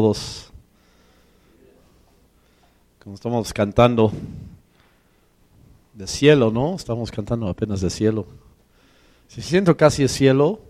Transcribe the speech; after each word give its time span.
todos. 0.00 0.52
Como 3.02 3.16
estamos 3.16 3.52
cantando 3.52 4.12
de 5.92 6.06
cielo, 6.06 6.52
¿no? 6.52 6.76
Estamos 6.76 7.10
cantando 7.10 7.48
apenas 7.48 7.80
de 7.80 7.90
cielo. 7.90 8.24
Se 9.26 9.42
siento 9.42 9.76
casi 9.76 10.04
el 10.04 10.08
cielo 10.08 10.60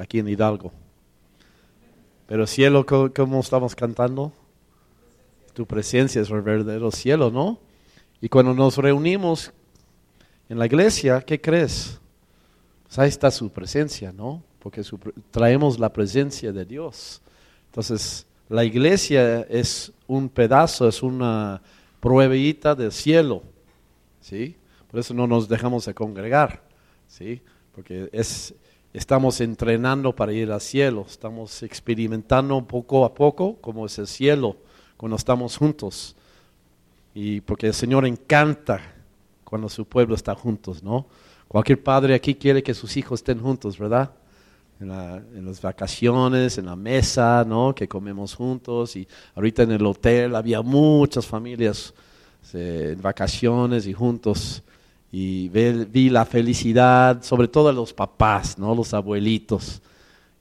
aquí 0.00 0.18
en 0.18 0.26
Hidalgo. 0.26 0.72
Pero 2.26 2.44
cielo, 2.48 2.84
¿cómo, 2.84 3.38
estamos 3.38 3.76
cantando? 3.76 4.32
Tu 5.54 5.64
presencia 5.64 6.20
es 6.20 6.28
el 6.30 6.42
verdadero 6.42 6.90
cielo, 6.90 7.30
¿no? 7.30 7.60
Y 8.20 8.28
cuando 8.28 8.52
nos 8.52 8.78
reunimos 8.78 9.52
en 10.48 10.58
la 10.58 10.66
iglesia, 10.66 11.20
¿qué 11.20 11.40
crees? 11.40 12.00
Pues 12.82 12.98
ahí 12.98 13.08
está 13.10 13.30
su 13.30 13.48
presencia, 13.48 14.12
¿no? 14.12 14.42
Porque 14.58 14.82
traemos 15.30 15.78
la 15.78 15.92
presencia 15.92 16.50
de 16.50 16.64
Dios. 16.64 17.22
Entonces, 17.66 18.26
la 18.52 18.64
iglesia 18.64 19.40
es 19.48 19.92
un 20.06 20.28
pedazo, 20.28 20.86
es 20.86 21.02
una 21.02 21.62
pruebita 22.00 22.74
del 22.74 22.92
cielo, 22.92 23.42
¿sí? 24.20 24.56
Por 24.90 25.00
eso 25.00 25.14
no 25.14 25.26
nos 25.26 25.48
dejamos 25.48 25.86
de 25.86 25.94
congregar, 25.94 26.62
¿sí? 27.08 27.40
Porque 27.74 28.10
es, 28.12 28.54
estamos 28.92 29.40
entrenando 29.40 30.14
para 30.14 30.34
ir 30.34 30.52
al 30.52 30.60
cielo, 30.60 31.06
estamos 31.08 31.62
experimentando 31.62 32.62
poco 32.66 33.06
a 33.06 33.14
poco 33.14 33.56
cómo 33.62 33.86
es 33.86 33.98
el 33.98 34.06
cielo 34.06 34.58
cuando 34.98 35.16
estamos 35.16 35.56
juntos. 35.56 36.14
Y 37.14 37.40
porque 37.40 37.68
el 37.68 37.74
Señor 37.74 38.04
encanta 38.04 38.82
cuando 39.44 39.70
su 39.70 39.86
pueblo 39.86 40.14
está 40.14 40.34
juntos, 40.34 40.82
¿no? 40.82 41.06
Cualquier 41.48 41.82
padre 41.82 42.14
aquí 42.14 42.34
quiere 42.34 42.62
que 42.62 42.74
sus 42.74 42.98
hijos 42.98 43.20
estén 43.20 43.40
juntos, 43.40 43.78
¿verdad? 43.78 44.10
En, 44.82 45.44
las 45.46 45.60
vacaciones, 45.60 46.58
en 46.58 46.66
la 46.66 46.76
mesa, 46.76 47.44
¿no? 47.46 47.74
Que 47.74 47.88
comemos 47.88 48.34
juntos. 48.34 48.96
Y 48.96 49.06
ahorita 49.34 49.62
en 49.62 49.72
el 49.72 49.86
hotel 49.86 50.34
había 50.34 50.62
muchas 50.62 51.26
familias 51.26 51.94
en 52.52 53.00
vacaciones 53.00 53.86
y 53.86 53.92
juntos. 53.92 54.62
Y 55.10 55.48
vi, 55.48 56.08
la 56.10 56.24
felicidad, 56.24 57.22
sobre 57.22 57.48
todo 57.48 57.72
los 57.72 57.92
papás, 57.92 58.58
¿no? 58.58 58.74
Los 58.74 58.92
abuelitos. 58.94 59.80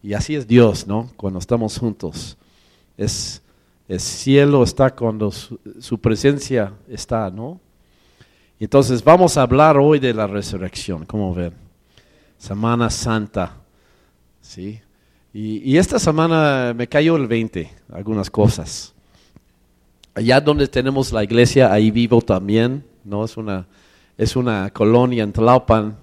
Y 0.01 0.13
así 0.13 0.35
es 0.35 0.47
Dios, 0.47 0.87
¿no? 0.87 1.11
Cuando 1.15 1.39
estamos 1.39 1.77
juntos. 1.77 2.37
Es, 2.97 3.41
el 3.87 3.99
cielo 3.99 4.63
está 4.63 4.95
cuando 4.95 5.31
su, 5.31 5.99
presencia 5.99 6.73
está, 6.87 7.29
¿no? 7.29 7.59
Entonces 8.59 9.03
vamos 9.03 9.37
a 9.37 9.41
hablar 9.41 9.77
hoy 9.77 9.99
de 9.99 10.13
la 10.13 10.27
resurrección, 10.27 11.05
¿cómo 11.05 11.33
ven? 11.33 11.53
Semana 12.37 12.89
Santa. 12.89 13.60
¿Sí? 14.41 14.81
Y, 15.33 15.77
esta 15.77 15.97
semana 15.97 16.73
me 16.75 16.87
cayó 16.87 17.15
el 17.15 17.25
20, 17.25 17.71
algunas 17.93 18.29
cosas. 18.29 18.93
Allá 20.13 20.41
donde 20.41 20.67
tenemos 20.67 21.13
la 21.13 21.23
iglesia, 21.23 21.71
ahí 21.71 21.89
vivo 21.89 22.21
también, 22.21 22.83
¿no? 23.05 23.23
Es 23.23 23.37
una, 23.37 23.65
es 24.17 24.35
una 24.35 24.69
colonia 24.71 25.23
en 25.23 25.31
Tlalpan. 25.31 25.95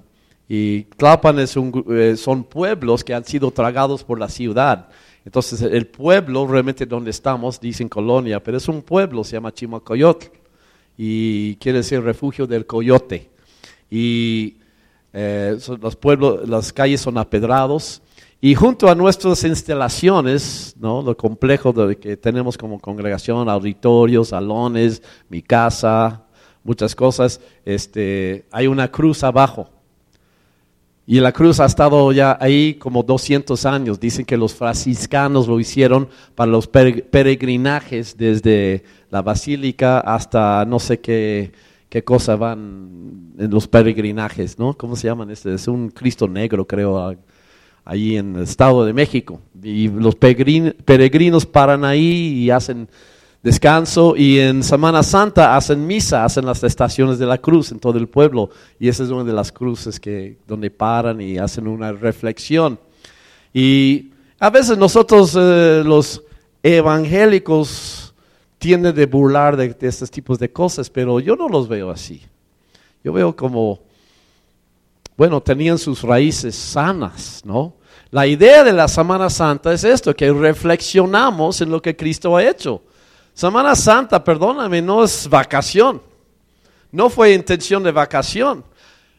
Y 0.49 0.85
Tlalpan 0.97 1.41
es 1.41 1.59
un, 1.59 1.85
eh, 1.91 2.17
son 2.17 2.43
pueblos 2.45 3.05
que 3.05 3.13
han 3.13 3.25
sido 3.25 3.51
tragados 3.51 4.03
por 4.03 4.19
la 4.19 4.31
ciudad. 4.31 4.89
Entonces, 5.27 5.61
el 5.61 5.87
pueblo 5.87 6.47
realmente 6.47 6.87
donde 6.87 7.11
estamos, 7.11 7.61
dicen 7.61 7.87
colonia, 7.91 8.43
pero 8.43 8.57
es 8.57 8.67
un 8.67 8.81
pueblo, 8.81 9.25
se 9.25 9.33
llama 9.33 9.53
Chimacoyotl. 9.53 10.29
Y 10.97 11.57
quiere 11.57 11.79
decir 11.79 12.01
refugio 12.01 12.47
del 12.47 12.65
coyote. 12.65 13.29
Y 13.91 14.57
eh, 15.13 15.59
los 15.83 15.97
pueblos, 15.97 16.49
las 16.49 16.73
calles 16.73 17.03
son 17.03 17.19
apedrados 17.19 18.01
y 18.41 18.55
junto 18.55 18.89
a 18.89 18.95
nuestras 18.95 19.43
instalaciones, 19.43 20.77
¿no? 20.79 21.03
lo 21.03 21.17
complejo 21.17 21.73
de 21.73 21.97
que 21.97 22.17
tenemos 22.17 22.57
como 22.57 22.79
congregación, 22.79 23.49
auditorios, 23.49 24.29
salones, 24.29 25.03
mi 25.29 25.43
casa, 25.43 26.23
muchas 26.63 26.95
cosas, 26.95 27.41
este, 27.65 28.47
hay 28.53 28.69
una 28.69 28.93
cruz 28.93 29.25
abajo. 29.25 29.71
Y 31.05 31.21
la 31.21 31.33
cruz 31.33 31.59
ha 31.59 31.65
estado 31.65 32.13
ya 32.13 32.37
ahí 32.39 32.75
como 32.75 33.03
200 33.03 33.65
años. 33.65 33.99
Dicen 33.99 34.27
que 34.27 34.37
los 34.37 34.55
franciscanos 34.55 35.49
lo 35.49 35.59
hicieron 35.59 36.09
para 36.35 36.53
los 36.53 36.67
peregrinajes 36.67 38.15
desde 38.15 38.85
la 39.09 39.23
basílica 39.23 40.01
hasta 40.01 40.67
no 40.67 40.79
sé 40.79 41.01
qué, 41.01 41.53
qué 41.89 42.05
cosa 42.05 42.37
van 42.37 43.33
en 43.39 43.51
los 43.51 43.67
peregrinajes, 43.67 44.59
¿no? 44.59 44.77
¿Cómo 44.77 44.97
se 44.97 45.09
llaman? 45.09 45.31
Este 45.31 45.55
es 45.55 45.67
un 45.67 45.89
Cristo 45.89 46.29
negro, 46.29 46.67
creo 46.67 47.17
ahí 47.89 48.19
en 48.19 48.37
el 48.37 48.43
Estado 48.43 48.85
de 48.85 48.93
México. 48.93 49.41
Y 49.63 49.89
los 49.89 50.15
peregrinos 50.15 51.47
paran 51.47 51.87
ahí 51.87 52.45
y 52.45 52.51
hacen 52.51 52.87
descanso 53.43 54.15
y 54.15 54.41
en 54.41 54.63
Semana 54.63 55.03
Santa 55.03 55.57
hacen 55.57 55.87
misa, 55.87 56.23
hacen 56.23 56.45
las 56.45 56.63
estaciones 56.63 57.19
de 57.19 57.25
la 57.25 57.39
cruz 57.39 57.73
en 57.73 57.79
todo 57.79 57.97
el 57.97 58.07
pueblo 58.07 58.51
y 58.79 58.89
esa 58.89 59.05
es 59.05 59.11
una 59.11 59.25
de 59.25 59.33
las 59.33 59.51
cruces 59.51 59.99
que 59.99 60.37
donde 60.47 60.71
paran 60.71 61.19
y 61.23 61.39
hacen 61.39 61.67
una 61.67 61.93
reflexión. 61.93 62.79
Y 63.55 64.11
a 64.39 64.51
veces 64.51 64.77
nosotros 64.77 65.35
eh, 65.41 65.83
los 65.83 66.23
evangélicos 66.63 68.15
tienden 68.59 68.95
de 68.95 69.07
burlar 69.07 69.57
de, 69.57 69.71
de 69.71 69.89
estos 69.89 70.11
tipos 70.11 70.39
de 70.39 70.53
cosas, 70.53 70.91
pero 70.91 71.21
yo 71.21 71.37
no 71.37 71.49
los 71.49 71.69
veo 71.69 71.91
así. 71.91 72.21
Yo 73.03 73.15
veo 73.15 73.35
como, 73.35 73.81
bueno, 75.19 75.41
tenían 75.41 75.79
sus 75.79 76.03
raíces 76.03 76.55
sanas, 76.55 77.43
¿no? 77.45 77.75
La 78.13 78.25
idea 78.25 78.63
de 78.63 78.73
la 78.73 78.87
Semana 78.87 79.29
Santa 79.29 79.73
es 79.73 79.83
esto, 79.83 80.15
que 80.15 80.33
reflexionamos 80.33 81.61
en 81.61 81.73
lo 81.73 81.83
que 81.83 81.97
Cristo 81.97 82.37
ha 82.37 82.45
hecho. 82.45 82.81
Semana 83.35 83.75
Santa, 83.75 84.23
perdóname, 84.23 84.81
no 84.81 85.03
es 85.03 85.29
vacación. 85.29 86.01
No 86.93 87.11
fue 87.11 87.35
intención 87.35 87.83
de 87.83 87.91
vacación. 87.91 88.65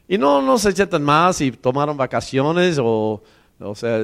Y 0.08 0.18
no, 0.18 0.42
no 0.42 0.58
se 0.58 0.72
sientan 0.72 1.04
más 1.04 1.42
y 1.42 1.52
tomaron 1.52 1.98
vacaciones 1.98 2.80
o, 2.82 3.22
o 3.60 3.76
sea, 3.76 4.00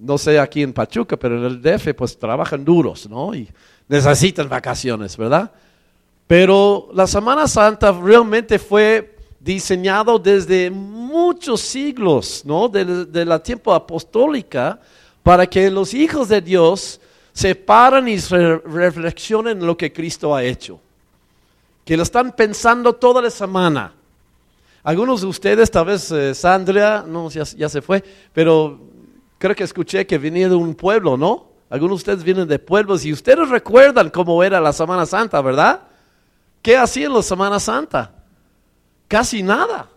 no 0.00 0.18
sé 0.18 0.40
aquí 0.40 0.60
en 0.60 0.72
Pachuca, 0.72 1.16
pero 1.16 1.38
en 1.38 1.44
el 1.44 1.62
DF 1.62 1.94
pues 1.96 2.18
trabajan 2.18 2.64
duros, 2.64 3.08
¿no? 3.08 3.32
Y 3.32 3.48
necesitan 3.86 4.48
vacaciones, 4.48 5.16
¿verdad? 5.16 5.52
Pero 6.26 6.88
la 6.92 7.06
Semana 7.06 7.46
Santa 7.46 7.92
realmente 7.92 8.58
fue 8.58 9.19
diseñado 9.40 10.18
desde 10.18 10.70
muchos 10.70 11.62
siglos, 11.62 12.42
¿no? 12.44 12.68
De, 12.68 13.24
la 13.24 13.42
tiempo 13.42 13.72
apostólica, 13.72 14.78
para 15.22 15.46
que 15.46 15.70
los 15.70 15.94
hijos 15.94 16.28
de 16.28 16.40
Dios 16.42 17.00
se 17.32 17.54
paran 17.54 18.06
y 18.06 18.18
reflexionen 18.18 19.58
en 19.58 19.66
lo 19.66 19.76
que 19.76 19.92
Cristo 19.92 20.34
ha 20.34 20.44
hecho. 20.44 20.78
Que 21.84 21.96
lo 21.96 22.02
están 22.02 22.32
pensando 22.32 22.92
toda 22.92 23.22
la 23.22 23.30
semana. 23.30 23.94
Algunos 24.82 25.22
de 25.22 25.26
ustedes, 25.26 25.70
tal 25.70 25.86
vez 25.86 26.10
eh, 26.10 26.34
Sandra, 26.34 27.04
no, 27.06 27.30
ya, 27.30 27.44
ya, 27.44 27.68
se 27.68 27.82
fue, 27.82 28.02
pero 28.32 28.78
creo 29.38 29.54
que 29.54 29.64
escuché 29.64 30.06
que 30.06 30.16
venía 30.18 30.48
de 30.48 30.54
un 30.54 30.74
pueblo, 30.74 31.16
¿no? 31.16 31.48
Algunos 31.68 31.98
de 31.98 32.12
ustedes 32.12 32.24
vienen 32.24 32.48
de 32.48 32.58
pueblos 32.58 33.04
y 33.04 33.12
ustedes 33.12 33.48
recuerdan 33.48 34.10
cómo 34.10 34.42
era 34.42 34.60
la 34.60 34.72
Semana 34.72 35.06
Santa, 35.06 35.40
¿verdad? 35.40 35.82
¿Qué 36.62 36.76
hacían 36.76 37.12
la 37.12 37.22
Semana 37.22 37.60
Santa? 37.60 38.19
Casi 39.10 39.42
nada. 39.42 39.90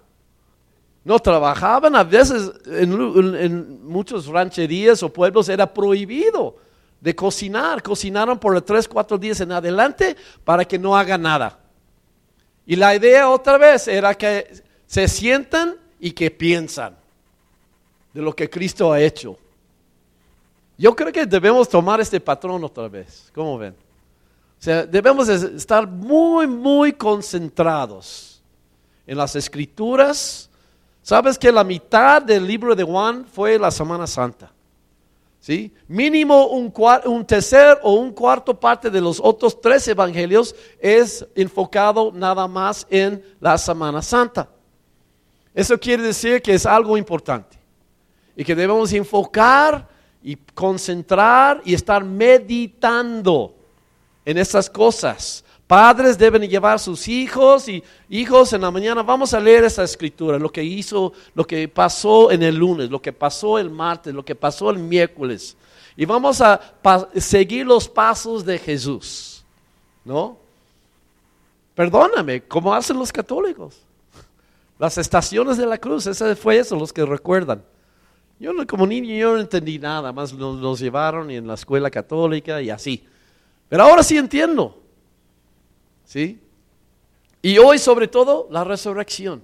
No 1.03 1.19
trabajaban, 1.19 1.95
a 1.95 2.03
veces 2.03 2.51
en, 2.65 3.85
muchos 3.85 4.25
rancherías 4.25 5.03
o 5.03 5.13
pueblos 5.13 5.49
era 5.49 5.71
prohibido 5.71 6.55
de 6.99 7.15
cocinar. 7.15 7.83
Cocinaron 7.83 8.39
por 8.39 8.59
tres, 8.63 8.87
cuatro 8.87 9.19
días 9.19 9.39
en 9.41 9.51
adelante 9.51 10.15
para 10.43 10.65
que 10.65 10.79
no 10.79 10.97
haga 10.97 11.19
nada. 11.19 11.59
Y 12.65 12.75
la 12.75 12.95
idea 12.95 13.29
otra 13.29 13.59
vez 13.59 13.87
era 13.87 14.15
que 14.15 14.63
se 14.87 15.07
sientan 15.07 15.75
y 15.99 16.09
que 16.09 16.31
piensan 16.31 16.97
de 18.13 18.21
lo 18.23 18.35
que 18.35 18.49
Cristo 18.49 18.91
ha 18.91 18.99
hecho. 18.99 19.37
Yo 20.75 20.95
creo 20.95 21.11
que 21.11 21.27
debemos 21.27 21.69
tomar 21.69 22.01
este 22.01 22.19
patrón 22.19 22.63
otra 22.63 22.87
vez. 22.87 23.29
¿Cómo 23.35 23.59
ven? 23.59 23.73
O 23.73 24.63
sea, 24.63 24.87
debemos 24.87 25.29
estar 25.29 25.85
muy, 25.85 26.47
muy 26.47 26.93
concentrados 26.93 28.32
en 29.05 29.17
las 29.17 29.35
escrituras. 29.35 30.49
¿Sabes 31.01 31.37
que 31.37 31.51
la 31.51 31.63
mitad 31.63 32.21
del 32.21 32.47
libro 32.47 32.75
de 32.75 32.83
Juan 32.83 33.25
fue 33.25 33.59
la 33.59 33.71
Semana 33.71 34.07
Santa? 34.07 34.51
¿Sí? 35.39 35.73
Mínimo 35.89 36.47
un, 36.47 36.73
un 37.05 37.25
tercer 37.25 37.77
o 37.83 37.95
un 37.95 38.13
cuarto 38.13 38.57
parte 38.57 38.89
de 38.89 39.01
los 39.01 39.19
otros 39.21 39.59
tres 39.59 39.85
evangelios 39.89 40.55
es 40.79 41.25
enfocado 41.35 42.13
nada 42.13 42.47
más 42.47 42.87
en 42.89 43.21
la 43.41 43.57
Semana 43.57 44.01
Santa. 44.01 44.47
Eso 45.53 45.77
quiere 45.77 46.03
decir 46.03 46.41
que 46.41 46.53
es 46.53 46.65
algo 46.65 46.97
importante 46.97 47.57
y 48.37 48.43
que 48.45 48.55
debemos 48.55 48.93
enfocar 48.93 49.87
y 50.23 50.37
concentrar 50.37 51.61
y 51.65 51.73
estar 51.73 52.03
meditando 52.03 53.53
en 54.23 54.37
esas 54.37 54.69
cosas 54.69 55.43
Padres 55.73 56.19
deben 56.19 56.43
llevar 56.43 56.77
sus 56.77 57.07
hijos 57.07 57.67
y 57.67 57.83
hijos 58.07 58.53
en 58.53 58.61
la 58.61 58.69
mañana. 58.69 59.01
Vamos 59.01 59.33
a 59.33 59.39
leer 59.39 59.63
esta 59.63 59.83
escritura, 59.83 60.37
lo 60.37 60.51
que 60.51 60.63
hizo, 60.63 61.13
lo 61.33 61.47
que 61.47 61.67
pasó 61.67 62.29
en 62.29 62.43
el 62.43 62.55
lunes, 62.55 62.91
lo 62.91 63.01
que 63.01 63.11
pasó 63.11 63.57
el 63.57 63.71
martes, 63.71 64.13
lo 64.13 64.23
que 64.23 64.35
pasó 64.35 64.69
el 64.69 64.77
miércoles. 64.77 65.57
y 65.97 66.05
vamos 66.05 66.41
a 66.41 66.61
seguir 67.15 67.65
los 67.65 67.89
pasos 67.89 68.45
de 68.45 68.59
Jesús, 68.59 69.43
¿no? 70.05 70.37
Perdóname, 71.73 72.43
como 72.43 72.71
hacen 72.71 72.99
los 72.99 73.11
católicos. 73.11 73.81
Las 74.77 74.99
estaciones 74.99 75.57
de 75.57 75.65
la 75.65 75.79
cruz, 75.79 76.05
ese 76.05 76.35
fue 76.35 76.59
eso, 76.59 76.75
los 76.75 76.93
que 76.93 77.03
recuerdan. 77.03 77.63
Yo 78.39 78.51
como 78.67 78.85
niño 78.85 79.15
yo 79.15 79.33
no 79.33 79.39
entendí 79.39 79.79
nada, 79.79 80.11
más 80.11 80.33
nos, 80.33 80.55
nos 80.59 80.79
llevaron 80.79 81.31
en 81.31 81.47
la 81.47 81.55
escuela 81.55 81.89
católica 81.89 82.61
y 82.61 82.69
así. 82.69 83.03
Pero 83.69 83.81
ahora 83.81 84.03
sí 84.03 84.17
entiendo. 84.19 84.82
¿Sí? 86.13 86.39
Y 87.41 87.57
hoy 87.57 87.79
sobre 87.79 88.07
todo 88.07 88.47
la 88.51 88.63
resurrección. 88.63 89.41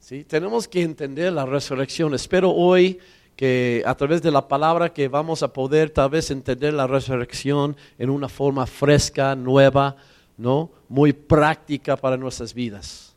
¿Sí? 0.00 0.24
Tenemos 0.24 0.66
que 0.66 0.80
entender 0.80 1.34
la 1.34 1.44
resurrección. 1.44 2.14
Espero 2.14 2.50
hoy 2.50 2.98
que 3.36 3.82
a 3.84 3.94
través 3.94 4.22
de 4.22 4.30
la 4.30 4.48
palabra 4.48 4.94
que 4.94 5.06
vamos 5.06 5.42
a 5.42 5.52
poder 5.52 5.90
tal 5.90 6.08
vez 6.08 6.30
entender 6.30 6.72
la 6.72 6.86
resurrección 6.86 7.76
en 7.98 8.08
una 8.08 8.30
forma 8.30 8.66
fresca, 8.66 9.34
nueva, 9.34 9.96
¿no? 10.38 10.70
Muy 10.88 11.12
práctica 11.12 11.94
para 11.94 12.16
nuestras 12.16 12.54
vidas. 12.54 13.14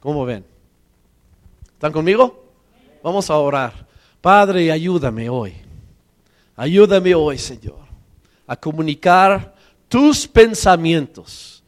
¿Cómo 0.00 0.24
ven? 0.24 0.46
¿Están 1.74 1.92
conmigo? 1.92 2.42
Vamos 3.02 3.28
a 3.28 3.36
orar. 3.36 3.86
Padre, 4.22 4.72
ayúdame 4.72 5.28
hoy. 5.28 5.52
Ayúdame 6.56 7.14
hoy, 7.14 7.36
Señor, 7.36 7.80
a 8.46 8.56
comunicar 8.56 9.51
tus 9.92 10.26
pensamientos, 10.26 11.62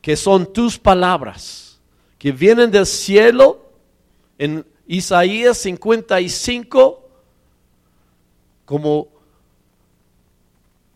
que 0.00 0.14
son 0.14 0.52
tus 0.52 0.78
palabras, 0.78 1.80
que 2.16 2.30
vienen 2.30 2.70
del 2.70 2.86
cielo 2.86 3.72
en 4.38 4.64
Isaías 4.86 5.58
55, 5.58 7.04
como 8.64 9.08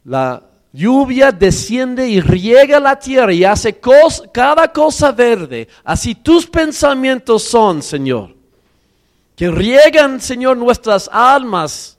la 0.05 0.44
lluvia 0.73 1.32
desciende 1.32 2.09
y 2.09 2.20
riega 2.20 2.79
la 2.79 2.97
tierra 2.97 3.32
y 3.32 3.43
hace 3.43 3.81
cada 4.31 4.73
cosa 4.73 5.11
verde. 5.11 5.67
Así 5.82 6.15
tus 6.15 6.47
pensamientos 6.47 7.43
son, 7.43 7.82
Señor. 7.82 8.37
Que 9.35 9.50
riegan, 9.50 10.20
Señor, 10.20 10.56
nuestras 10.56 11.11
almas, 11.12 11.99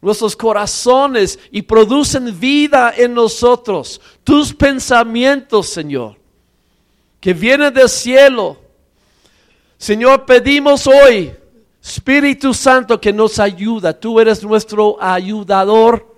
nuestros 0.00 0.36
corazones 0.36 1.38
y 1.50 1.62
producen 1.62 2.38
vida 2.38 2.92
en 2.96 3.14
nosotros. 3.14 4.00
Tus 4.22 4.52
pensamientos, 4.52 5.68
Señor, 5.68 6.16
que 7.20 7.32
vienen 7.32 7.72
del 7.72 7.88
cielo 7.88 8.66
Señor, 9.78 10.24
pedimos 10.24 10.86
hoy, 10.86 11.32
Espíritu 11.82 12.54
Santo, 12.54 13.00
que 13.00 13.12
nos 13.12 13.38
ayuda. 13.38 13.92
Tú 13.92 14.18
eres 14.18 14.42
nuestro 14.42 14.96
ayudador, 15.00 16.14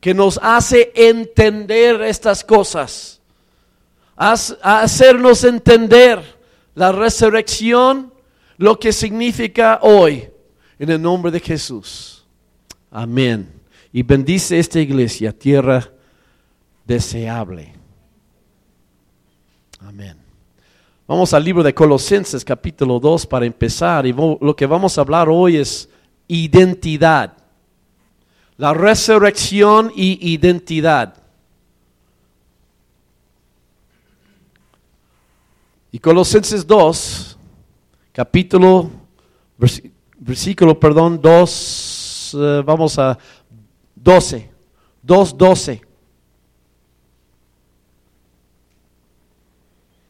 que 0.00 0.14
nos 0.14 0.38
hace 0.42 0.92
entender 0.94 2.02
estas 2.02 2.44
cosas. 2.44 3.20
hacernos 4.16 5.42
entender 5.42 6.22
la 6.76 6.92
resurrección, 6.92 8.12
lo 8.58 8.78
que 8.78 8.92
significa 8.92 9.80
hoy, 9.82 10.28
en 10.78 10.90
el 10.90 11.02
nombre 11.02 11.32
de 11.32 11.40
Jesús. 11.40 12.13
Amén. 12.96 13.52
Y 13.92 14.04
bendice 14.04 14.56
esta 14.56 14.78
iglesia, 14.78 15.36
tierra 15.36 15.90
deseable. 16.84 17.74
Amén. 19.80 20.16
Vamos 21.04 21.34
al 21.34 21.42
libro 21.42 21.64
de 21.64 21.74
Colosenses 21.74 22.44
capítulo 22.44 23.00
2 23.00 23.26
para 23.26 23.46
empezar 23.46 24.06
y 24.06 24.12
lo 24.12 24.54
que 24.54 24.66
vamos 24.66 24.96
a 24.96 25.00
hablar 25.00 25.28
hoy 25.28 25.56
es 25.56 25.88
identidad. 26.28 27.36
La 28.58 28.72
resurrección 28.72 29.90
y 29.96 30.32
identidad. 30.32 31.20
Y 35.90 35.98
Colosenses 35.98 36.64
2, 36.64 37.38
capítulo, 38.12 38.88
versículo, 40.20 40.78
perdón, 40.78 41.20
2, 41.20 41.93
eh, 42.34 42.62
vamos 42.64 42.98
a 42.98 43.18
12, 43.94 44.50
2, 45.02 45.38
12. 45.38 45.82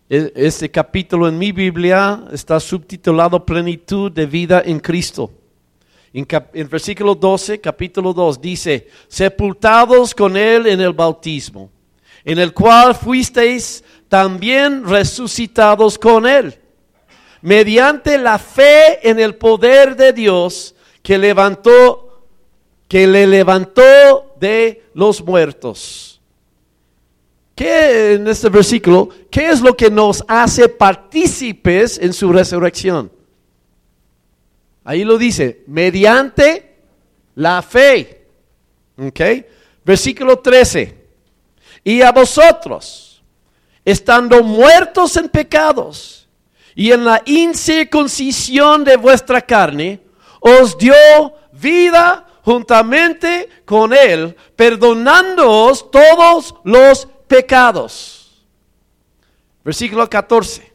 E, 0.08 0.32
este 0.36 0.70
capítulo 0.70 1.28
en 1.28 1.38
mi 1.38 1.52
Biblia 1.52 2.24
está 2.32 2.60
subtitulado 2.60 3.44
Plenitud 3.44 4.12
de 4.12 4.26
vida 4.26 4.62
en 4.64 4.80
Cristo. 4.80 5.30
En, 6.12 6.68
versículo 6.68 7.16
12, 7.16 7.60
capítulo 7.60 8.12
2, 8.12 8.40
dice, 8.40 8.88
sepultados 9.08 10.14
con 10.14 10.36
Él 10.36 10.68
en 10.68 10.80
el 10.80 10.92
bautismo, 10.92 11.70
en 12.24 12.38
el 12.38 12.54
cual 12.54 12.94
fuisteis 12.94 13.82
también 14.08 14.84
resucitados 14.86 15.98
con 15.98 16.24
Él, 16.24 16.56
mediante 17.42 18.16
la 18.16 18.38
fe 18.38 19.08
en 19.08 19.18
el 19.18 19.34
poder 19.34 19.96
de 19.96 20.12
Dios 20.12 20.76
que 21.02 21.18
levantó, 21.18 22.13
que 22.94 23.08
le 23.08 23.26
levantó 23.26 24.36
de 24.38 24.84
los 24.94 25.20
muertos 25.20 26.20
¿Qué 27.52 28.14
en 28.14 28.28
este 28.28 28.48
versículo? 28.48 29.08
¿Qué 29.32 29.50
es 29.50 29.60
lo 29.60 29.76
que 29.76 29.90
nos 29.90 30.24
hace 30.28 30.68
partícipes 30.68 31.98
en 31.98 32.12
su 32.12 32.32
resurrección? 32.32 33.10
Ahí 34.84 35.02
lo 35.02 35.18
dice, 35.18 35.64
mediante 35.66 36.76
la 37.34 37.62
fe. 37.62 38.28
¿Ok? 38.96 39.20
Versículo 39.84 40.38
13. 40.38 40.96
Y 41.82 42.00
a 42.00 42.12
vosotros, 42.12 43.24
estando 43.84 44.40
muertos 44.44 45.16
en 45.16 45.28
pecados 45.28 46.28
y 46.76 46.92
en 46.92 47.04
la 47.04 47.20
incircuncisión 47.26 48.84
de 48.84 48.96
vuestra 48.96 49.40
carne, 49.40 50.00
os 50.38 50.78
dio 50.78 50.94
vida 51.50 52.23
juntamente 52.44 53.48
con 53.64 53.94
él, 53.94 54.36
perdonándoos 54.54 55.90
todos 55.90 56.54
los 56.64 57.08
pecados. 57.26 58.44
Versículo 59.64 60.08
14. 60.08 60.72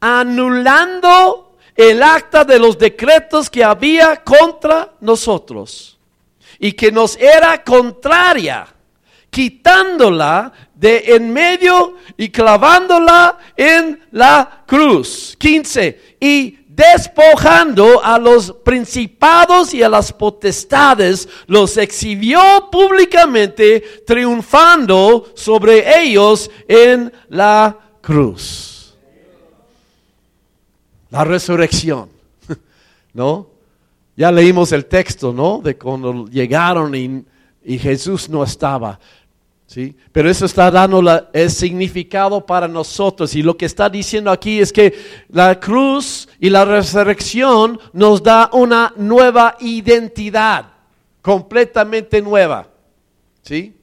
Anulando 0.00 1.56
el 1.74 2.02
acta 2.02 2.44
de 2.44 2.58
los 2.58 2.78
decretos 2.78 3.50
que 3.50 3.64
había 3.64 4.22
contra 4.22 4.92
nosotros 5.00 5.98
y 6.58 6.72
que 6.72 6.92
nos 6.92 7.16
era 7.16 7.64
contraria, 7.64 8.68
quitándola 9.30 10.52
de 10.74 11.02
en 11.08 11.32
medio 11.32 11.96
y 12.16 12.28
clavándola 12.28 13.36
en 13.56 14.06
la 14.12 14.62
cruz. 14.66 15.34
15. 15.38 16.16
Y 16.20 16.58
despojando 16.74 18.02
a 18.02 18.18
los 18.18 18.52
principados 18.52 19.74
y 19.74 19.82
a 19.82 19.88
las 19.88 20.12
potestades, 20.12 21.28
los 21.46 21.76
exhibió 21.76 22.40
públicamente, 22.70 24.02
triunfando 24.06 25.32
sobre 25.34 26.02
ellos 26.02 26.50
en 26.66 27.12
la 27.28 27.78
cruz. 28.00 28.94
La 31.10 31.24
resurrección, 31.24 32.08
¿no? 33.12 33.48
Ya 34.16 34.32
leímos 34.32 34.72
el 34.72 34.86
texto, 34.86 35.32
¿no? 35.32 35.60
De 35.62 35.76
cuando 35.76 36.26
llegaron 36.26 36.94
y, 36.94 37.24
y 37.64 37.78
Jesús 37.78 38.28
no 38.28 38.44
estaba. 38.44 38.98
Pero 40.12 40.30
eso 40.30 40.44
está 40.44 40.70
dando 40.70 41.02
el 41.32 41.50
significado 41.50 42.44
para 42.44 42.68
nosotros. 42.68 43.34
Y 43.34 43.42
lo 43.42 43.56
que 43.56 43.66
está 43.66 43.88
diciendo 43.88 44.30
aquí 44.30 44.60
es 44.60 44.72
que 44.72 44.94
la 45.30 45.58
cruz 45.58 46.28
y 46.38 46.50
la 46.50 46.64
resurrección 46.64 47.80
nos 47.92 48.22
da 48.22 48.50
una 48.52 48.92
nueva 48.96 49.56
identidad, 49.60 50.66
completamente 51.22 52.20
nueva. 52.20 52.68
¿Sí? 53.42 53.74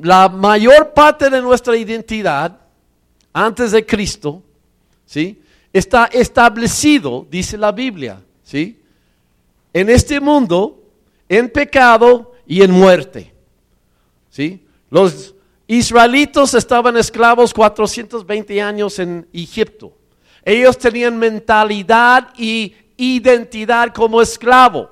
La 0.00 0.28
mayor 0.28 0.92
parte 0.92 1.30
de 1.30 1.40
nuestra 1.40 1.76
identidad 1.76 2.60
antes 3.32 3.72
de 3.72 3.84
Cristo, 3.84 4.42
¿sí? 5.06 5.40
Está 5.72 6.06
establecido, 6.06 7.26
dice 7.30 7.56
la 7.56 7.72
Biblia, 7.72 8.20
¿sí? 8.42 8.80
En 9.72 9.90
este 9.90 10.20
mundo, 10.20 10.82
en 11.28 11.48
pecado 11.50 12.32
y 12.46 12.62
en 12.62 12.70
muerte. 12.70 13.33
¿Sí? 14.34 14.66
Los 14.90 15.32
israelitos 15.68 16.54
estaban 16.54 16.96
esclavos 16.96 17.54
420 17.54 18.60
años 18.60 18.98
en 18.98 19.28
Egipto. 19.32 19.92
Ellos 20.44 20.76
tenían 20.76 21.16
mentalidad 21.16 22.30
y 22.36 22.74
identidad 22.96 23.94
como 23.94 24.20
esclavo. 24.20 24.90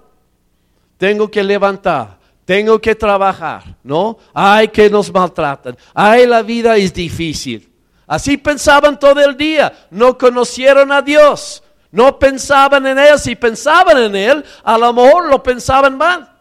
Tengo 0.97 1.29
que 1.29 1.43
levantar, 1.43 2.21
tengo 2.45 2.81
que 2.81 2.95
trabajar, 2.95 3.65
¿no? 3.83 4.17
Ay, 4.33 4.69
que 4.69 4.89
nos 4.89 5.13
maltratan. 5.13 5.77
Ay, 5.93 6.25
la 6.25 6.43
vida 6.43 6.77
es 6.77 6.95
difícil. 6.95 7.69
Así 8.07 8.37
pensaban 8.37 8.97
todo 8.97 9.19
el 9.25 9.37
día. 9.37 9.73
No 9.91 10.17
conocieron 10.17 10.93
a 10.93 11.03
Dios. 11.03 11.65
No 11.91 12.17
pensaban 12.17 12.87
en 12.87 12.99
Él. 12.99 13.19
Si 13.19 13.35
pensaban 13.35 13.99
en 13.99 14.15
Él, 14.15 14.45
a 14.63 14.79
lo 14.79 14.93
mejor 14.93 15.29
lo 15.29 15.43
pensaban 15.43 15.99
mal. 15.99 16.32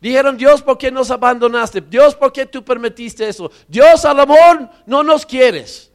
Dijeron, 0.00 0.36
Dios, 0.36 0.62
¿por 0.62 0.78
qué 0.78 0.90
nos 0.90 1.10
abandonaste? 1.10 1.80
Dios, 1.80 2.14
¿por 2.14 2.32
qué 2.32 2.46
tú 2.46 2.64
permitiste 2.64 3.28
eso? 3.28 3.50
Dios, 3.68 4.04
a 4.04 4.14
lo 4.14 4.26
mejor 4.26 4.68
no 4.86 5.02
nos 5.02 5.26
quieres. 5.26 5.90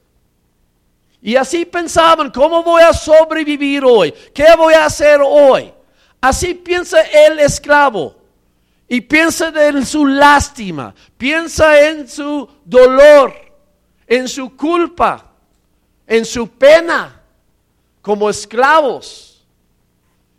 Y 1.22 1.36
así 1.36 1.66
pensaban, 1.66 2.30
¿cómo 2.30 2.62
voy 2.62 2.84
a 2.84 2.94
sobrevivir 2.94 3.84
hoy? 3.84 4.14
¿Qué 4.34 4.46
voy 4.56 4.76
a 4.76 4.86
hacer 4.86 5.20
hoy? 5.24 5.74
Así 6.22 6.54
piensa 6.54 7.02
el 7.02 7.40
esclavo. 7.40 8.16
Y 8.88 9.02
piensa 9.02 9.52
en 9.68 9.84
su 9.84 10.06
lástima, 10.06 10.94
piensa 11.18 11.88
en 11.88 12.08
su 12.08 12.48
dolor, 12.64 13.34
en 14.06 14.28
su 14.28 14.56
culpa, 14.56 15.32
en 16.06 16.24
su 16.24 16.48
pena 16.48 17.20
como 18.02 18.30
esclavos. 18.30 19.35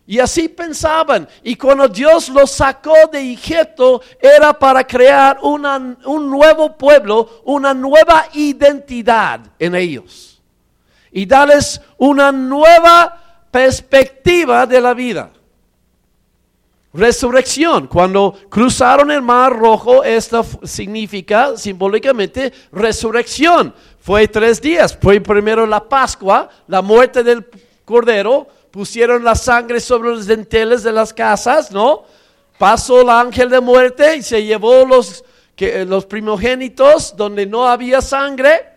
Y 0.06 0.20
así 0.20 0.48
pensaban. 0.48 1.28
Y 1.42 1.56
cuando 1.56 1.88
Dios 1.88 2.28
los 2.28 2.52
sacó 2.52 2.94
de 3.10 3.32
Egipto 3.32 4.00
era 4.20 4.56
para 4.56 4.86
crear 4.86 5.38
un 5.42 6.30
nuevo 6.30 6.76
pueblo, 6.76 7.42
una 7.44 7.75
nueva 7.75 8.26
identidad 8.32 9.40
en 9.58 9.75
ellos. 9.75 10.40
Y 11.10 11.26
darles 11.26 11.80
una 11.96 12.30
nueva 12.30 13.46
perspectiva 13.50 14.66
de 14.66 14.80
la 14.80 14.94
vida. 14.94 15.30
Resurrección. 16.92 17.88
Cuando 17.88 18.38
cruzaron 18.48 19.10
el 19.10 19.22
mar 19.22 19.58
rojo, 19.58 20.04
esto 20.04 20.46
significa 20.62 21.56
simbólicamente 21.56 22.52
resurrección. 22.70 23.75
Fue 23.98 24.28
tres 24.28 24.62
días. 24.62 24.96
Fue 25.00 25.20
primero 25.20 25.66
la 25.66 25.86
Pascua, 25.86 26.48
la 26.68 26.80
muerte 26.80 27.22
del 27.25 27.44
Cordero. 27.84 28.46
Pusieron 28.76 29.25
la 29.25 29.35
sangre 29.35 29.80
sobre 29.80 30.11
los 30.11 30.26
denteles 30.26 30.83
de 30.83 30.92
las 30.92 31.14
casas, 31.14 31.71
¿no? 31.73 32.04
Pasó 32.59 33.00
el 33.00 33.09
ángel 33.09 33.49
de 33.49 33.61
muerte 33.61 34.16
y 34.16 34.23
se 34.23 34.45
llevó 34.45 34.85
los, 34.85 35.25
que, 35.54 35.87
los 35.87 36.04
primogénitos 36.04 37.16
donde 37.16 37.47
no 37.47 37.66
había 37.66 38.02
sangre. 38.02 38.68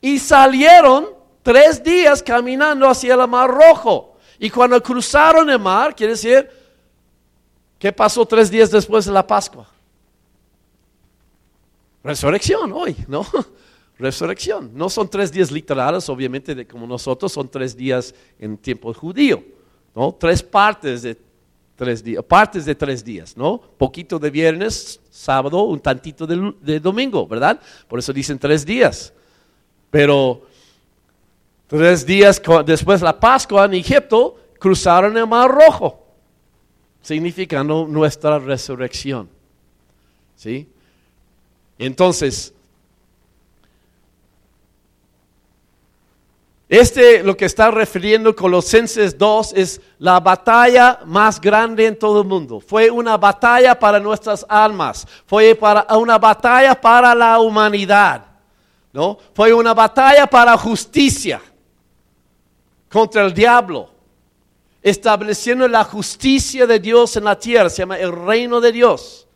Y 0.00 0.18
salieron 0.18 1.06
tres 1.44 1.84
días 1.84 2.20
caminando 2.20 2.88
hacia 2.88 3.14
el 3.14 3.28
mar 3.28 3.48
rojo. 3.48 4.16
Y 4.40 4.50
cuando 4.50 4.82
cruzaron 4.82 5.48
el 5.50 5.60
mar, 5.60 5.94
quiere 5.94 6.14
decir, 6.14 6.50
¿Qué 7.78 7.92
pasó 7.92 8.26
tres 8.26 8.50
días 8.50 8.72
después 8.72 9.04
de 9.04 9.12
la 9.12 9.24
Pascua? 9.24 9.68
Resurrección 12.02 12.72
hoy, 12.72 12.96
¿no? 13.06 13.24
Resurrección. 13.98 14.70
No 14.74 14.90
son 14.90 15.08
tres 15.08 15.32
días 15.32 15.50
literales, 15.50 16.08
obviamente, 16.08 16.54
de 16.54 16.66
como 16.66 16.86
nosotros, 16.86 17.32
son 17.32 17.48
tres 17.48 17.76
días 17.76 18.14
en 18.38 18.58
tiempo 18.58 18.92
judío, 18.92 19.42
¿no? 19.94 20.14
Tres 20.14 20.42
partes 20.42 21.02
de 21.02 21.16
tres 21.74 22.02
días, 22.02 22.22
partes 22.24 22.64
de 22.64 22.74
tres 22.74 23.04
días, 23.04 23.36
¿no? 23.36 23.58
Poquito 23.58 24.18
de 24.18 24.30
viernes, 24.30 25.00
sábado, 25.10 25.62
un 25.62 25.80
tantito 25.80 26.26
de, 26.26 26.54
de 26.60 26.80
domingo, 26.80 27.26
¿verdad? 27.26 27.60
Por 27.88 27.98
eso 27.98 28.12
dicen 28.12 28.38
tres 28.38 28.64
días. 28.64 29.12
Pero 29.90 30.42
tres 31.66 32.04
días 32.04 32.40
después 32.64 33.00
de 33.00 33.04
la 33.04 33.18
Pascua 33.18 33.64
en 33.64 33.74
Egipto, 33.74 34.36
cruzaron 34.58 35.16
el 35.16 35.26
Mar 35.26 35.50
Rojo 35.50 36.06
significando 37.00 37.86
nuestra 37.86 38.38
resurrección. 38.38 39.28
¿Sí? 40.34 40.68
Entonces, 41.78 42.52
este 46.68 47.22
lo 47.22 47.36
que 47.36 47.44
está 47.44 47.70
refiriendo 47.70 48.34
Colosenses 48.34 49.16
2 49.16 49.52
es 49.54 49.80
la 49.98 50.18
batalla 50.18 51.00
más 51.04 51.40
grande 51.40 51.86
en 51.86 51.98
todo 51.98 52.22
el 52.22 52.26
mundo. 52.26 52.60
Fue 52.60 52.90
una 52.90 53.16
batalla 53.16 53.78
para 53.78 54.00
nuestras 54.00 54.44
almas, 54.48 55.06
fue 55.26 55.54
para 55.54 55.86
una 55.96 56.18
batalla 56.18 56.80
para 56.80 57.14
la 57.14 57.38
humanidad, 57.38 58.26
¿no? 58.92 59.16
Fue 59.32 59.52
una 59.52 59.74
batalla 59.74 60.26
para 60.26 60.56
justicia 60.56 61.40
contra 62.88 63.24
el 63.24 63.32
diablo 63.32 63.96
estableciendo 64.86 65.66
la 65.66 65.82
justicia 65.82 66.64
de 66.64 66.78
Dios 66.78 67.16
en 67.16 67.24
la 67.24 67.36
tierra, 67.36 67.68
se 67.68 67.78
llama 67.78 67.98
el 67.98 68.12
reino 68.12 68.60
de 68.60 68.70
Dios. 68.70 69.26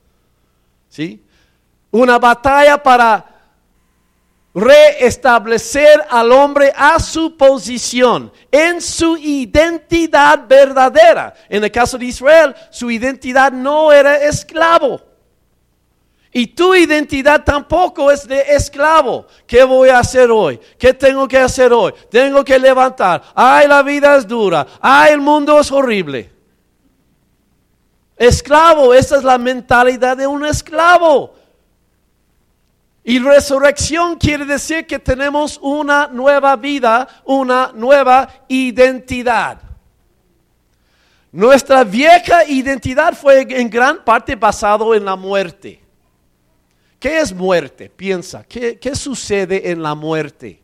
¿Sí? 0.88 1.24
Una 1.90 2.20
batalla 2.20 2.80
para 2.80 3.29
reestablecer 4.54 6.04
al 6.08 6.32
hombre 6.32 6.72
a 6.76 6.98
su 6.98 7.36
posición, 7.36 8.32
en 8.50 8.80
su 8.80 9.16
identidad 9.16 10.46
verdadera. 10.48 11.34
En 11.48 11.62
el 11.62 11.70
caso 11.70 11.96
de 11.98 12.06
Israel, 12.06 12.54
su 12.70 12.90
identidad 12.90 13.52
no 13.52 13.92
era 13.92 14.16
esclavo. 14.16 15.00
Y 16.32 16.46
tu 16.48 16.74
identidad 16.74 17.42
tampoco 17.44 18.10
es 18.10 18.26
de 18.26 18.40
esclavo. 18.40 19.26
¿Qué 19.46 19.64
voy 19.64 19.88
a 19.88 19.98
hacer 19.98 20.30
hoy? 20.30 20.60
¿Qué 20.78 20.94
tengo 20.94 21.26
que 21.26 21.38
hacer 21.38 21.72
hoy? 21.72 21.92
Tengo 22.08 22.44
que 22.44 22.56
levantar. 22.58 23.22
Ay, 23.34 23.66
la 23.66 23.82
vida 23.82 24.16
es 24.16 24.26
dura. 24.26 24.64
Ay, 24.80 25.12
el 25.12 25.20
mundo 25.20 25.58
es 25.58 25.72
horrible. 25.72 26.30
Esclavo, 28.16 28.94
esa 28.94 29.16
es 29.16 29.24
la 29.24 29.38
mentalidad 29.38 30.16
de 30.16 30.26
un 30.26 30.44
esclavo. 30.44 31.34
Y 33.02 33.18
resurrección 33.18 34.16
quiere 34.16 34.44
decir 34.44 34.86
que 34.86 34.98
tenemos 34.98 35.58
una 35.62 36.08
nueva 36.08 36.54
vida, 36.56 37.08
una 37.24 37.72
nueva 37.74 38.28
identidad. 38.48 39.58
Nuestra 41.32 41.84
vieja 41.84 42.44
identidad 42.44 43.14
fue 43.14 43.46
en 43.48 43.70
gran 43.70 44.04
parte 44.04 44.34
basado 44.34 44.94
en 44.94 45.04
la 45.04 45.16
muerte. 45.16 45.80
¿Qué 46.98 47.20
es 47.20 47.32
muerte? 47.32 47.88
Piensa, 47.88 48.44
¿qué, 48.44 48.94
sucede 48.94 49.70
en 49.70 49.82
la 49.82 49.94
muerte? 49.94 50.60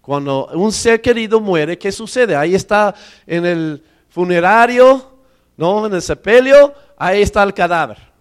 Cuando 0.00 0.46
un 0.48 0.72
ser 0.72 1.00
querido 1.00 1.40
muere, 1.40 1.78
¿qué 1.78 1.92
sucede? 1.92 2.34
Ahí 2.34 2.56
está 2.56 2.92
en 3.26 3.46
el 3.46 3.84
funerario, 4.08 5.16
¿no? 5.56 5.86
En 5.86 5.94
el 5.94 6.02
sepelio, 6.02 6.74
ahí 6.96 7.22
está 7.22 7.44
el 7.44 7.54
cadáver. 7.54 8.13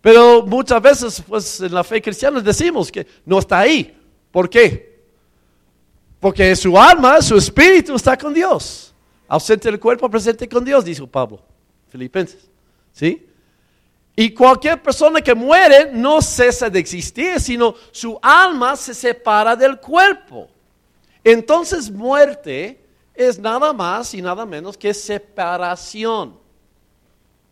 Pero 0.00 0.46
muchas 0.46 0.80
veces, 0.80 1.22
pues 1.26 1.60
en 1.60 1.74
la 1.74 1.82
fe 1.82 2.00
cristiana 2.00 2.40
decimos 2.40 2.90
que 2.90 3.06
no 3.24 3.38
está 3.38 3.60
ahí. 3.60 3.96
¿Por 4.30 4.48
qué? 4.48 5.02
Porque 6.20 6.54
su 6.56 6.78
alma, 6.78 7.20
su 7.20 7.36
espíritu 7.36 7.94
está 7.94 8.16
con 8.16 8.32
Dios. 8.32 8.94
Ausente 9.26 9.70
del 9.70 9.80
cuerpo, 9.80 10.08
presente 10.08 10.48
con 10.48 10.64
Dios, 10.64 10.84
dijo 10.84 11.06
Pablo. 11.06 11.42
Filipenses. 11.88 12.48
¿Sí? 12.92 13.26
Y 14.16 14.34
cualquier 14.34 14.82
persona 14.82 15.20
que 15.20 15.34
muere 15.34 15.92
no 15.92 16.20
cesa 16.20 16.68
de 16.68 16.80
existir, 16.80 17.38
sino 17.38 17.74
su 17.92 18.18
alma 18.20 18.74
se 18.74 18.92
separa 18.92 19.54
del 19.54 19.78
cuerpo. 19.78 20.48
Entonces 21.22 21.90
muerte 21.90 22.84
es 23.14 23.38
nada 23.38 23.72
más 23.72 24.14
y 24.14 24.22
nada 24.22 24.44
menos 24.44 24.76
que 24.76 24.92
separación. 24.92 26.36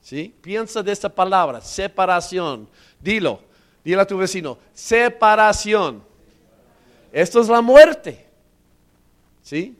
¿Sí? 0.06 0.32
Piensa 0.40 0.84
de 0.84 0.92
esta 0.92 1.08
palabra, 1.08 1.60
separación. 1.60 2.68
Dilo, 3.00 3.40
dile 3.82 4.02
a 4.02 4.06
tu 4.06 4.16
vecino, 4.16 4.56
separación. 4.72 6.00
Esto 7.10 7.40
es 7.40 7.48
la 7.48 7.60
muerte. 7.60 8.24
¿Sí? 9.42 9.76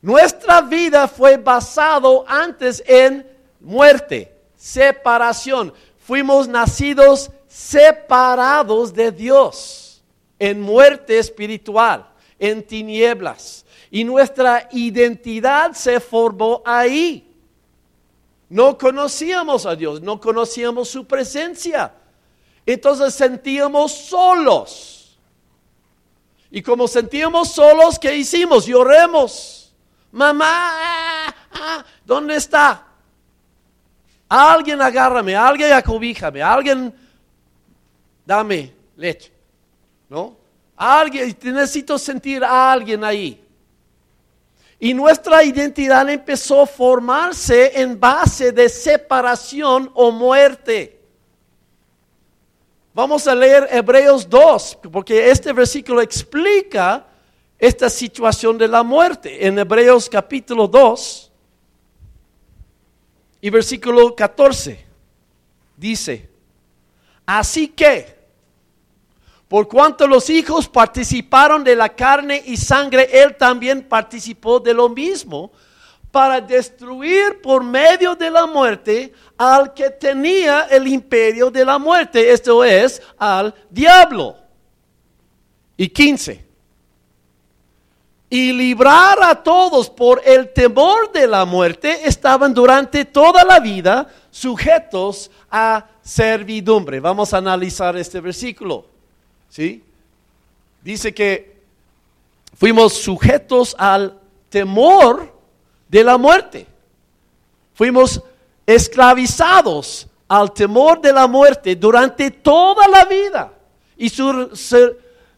Nuestra 0.00 0.62
vida 0.62 1.06
fue 1.06 1.36
basado 1.36 2.24
antes 2.26 2.82
en 2.84 3.24
muerte, 3.60 4.34
separación 4.56 5.72
fuimos 6.04 6.48
nacidos 6.48 7.30
separados 7.46 8.92
de 8.92 9.12
Dios, 9.12 10.02
en 10.40 10.60
muerte 10.60 11.18
espiritual, 11.18 12.08
en 12.36 12.66
tinieblas. 12.66 13.64
Y 13.92 14.02
nuestra 14.02 14.68
identidad 14.72 15.72
se 15.72 16.00
formó 16.00 16.62
ahí. 16.64 17.31
No 18.52 18.76
conocíamos 18.76 19.64
a 19.64 19.74
Dios, 19.74 20.02
no 20.02 20.20
conocíamos 20.20 20.90
su 20.90 21.06
presencia. 21.06 21.90
Entonces 22.66 23.14
sentíamos 23.14 23.92
solos. 23.92 25.18
Y 26.50 26.60
como 26.60 26.86
sentíamos 26.86 27.50
solos, 27.50 27.98
¿qué 27.98 28.14
hicimos? 28.14 28.66
Lloremos. 28.66 29.72
Mamá, 30.10 31.34
¿dónde 32.04 32.36
está? 32.36 32.88
Alguien 34.28 34.82
agárrame, 34.82 35.34
alguien 35.34 35.72
acobíjame, 35.72 36.42
alguien 36.42 36.94
dame 38.26 38.70
leche. 38.96 39.32
¿No? 40.10 40.36
Alguien, 40.76 41.34
necesito 41.42 41.96
sentir 41.96 42.44
a 42.44 42.70
alguien 42.70 43.02
ahí. 43.02 43.41
Y 44.84 44.94
nuestra 44.94 45.44
identidad 45.44 46.10
empezó 46.10 46.62
a 46.62 46.66
formarse 46.66 47.80
en 47.80 48.00
base 48.00 48.50
de 48.50 48.68
separación 48.68 49.88
o 49.94 50.10
muerte. 50.10 51.00
Vamos 52.92 53.28
a 53.28 53.34
leer 53.36 53.68
Hebreos 53.70 54.28
2, 54.28 54.78
porque 54.90 55.30
este 55.30 55.52
versículo 55.52 56.00
explica 56.00 57.06
esta 57.60 57.88
situación 57.88 58.58
de 58.58 58.66
la 58.66 58.82
muerte. 58.82 59.46
En 59.46 59.56
Hebreos 59.56 60.08
capítulo 60.10 60.66
2 60.66 61.30
y 63.40 63.50
versículo 63.50 64.16
14 64.16 64.84
dice, 65.76 66.28
así 67.24 67.68
que, 67.68 68.18
por 69.52 69.68
cuanto 69.68 70.06
los 70.06 70.30
hijos 70.30 70.66
participaron 70.66 71.62
de 71.62 71.76
la 71.76 71.90
carne 71.90 72.42
y 72.46 72.56
sangre, 72.56 73.06
él 73.12 73.36
también 73.36 73.86
participó 73.86 74.58
de 74.58 74.72
lo 74.72 74.88
mismo 74.88 75.52
para 76.10 76.40
destruir 76.40 77.42
por 77.42 77.62
medio 77.62 78.14
de 78.14 78.30
la 78.30 78.46
muerte 78.46 79.12
al 79.36 79.74
que 79.74 79.90
tenía 79.90 80.68
el 80.70 80.88
imperio 80.88 81.50
de 81.50 81.66
la 81.66 81.78
muerte, 81.78 82.32
esto 82.32 82.64
es, 82.64 83.02
al 83.18 83.54
diablo. 83.68 84.38
Y 85.76 85.90
15 85.90 86.46
y 88.30 88.54
librar 88.54 89.18
a 89.22 89.42
todos 89.42 89.90
por 89.90 90.22
el 90.24 90.50
temor 90.54 91.12
de 91.12 91.26
la 91.26 91.44
muerte, 91.44 92.08
estaban 92.08 92.54
durante 92.54 93.04
toda 93.04 93.44
la 93.44 93.60
vida 93.60 94.08
sujetos 94.30 95.30
a 95.50 95.84
servidumbre. 96.00 97.00
Vamos 97.00 97.34
a 97.34 97.36
analizar 97.36 97.94
este 97.98 98.18
versículo. 98.22 98.91
¿Sí? 99.52 99.84
Dice 100.82 101.12
que 101.12 101.60
fuimos 102.54 102.94
sujetos 102.94 103.76
al 103.78 104.18
temor 104.48 105.30
de 105.90 106.02
la 106.02 106.16
muerte. 106.16 106.66
Fuimos 107.74 108.22
esclavizados 108.64 110.08
al 110.26 110.54
temor 110.54 111.02
de 111.02 111.12
la 111.12 111.26
muerte 111.26 111.76
durante 111.76 112.30
toda 112.30 112.88
la 112.88 113.04
vida 113.04 113.52
y 113.98 114.10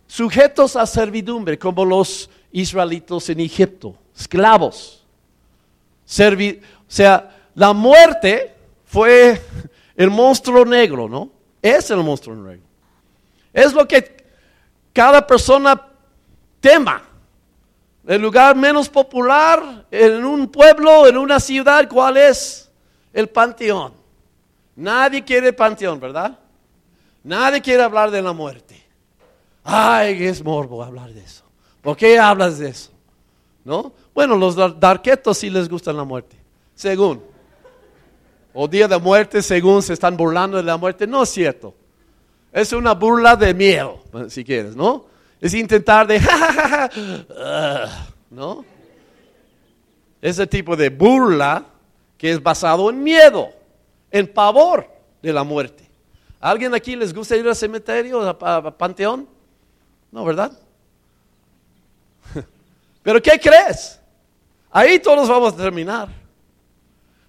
sujetos 0.06 0.76
a 0.76 0.86
servidumbre 0.86 1.58
como 1.58 1.84
los 1.84 2.30
israelitos 2.52 3.28
en 3.30 3.40
Egipto, 3.40 3.96
esclavos. 4.16 5.04
o 6.06 6.86
sea, 6.86 7.36
la 7.56 7.72
muerte 7.72 8.54
fue 8.84 9.42
el 9.96 10.08
monstruo 10.08 10.64
negro, 10.64 11.08
¿no? 11.08 11.30
Es 11.60 11.90
el 11.90 11.98
monstruo 11.98 12.36
negro. 12.36 12.73
Es 13.54 13.72
lo 13.72 13.86
que 13.86 14.16
cada 14.92 15.26
persona 15.26 15.80
tema. 16.60 17.02
El 18.06 18.20
lugar 18.20 18.54
menos 18.56 18.88
popular 18.88 19.86
en 19.90 20.24
un 20.24 20.48
pueblo, 20.48 21.06
en 21.06 21.16
una 21.16 21.40
ciudad, 21.40 21.88
¿cuál 21.88 22.18
es? 22.18 22.70
El 23.12 23.28
panteón. 23.28 23.94
Nadie 24.76 25.24
quiere 25.24 25.52
panteón, 25.52 26.00
¿verdad? 26.00 26.38
Nadie 27.22 27.62
quiere 27.62 27.82
hablar 27.82 28.10
de 28.10 28.20
la 28.20 28.32
muerte. 28.32 28.82
Ay, 29.62 30.24
es 30.24 30.42
morbo 30.44 30.82
hablar 30.82 31.12
de 31.14 31.22
eso. 31.22 31.44
¿Por 31.80 31.96
qué 31.96 32.18
hablas 32.18 32.58
de 32.58 32.68
eso? 32.68 32.90
¿No? 33.64 33.92
Bueno, 34.12 34.36
los 34.36 34.56
darquetos 34.78 35.38
sí 35.38 35.48
les 35.48 35.68
gusta 35.68 35.92
la 35.92 36.04
muerte, 36.04 36.36
según. 36.74 37.22
O 38.52 38.68
día 38.68 38.86
de 38.86 38.98
muerte, 38.98 39.40
según 39.42 39.82
se 39.82 39.94
están 39.94 40.16
burlando 40.16 40.56
de 40.56 40.62
la 40.62 40.76
muerte. 40.76 41.06
No 41.06 41.22
es 41.22 41.30
cierto. 41.30 41.74
Es 42.54 42.72
una 42.72 42.94
burla 42.94 43.34
de 43.34 43.52
miedo, 43.52 43.98
si 44.28 44.44
quieres, 44.44 44.76
¿no? 44.76 45.06
Es 45.40 45.52
intentar 45.54 46.06
de, 46.06 46.20
¿no? 48.30 48.64
Ese 50.22 50.46
tipo 50.46 50.76
de 50.76 50.88
burla 50.88 51.64
que 52.16 52.30
es 52.30 52.40
basado 52.40 52.90
en 52.90 53.02
miedo, 53.02 53.48
en 54.08 54.32
pavor 54.32 54.88
de 55.20 55.32
la 55.32 55.42
muerte. 55.42 55.84
alguien 56.38 56.72
aquí 56.76 56.94
les 56.94 57.12
gusta 57.12 57.36
ir 57.36 57.44
al 57.48 57.56
cementerio, 57.56 58.20
a 58.22 58.78
panteón? 58.78 59.28
No, 60.12 60.24
¿verdad? 60.24 60.52
Pero 63.02 63.20
¿qué 63.20 63.40
crees? 63.40 63.98
Ahí 64.70 65.00
todos 65.00 65.28
vamos 65.28 65.54
a 65.54 65.56
terminar. 65.56 66.08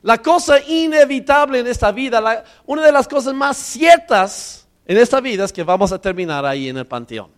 La 0.03 0.21
cosa 0.21 0.59
inevitable 0.59 1.61
en 1.61 1.65
esta 1.65 1.91
vida, 1.91 2.43
una 2.67 2.83
de 2.83 2.91
las 2.91 3.07
cosas 3.07 3.33
más 3.33 3.57
ciertas 3.57 4.64
en 4.85 4.97
esta 4.97 5.19
vida 5.19 5.45
es 5.45 5.53
que 5.53 5.63
vamos 5.63 5.91
a 5.91 5.99
terminar 5.99 6.45
ahí 6.45 6.69
en 6.69 6.77
el 6.77 6.85
panteón. 6.85 7.29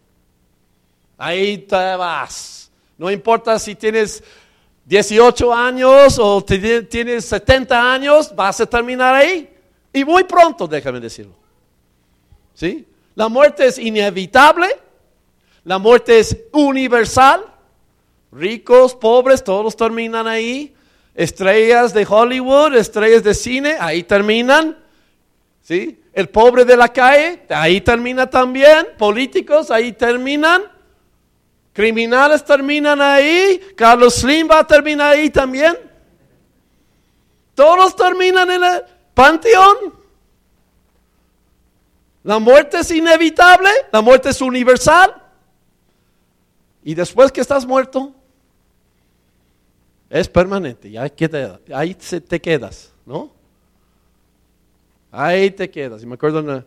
Ahí 1.18 1.58
te 1.60 1.96
vas. 1.96 2.70
No 2.98 3.10
importa 3.10 3.58
si 3.58 3.76
tienes 3.76 4.24
18 4.86 5.54
años 5.54 6.18
o 6.20 6.44
tienes 6.44 7.26
70 7.26 7.94
años, 7.94 8.36
vas 8.36 8.60
a 8.62 8.66
terminar 8.66 9.16
ahí. 9.16 9.50
Y 9.92 10.06
muy 10.06 10.24
pronto, 10.24 10.68
déjame 10.68 11.00
decirlo. 11.00 11.34
¿Sí? 12.54 12.88
La 13.16 13.30
muerte 13.30 13.66
es 13.66 13.78
inevitable. 13.78 14.68
La 15.64 15.78
muerte 15.78 16.20
es 16.20 16.38
universal. 16.54 17.44
Ricos, 18.32 18.96
pobres, 18.96 19.44
todos 19.44 19.76
terminan 19.76 20.28
ahí. 20.28 20.74
Estrellas 21.14 21.94
de 21.94 22.06
Hollywood, 22.08 22.76
estrellas 22.76 23.24
de 23.24 23.34
cine, 23.34 23.76
ahí 23.80 24.04
terminan. 24.04 24.78
¿Sí? 25.62 26.00
El 26.18 26.30
pobre 26.30 26.66
de 26.66 26.76
la 26.76 26.92
calle, 26.92 27.44
ahí 27.48 27.80
termina 27.80 28.28
también. 28.28 28.88
Políticos, 28.98 29.70
ahí 29.70 29.94
terminan. 29.94 30.64
Criminales 31.74 32.44
terminan 32.44 33.00
ahí. 33.04 33.62
Carlos 33.76 34.16
Slim 34.16 34.50
va 34.50 34.62
a 34.62 34.66
terminar 34.66 35.14
ahí 35.14 35.30
también. 35.30 35.78
Todos 37.54 37.96
terminan 37.96 38.50
en 38.50 38.64
el 38.64 38.84
panteón. 39.14 39.94
La 42.24 42.40
muerte 42.40 42.80
es 42.80 42.90
inevitable, 42.90 43.70
la 43.92 44.02
muerte 44.02 44.30
es 44.30 44.42
universal. 44.42 45.22
Y 46.84 46.96
después 46.96 47.32
que 47.32 47.42
estás 47.42 47.64
muerto, 47.64 48.12
es 50.10 50.28
permanente, 50.28 50.90
ya 50.90 51.08
ahí 51.76 51.94
te 51.94 52.42
quedas, 52.42 52.92
¿no? 53.06 53.37
Ahí 55.12 55.52
te 55.52 55.70
quedas. 55.70 56.04
Y 56.04 56.06
me 56.06 56.16
acuerdo 56.16 56.40
en 56.40 56.50
el 56.50 56.66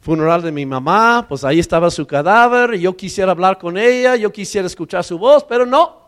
funeral 0.00 0.42
de 0.42 0.52
mi 0.52 0.64
mamá, 0.64 1.26
pues 1.28 1.44
ahí 1.44 1.58
estaba 1.58 1.90
su 1.90 2.06
cadáver, 2.06 2.74
y 2.74 2.80
yo 2.80 2.96
quisiera 2.96 3.32
hablar 3.32 3.58
con 3.58 3.76
ella, 3.76 4.16
yo 4.16 4.32
quisiera 4.32 4.66
escuchar 4.66 5.04
su 5.04 5.18
voz, 5.18 5.44
pero 5.44 5.66
no, 5.66 6.00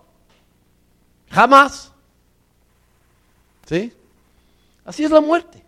jamás. 1.31 1.93
¿Sí? 3.67 3.93
Así 4.85 5.05
es 5.05 5.11
la 5.11 5.21
muerte. 5.21 5.63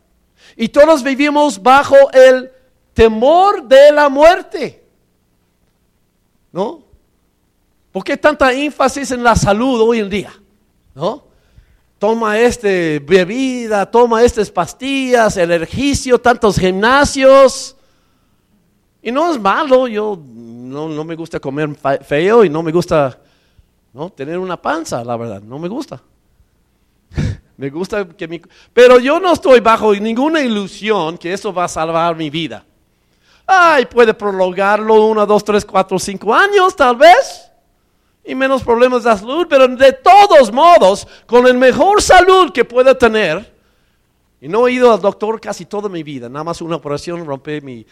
Y 0.57 0.69
todos 0.69 1.03
vivimos 1.03 1.63
bajo 1.63 1.97
el 2.13 2.51
temor 2.93 3.67
de 3.67 3.93
la 3.93 4.09
muerte. 4.09 4.83
¿No? 6.53 6.83
¿Por 7.93 8.05
qué 8.05 8.17
tanta 8.17 8.53
énfasis 8.53 9.11
en 9.11 9.23
la 9.23 9.37
salud 9.37 9.81
hoy 9.81 10.01
en 10.01 10.11
día? 10.11 10.33
¿No? 10.95 11.25
Toma 12.05 12.39
este 12.39 12.99
bebida, 12.99 13.91
toma 13.91 14.23
estas 14.23 14.51
pastillas, 14.51 15.39
el 15.39 15.51
ejercicio, 15.53 16.21
tantos 16.21 16.59
gimnasios. 16.59 17.75
Y 19.03 19.11
no 19.11 19.33
es 19.33 19.41
malo, 19.41 19.89
yo 19.89 20.21
no, 20.23 21.03
me 21.03 21.15
gusta 21.15 21.41
comer 21.41 21.71
feo 22.05 22.45
y 22.45 22.51
no 22.51 22.63
me 22.63 22.73
gusta 22.73 23.19
¿no? 23.95 24.11
tener 24.11 24.39
una 24.39 24.61
panza, 24.61 25.03
la 25.03 25.17
verdad, 25.17 25.41
no 25.41 25.59
me 25.59 25.67
gusta. 25.67 26.03
me 27.57 27.71
gusta 27.71 28.07
que 28.07 28.29
mi... 28.29 28.39
Pero 28.75 28.99
yo 28.99 29.19
no 29.19 29.33
estoy 29.33 29.61
bajo 29.61 29.95
ninguna 29.95 30.43
ilusión 30.43 31.17
que 31.17 31.33
eso 31.33 31.55
va 31.55 31.65
a 31.65 31.69
salvar 31.69 32.15
mi 32.17 32.29
vida. 32.29 32.67
Ay, 33.47 33.87
puede 33.87 34.13
prolongarlo 34.13 35.07
uno, 35.07 35.25
dos, 35.25 35.43
tres, 35.43 35.65
cuatro, 35.65 35.99
cinco 35.99 36.35
años, 36.35 36.77
tal 36.77 36.97
vez 36.97 37.44
y 38.25 38.35
menos 38.35 38.63
problemas 38.63 39.05
de 39.05 39.15
salud, 39.17 39.47
pero 39.49 39.69
de 39.69 39.93
todos 39.93 40.51
modos, 40.51 41.07
con 41.27 41.47
el 41.47 41.59
mejor 41.59 42.01
salud 42.01 42.51
que 42.53 42.65
pueda 42.65 42.97
tener, 42.97 43.53
y 44.41 44.49
no 44.49 44.67
he 44.67 44.73
ido 44.73 44.93
al 44.93 45.01
doctor 45.01 45.41
casi 45.41 45.67
toda 45.67 45.89
mi 45.89 46.03
vida, 46.03 46.29
nada 46.29 46.45
más 46.45 46.61
una 46.63 46.77
operación, 46.77 47.25
rompí 47.27 47.61
mi 47.61 47.87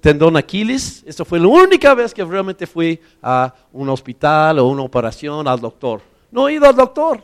tendón 0.00 0.36
Aquiles, 0.36 1.02
esa 1.06 1.24
fue 1.24 1.40
la 1.40 1.48
única 1.48 1.94
vez 1.94 2.12
que 2.12 2.24
realmente 2.24 2.66
fui 2.66 3.00
a 3.22 3.54
un 3.72 3.88
hospital 3.88 4.58
o 4.58 4.66
una 4.66 4.82
operación 4.82 5.48
al 5.48 5.60
doctor. 5.60 6.02
No 6.30 6.48
he 6.48 6.54
ido 6.54 6.66
al 6.66 6.76
doctor. 6.76 7.22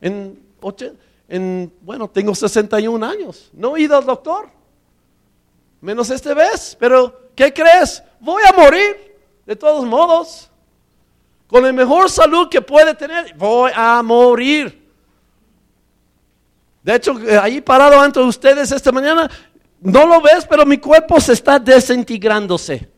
En, 0.00 0.38
en, 1.28 1.72
bueno, 1.80 2.08
tengo 2.08 2.34
61 2.34 3.04
años, 3.06 3.50
no 3.52 3.76
he 3.76 3.82
ido 3.82 3.96
al 3.96 4.04
doctor, 4.04 4.48
menos 5.80 6.10
esta 6.10 6.34
vez, 6.34 6.76
pero 6.78 7.30
¿qué 7.34 7.52
crees? 7.52 8.02
Voy 8.20 8.42
a 8.48 8.52
morir, 8.52 9.16
de 9.46 9.56
todos 9.56 9.84
modos 9.86 10.47
con 11.48 11.62
la 11.62 11.72
mejor 11.72 12.10
salud 12.10 12.48
que 12.48 12.60
puede 12.60 12.94
tener, 12.94 13.34
voy 13.34 13.72
a 13.74 14.02
morir. 14.02 14.86
De 16.82 16.94
hecho, 16.94 17.18
eh, 17.20 17.38
ahí 17.38 17.60
parado 17.60 18.00
ante 18.00 18.20
ustedes 18.20 18.70
esta 18.70 18.92
mañana, 18.92 19.28
no 19.80 20.06
lo 20.06 20.20
ves, 20.20 20.46
pero 20.48 20.64
mi 20.64 20.78
cuerpo 20.78 21.20
se 21.20 21.32
está 21.32 21.58
desintegrándose. 21.58 22.88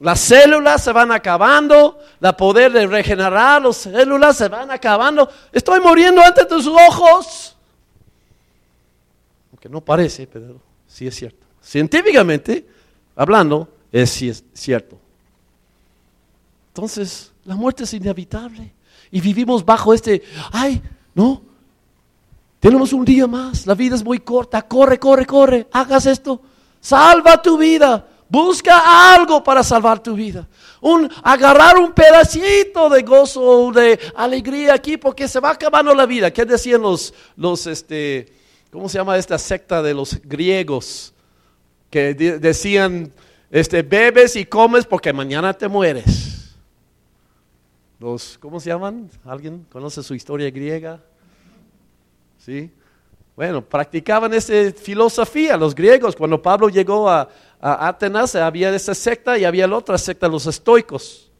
Las 0.00 0.20
células 0.20 0.82
se 0.84 0.92
van 0.92 1.10
acabando, 1.10 1.98
la 2.20 2.36
poder 2.36 2.72
de 2.72 2.86
regenerar 2.86 3.62
las 3.62 3.76
células 3.78 4.36
se 4.36 4.48
van 4.48 4.70
acabando. 4.70 5.30
Estoy 5.52 5.80
muriendo 5.80 6.20
ante 6.22 6.44
tus 6.44 6.66
ojos. 6.66 7.56
Aunque 9.52 9.68
no 9.68 9.80
parece, 9.80 10.26
pero 10.26 10.60
sí 10.86 11.06
es 11.06 11.14
cierto. 11.14 11.46
Científicamente 11.62 12.66
hablando, 13.14 13.68
es, 13.90 14.10
sí 14.10 14.28
es 14.28 14.44
cierto. 14.52 14.98
Entonces, 16.68 17.32
la 17.46 17.54
muerte 17.54 17.84
es 17.84 17.94
inevitable. 17.94 18.72
Y 19.10 19.20
vivimos 19.20 19.64
bajo 19.64 19.94
este, 19.94 20.22
ay, 20.52 20.82
no, 21.14 21.42
tenemos 22.60 22.92
un 22.92 23.04
día 23.04 23.26
más, 23.26 23.66
la 23.66 23.74
vida 23.74 23.94
es 23.94 24.04
muy 24.04 24.18
corta, 24.18 24.62
corre, 24.62 24.98
corre, 24.98 25.24
corre, 25.24 25.68
hagas 25.72 26.06
esto, 26.06 26.40
salva 26.80 27.40
tu 27.40 27.56
vida, 27.56 28.06
busca 28.28 29.14
algo 29.14 29.42
para 29.42 29.62
salvar 29.62 30.02
tu 30.02 30.14
vida. 30.14 30.46
Un, 30.80 31.08
agarrar 31.22 31.78
un 31.78 31.92
pedacito 31.92 32.88
de 32.88 33.02
gozo, 33.02 33.70
de 33.72 33.98
alegría 34.14 34.74
aquí, 34.74 34.96
porque 34.96 35.28
se 35.28 35.40
va 35.40 35.50
acabando 35.50 35.94
la 35.94 36.06
vida. 36.06 36.30
¿Qué 36.32 36.44
decían 36.44 36.82
los, 36.82 37.14
los 37.36 37.66
este, 37.66 38.32
cómo 38.70 38.88
se 38.88 38.98
llama 38.98 39.16
esta 39.16 39.38
secta 39.38 39.82
de 39.82 39.94
los 39.94 40.20
griegos? 40.22 41.12
Que 41.90 42.14
decían, 42.14 43.12
este, 43.50 43.82
bebes 43.82 44.36
y 44.36 44.44
comes 44.44 44.84
porque 44.84 45.12
mañana 45.12 45.54
te 45.54 45.68
mueres. 45.68 46.25
Los, 47.98 48.36
¿cómo 48.38 48.60
se 48.60 48.68
llaman? 48.68 49.10
¿Alguien 49.24 49.66
conoce 49.70 50.02
su 50.02 50.14
historia 50.14 50.50
griega? 50.50 51.00
¿Sí? 52.38 52.70
Bueno, 53.34 53.62
practicaban 53.62 54.32
esa 54.34 54.72
filosofía 54.72 55.56
los 55.56 55.74
griegos. 55.74 56.14
Cuando 56.14 56.40
Pablo 56.40 56.68
llegó 56.68 57.08
a, 57.08 57.28
Atenas 57.60 58.34
había 58.34 58.74
esa 58.74 58.94
secta 58.94 59.38
y 59.38 59.44
había 59.44 59.66
la 59.66 59.76
otra 59.76 59.98
secta, 59.98 60.28
los 60.28 60.46
estoicos. 60.46 61.30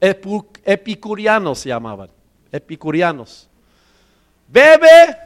epicurianos 0.00 1.58
se 1.60 1.70
llamaban. 1.70 2.10
Epicurianos. 2.52 3.48
Bebe, 4.48 5.16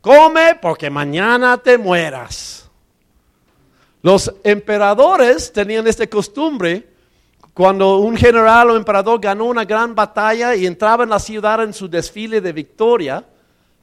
come 0.00 0.56
porque 0.60 0.88
mañana 0.90 1.58
te 1.58 1.76
mueras. 1.76 2.70
Los 4.00 4.32
emperadores 4.42 5.52
tenían 5.52 5.86
esta 5.86 6.06
costumbre 6.06 6.91
cuando 7.54 7.98
un 7.98 8.16
general 8.16 8.70
o 8.70 8.76
emperador 8.76 9.20
ganó 9.20 9.44
una 9.44 9.64
gran 9.64 9.94
batalla 9.94 10.54
y 10.54 10.66
entraba 10.66 11.04
en 11.04 11.10
la 11.10 11.18
ciudad 11.18 11.62
en 11.62 11.72
su 11.72 11.88
desfile 11.88 12.40
de 12.40 12.52
victoria, 12.52 13.24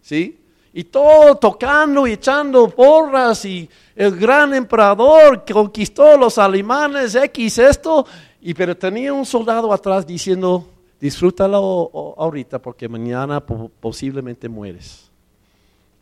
¿sí? 0.02 0.40
Y 0.74 0.84
todo 0.86 1.36
tocando 1.36 2.08
y 2.08 2.14
echando 2.14 2.70
porras 2.70 3.46
y 3.46 3.70
el 3.96 4.16
gran 4.18 4.54
emperador 4.54 5.44
conquistó 5.52 6.18
los 6.18 6.38
alemanes, 6.38 7.16
X 7.16 7.58
esto, 7.60 8.06
y 8.42 8.54
pero 8.54 8.76
tenía 8.76 9.14
un 9.14 9.26
soldado 9.26 9.72
atrás 9.74 10.06
diciendo, 10.06 10.68
disfrútalo 11.00 12.16
ahorita 12.18 12.60
porque 12.60 12.88
mañana 12.88 13.40
posiblemente 13.42 14.50
mueres. 14.50 15.10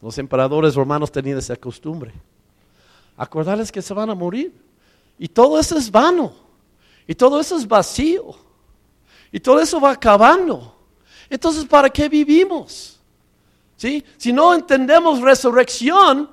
Los 0.01 0.17
emperadores 0.17 0.75
romanos 0.75 1.11
tenían 1.11 1.37
esa 1.39 1.55
costumbre. 1.55 2.13
Acordarles 3.17 3.71
que 3.71 3.81
se 3.81 3.93
van 3.93 4.09
a 4.09 4.15
morir. 4.15 4.53
Y 5.17 5.27
todo 5.27 5.59
eso 5.59 5.77
es 5.77 5.89
vano. 5.89 6.46
Y 7.07 7.15
todo 7.15 7.39
eso 7.39 7.57
es 7.57 7.67
vacío. 7.67 8.35
Y 9.31 9.39
todo 9.39 9.59
eso 9.59 9.79
va 9.79 9.91
acabando. 9.91 10.75
Entonces, 11.29 11.65
¿para 11.65 11.89
qué 11.89 12.09
vivimos? 12.09 12.99
¿Sí? 13.77 14.03
Si 14.17 14.33
no 14.33 14.53
entendemos 14.53 15.21
resurrección, 15.21 16.29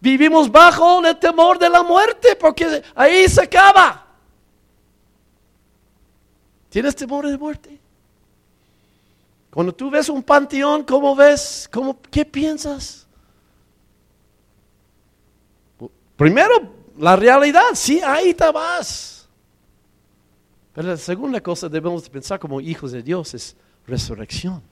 vivimos 0.00 0.50
bajo 0.50 1.04
el 1.06 1.18
temor 1.18 1.58
de 1.58 1.68
la 1.68 1.82
muerte, 1.82 2.36
porque 2.36 2.82
ahí 2.94 3.28
se 3.28 3.42
acaba. 3.42 4.06
¿Tienes 6.68 6.96
temor 6.96 7.26
de 7.26 7.36
muerte? 7.36 7.78
Cuando 9.52 9.74
tú 9.74 9.90
ves 9.90 10.08
un 10.08 10.22
panteón, 10.22 10.82
¿cómo 10.84 11.14
ves? 11.14 11.68
¿Cómo, 11.70 12.00
¿Qué 12.10 12.24
piensas? 12.24 13.06
Primero, 16.16 16.72
la 16.98 17.16
realidad, 17.16 17.62
sí, 17.74 18.00
ahí 18.00 18.32
te 18.32 18.50
vas. 18.50 19.11
Pero 20.74 20.88
la 20.88 20.96
segunda 20.96 21.40
cosa 21.40 21.68
debemos 21.68 22.08
pensar 22.08 22.38
como 22.38 22.60
hijos 22.60 22.92
de 22.92 23.02
Dios 23.02 23.34
es 23.34 23.56
resurrección. 23.86 24.62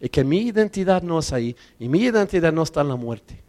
Y 0.00 0.08
que 0.08 0.22
mi 0.22 0.40
identidad 0.40 1.02
no 1.02 1.18
es 1.18 1.32
ahí 1.32 1.56
y 1.78 1.88
mi 1.88 2.00
identidad 2.00 2.52
no 2.52 2.62
está 2.62 2.82
en 2.82 2.88
la 2.88 2.96
muerte. 2.96 3.42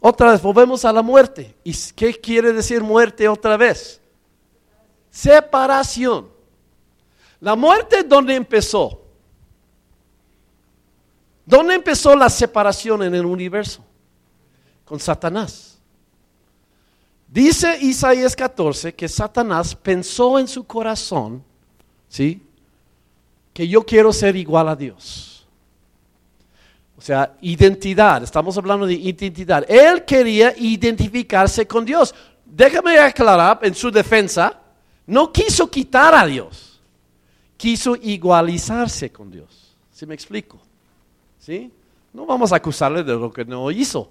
Otra 0.00 0.32
vez, 0.32 0.42
volvemos 0.42 0.84
a 0.84 0.92
la 0.92 1.02
muerte. 1.02 1.54
¿Y 1.64 1.72
qué 1.94 2.14
quiere 2.14 2.52
decir 2.52 2.82
muerte 2.82 3.28
otra 3.28 3.56
vez? 3.56 4.00
Separación. 5.10 6.28
La 7.40 7.54
muerte, 7.54 8.02
¿dónde 8.02 8.34
empezó? 8.34 9.02
¿Dónde 11.44 11.74
empezó 11.74 12.16
la 12.16 12.28
separación 12.28 13.02
en 13.04 13.14
el 13.14 13.24
universo? 13.24 13.84
Con 14.84 14.98
Satanás. 14.98 15.75
Dice 17.28 17.78
Isaías 17.80 18.36
14 18.36 18.94
que 18.94 19.08
Satanás 19.08 19.74
pensó 19.74 20.38
en 20.38 20.46
su 20.46 20.64
corazón, 20.64 21.42
¿sí? 22.08 22.42
Que 23.52 23.66
yo 23.66 23.84
quiero 23.84 24.12
ser 24.12 24.36
igual 24.36 24.68
a 24.68 24.76
Dios. 24.76 25.46
O 26.96 27.00
sea, 27.00 27.36
identidad, 27.42 28.22
estamos 28.22 28.56
hablando 28.56 28.86
de 28.86 28.94
identidad. 28.94 29.64
Él 29.68 30.04
quería 30.04 30.54
identificarse 30.56 31.66
con 31.66 31.84
Dios. 31.84 32.14
Déjame 32.44 32.98
aclarar 32.98 33.58
en 33.62 33.74
su 33.74 33.90
defensa, 33.90 34.58
no 35.06 35.32
quiso 35.32 35.70
quitar 35.70 36.14
a 36.14 36.26
Dios, 36.26 36.80
quiso 37.56 37.96
igualizarse 37.96 39.12
con 39.12 39.30
Dios. 39.30 39.76
¿Sí 39.92 40.06
me 40.06 40.14
explico? 40.14 40.58
¿Sí? 41.38 41.70
No 42.12 42.24
vamos 42.24 42.52
a 42.52 42.56
acusarle 42.56 43.02
de 43.02 43.12
lo 43.12 43.30
que 43.32 43.44
no 43.44 43.70
hizo. 43.70 44.10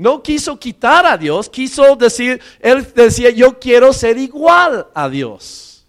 No 0.00 0.22
quiso 0.22 0.58
quitar 0.58 1.04
a 1.04 1.18
Dios, 1.18 1.50
quiso 1.50 1.94
decir, 1.94 2.40
él 2.60 2.90
decía, 2.94 3.28
yo 3.28 3.58
quiero 3.58 3.92
ser 3.92 4.16
igual 4.16 4.86
a 4.94 5.10
Dios. 5.10 5.84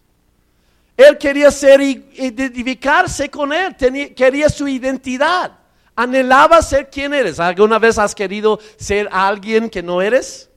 Él 0.97 1.17
quería 1.17 1.50
ser, 1.50 1.80
identificarse 1.80 3.30
con 3.30 3.54
Él, 3.54 3.74
quería 4.13 4.50
su 4.50 4.67
identidad. 4.67 5.54
Anhelaba 5.95 6.62
ser 6.62 6.89
quien 6.89 7.13
eres. 7.13 7.39
¿Alguna 7.39 7.80
vez 7.80 7.97
has 7.97 8.13
querido 8.13 8.60
ser 8.76 9.08
alguien 9.13 9.69
que 9.69 9.82
no 9.82 10.02
eres? 10.02 10.50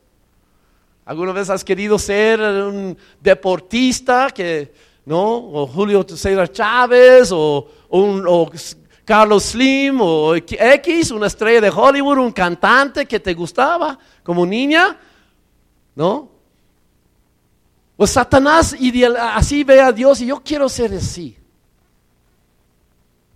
¿Alguna 1.04 1.30
vez 1.30 1.48
has 1.48 1.62
querido 1.62 1.96
ser 1.96 2.40
un 2.40 2.98
deportista 3.20 4.30
que, 4.34 4.74
no? 5.04 5.32
O 5.32 5.68
Julio 5.68 6.04
César 6.08 6.50
Chávez 6.50 7.30
o, 7.30 7.68
un, 7.90 8.26
Carlos 9.04 9.44
Slim 9.44 10.00
o 10.00 10.34
X, 10.34 11.10
una 11.10 11.26
estrella 11.26 11.60
de 11.60 11.70
Hollywood, 11.70 12.18
un 12.18 12.32
cantante 12.32 13.04
que 13.04 13.20
te 13.20 13.34
gustaba 13.34 13.98
como 14.22 14.46
niña, 14.46 14.98
¿no? 15.94 16.30
Pues 17.96 18.10
Satanás 18.10 18.74
así 19.34 19.62
ve 19.62 19.80
a 19.80 19.92
Dios 19.92 20.20
y 20.20 20.26
yo 20.26 20.42
quiero 20.42 20.68
ser 20.68 20.94
así. 20.94 21.36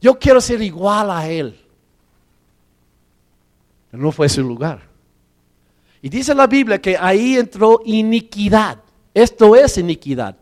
Yo 0.00 0.18
quiero 0.18 0.40
ser 0.40 0.62
igual 0.62 1.10
a 1.10 1.28
Él. 1.28 1.60
Pero 3.90 4.02
no 4.02 4.10
fue 4.10 4.28
su 4.28 4.42
lugar. 4.42 4.88
Y 6.00 6.08
dice 6.08 6.34
la 6.34 6.46
Biblia 6.46 6.80
que 6.80 6.96
ahí 6.96 7.36
entró 7.36 7.80
iniquidad. 7.84 8.78
Esto 9.12 9.54
es 9.54 9.76
iniquidad. 9.78 10.36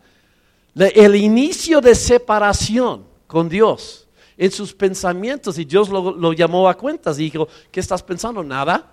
El 0.74 1.16
inicio 1.16 1.80
de 1.80 1.94
separación 1.94 3.06
con 3.26 3.48
Dios 3.48 4.05
en 4.38 4.50
sus 4.50 4.74
pensamientos 4.74 5.58
y 5.58 5.64
Dios 5.64 5.88
lo, 5.88 6.32
llamó 6.32 6.68
a 6.68 6.76
cuentas 6.76 7.18
y 7.18 7.24
dijo, 7.24 7.48
¿qué 7.70 7.80
estás 7.80 8.02
pensando? 8.02 8.42
Nada. 8.42 8.92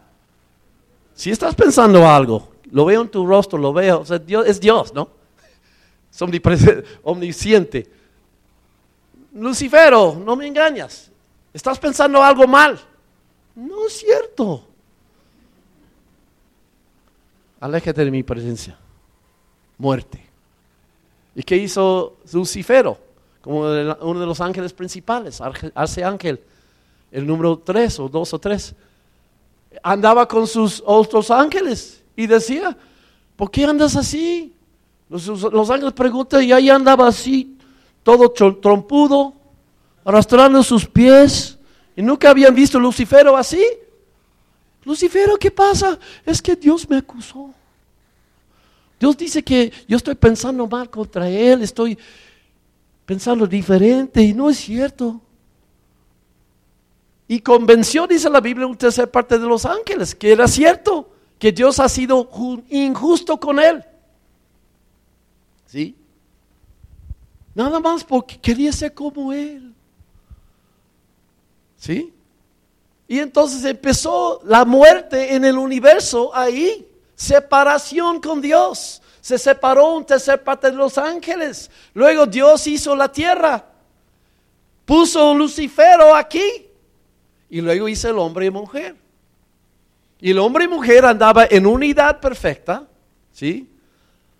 Si 1.13 1.29
estás 1.31 1.53
pensando 1.53 2.07
algo, 2.07 2.53
lo 2.71 2.85
veo 2.85 3.01
en 3.01 3.09
tu 3.09 3.25
rostro, 3.25 3.59
lo 3.59 3.73
veo, 3.73 3.99
o 3.99 4.05
sea, 4.05 4.19
Dios, 4.19 4.47
es 4.47 4.59
Dios, 4.59 4.93
¿no? 4.93 5.09
Es 6.11 6.21
omnisciente. 7.03 7.89
Lucifero, 9.33 10.15
no 10.23 10.35
me 10.35 10.47
engañas. 10.47 11.11
Estás 11.53 11.79
pensando 11.79 12.21
algo 12.23 12.47
mal. 12.47 12.79
No 13.55 13.87
es 13.87 13.93
cierto. 13.93 14.67
Aléjate 17.59 18.05
de 18.05 18.11
mi 18.11 18.23
presencia. 18.23 18.77
Muerte. 19.77 20.23
¿Y 21.35 21.43
qué 21.43 21.57
hizo 21.57 22.17
Lucifero? 22.31 22.97
Como 23.43 23.59
uno 23.59 24.19
de 24.21 24.25
los 24.25 24.39
ángeles 24.39 24.71
principales, 24.71 25.41
hace 25.75 26.01
ángel, 26.01 26.39
el 27.11 27.27
número 27.27 27.57
tres 27.59 27.99
o 27.99 28.07
dos 28.07 28.33
o 28.33 28.39
tres. 28.39 28.73
Andaba 29.83 30.25
con 30.29 30.47
sus 30.47 30.81
otros 30.85 31.29
ángeles 31.29 32.01
y 32.15 32.25
decía, 32.25 32.75
¿por 33.35 33.51
qué 33.51 33.65
andas 33.65 33.97
así? 33.97 34.53
Los, 35.09 35.69
ángeles 35.69 35.91
preguntan 35.91 36.41
y 36.41 36.53
ahí 36.53 36.69
andaba 36.69 37.05
así, 37.05 37.57
todo 38.01 38.31
trompudo, 38.31 39.33
arrastrando 40.05 40.63
sus 40.63 40.85
pies. 40.85 41.59
Y 41.97 42.01
nunca 42.01 42.29
habían 42.29 42.55
visto 42.55 42.77
a 42.77 42.81
Lucifero 42.81 43.35
así. 43.35 43.61
Lucifero, 44.85 45.35
¿qué 45.35 45.51
pasa? 45.51 45.99
Es 46.25 46.41
que 46.41 46.55
Dios 46.55 46.89
me 46.89 46.95
acusó. 46.95 47.53
Dios 48.97 49.17
dice 49.17 49.43
que 49.43 49.69
yo 49.85 49.97
estoy 49.97 50.15
pensando 50.15 50.65
mal 50.65 50.89
contra 50.89 51.29
él, 51.29 51.61
estoy 51.61 51.97
pensarlo 53.05 53.47
diferente 53.47 54.21
y 54.21 54.33
no 54.33 54.49
es 54.49 54.57
cierto. 54.57 55.21
Y 57.27 57.39
convenció, 57.39 58.05
dice 58.05 58.29
la 58.29 58.41
Biblia, 58.41 58.67
un 58.67 58.77
tercer 58.77 59.09
parte 59.09 59.39
de 59.39 59.45
los 59.45 59.65
ángeles, 59.65 60.13
que 60.13 60.31
era 60.31 60.47
cierto, 60.47 61.09
que 61.39 61.51
Dios 61.51 61.79
ha 61.79 61.89
sido 61.89 62.29
injusto 62.69 63.39
con 63.39 63.59
él. 63.59 63.83
¿Sí? 65.65 65.95
Nada 67.55 67.79
más 67.79 68.03
porque 68.03 68.39
quería 68.39 68.71
ser 68.71 68.93
como 68.93 69.31
Él. 69.31 69.73
¿Sí? 71.77 72.13
Y 73.07 73.19
entonces 73.19 73.63
empezó 73.65 74.41
la 74.45 74.65
muerte 74.65 75.35
en 75.35 75.45
el 75.45 75.57
universo 75.57 76.35
ahí. 76.35 76.87
Separación 77.15 78.19
con 78.19 78.41
Dios. 78.41 79.01
Se 79.23 79.37
separó 79.37 79.93
un 79.93 80.05
tercer 80.05 80.43
parte 80.43 80.69
de 80.69 80.75
los 80.75 80.97
ángeles. 80.97 81.71
Luego 81.93 82.25
Dios 82.25 82.67
hizo 82.67 82.93
la 82.93 83.09
tierra. 83.09 83.63
Puso 84.83 85.31
un 85.31 85.37
Lucifero 85.37 86.13
aquí. 86.13 86.67
Y 87.49 87.61
luego 87.61 87.87
hizo 87.87 88.09
el 88.09 88.19
hombre 88.19 88.47
y 88.47 88.49
mujer. 88.49 88.97
Y 90.19 90.31
el 90.31 90.39
hombre 90.39 90.65
y 90.65 90.67
mujer 90.67 91.05
andaban 91.05 91.47
en 91.51 91.65
unidad 91.65 92.19
perfecta. 92.19 92.85
¿Sí? 93.31 93.71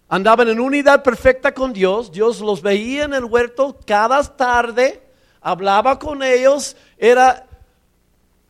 Andaban 0.09 0.49
en 0.49 0.59
unidad 0.59 1.01
perfecta 1.01 1.53
con 1.53 1.71
Dios. 1.71 2.11
Dios 2.11 2.41
los 2.41 2.61
veía 2.61 3.05
en 3.05 3.13
el 3.13 3.23
huerto 3.23 3.79
cada 3.87 4.21
tarde, 4.21 5.01
hablaba 5.39 5.97
con 5.97 6.21
ellos, 6.21 6.75
era 6.97 7.47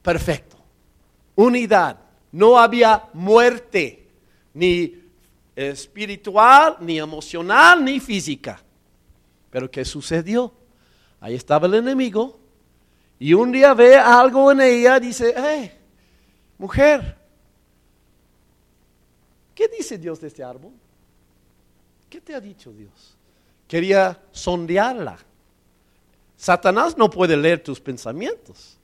perfecto. 0.01 0.57
Unidad. 1.35 1.99
No 2.31 2.57
había 2.57 3.03
muerte, 3.13 4.07
ni 4.55 5.02
espiritual, 5.55 6.77
ni 6.79 6.99
emocional, 6.99 7.83
ni 7.83 7.99
física. 7.99 8.61
Pero 9.49 9.69
¿qué 9.69 9.85
sucedió? 9.85 10.53
Ahí 11.19 11.35
estaba 11.35 11.67
el 11.67 11.75
enemigo 11.75 12.39
y 13.19 13.33
un 13.33 13.51
día 13.51 13.73
ve 13.73 13.95
algo 13.95 14.51
en 14.51 14.61
ella, 14.61 14.99
dice, 14.99 15.33
hey, 15.37 15.71
mujer, 16.57 17.17
¿qué 19.55 19.67
dice 19.67 19.97
Dios 19.97 20.19
de 20.19 20.27
este 20.27 20.43
árbol? 20.43 20.73
¿Qué 22.09 22.19
te 22.19 22.35
ha 22.35 22.41
dicho 22.41 22.73
Dios? 22.73 23.15
Quería 23.67 24.21
sondearla. 24.31 25.17
Satanás 26.35 26.97
no 26.97 27.09
puede 27.09 27.37
leer 27.37 27.63
tus 27.63 27.79
pensamientos, 27.79 28.77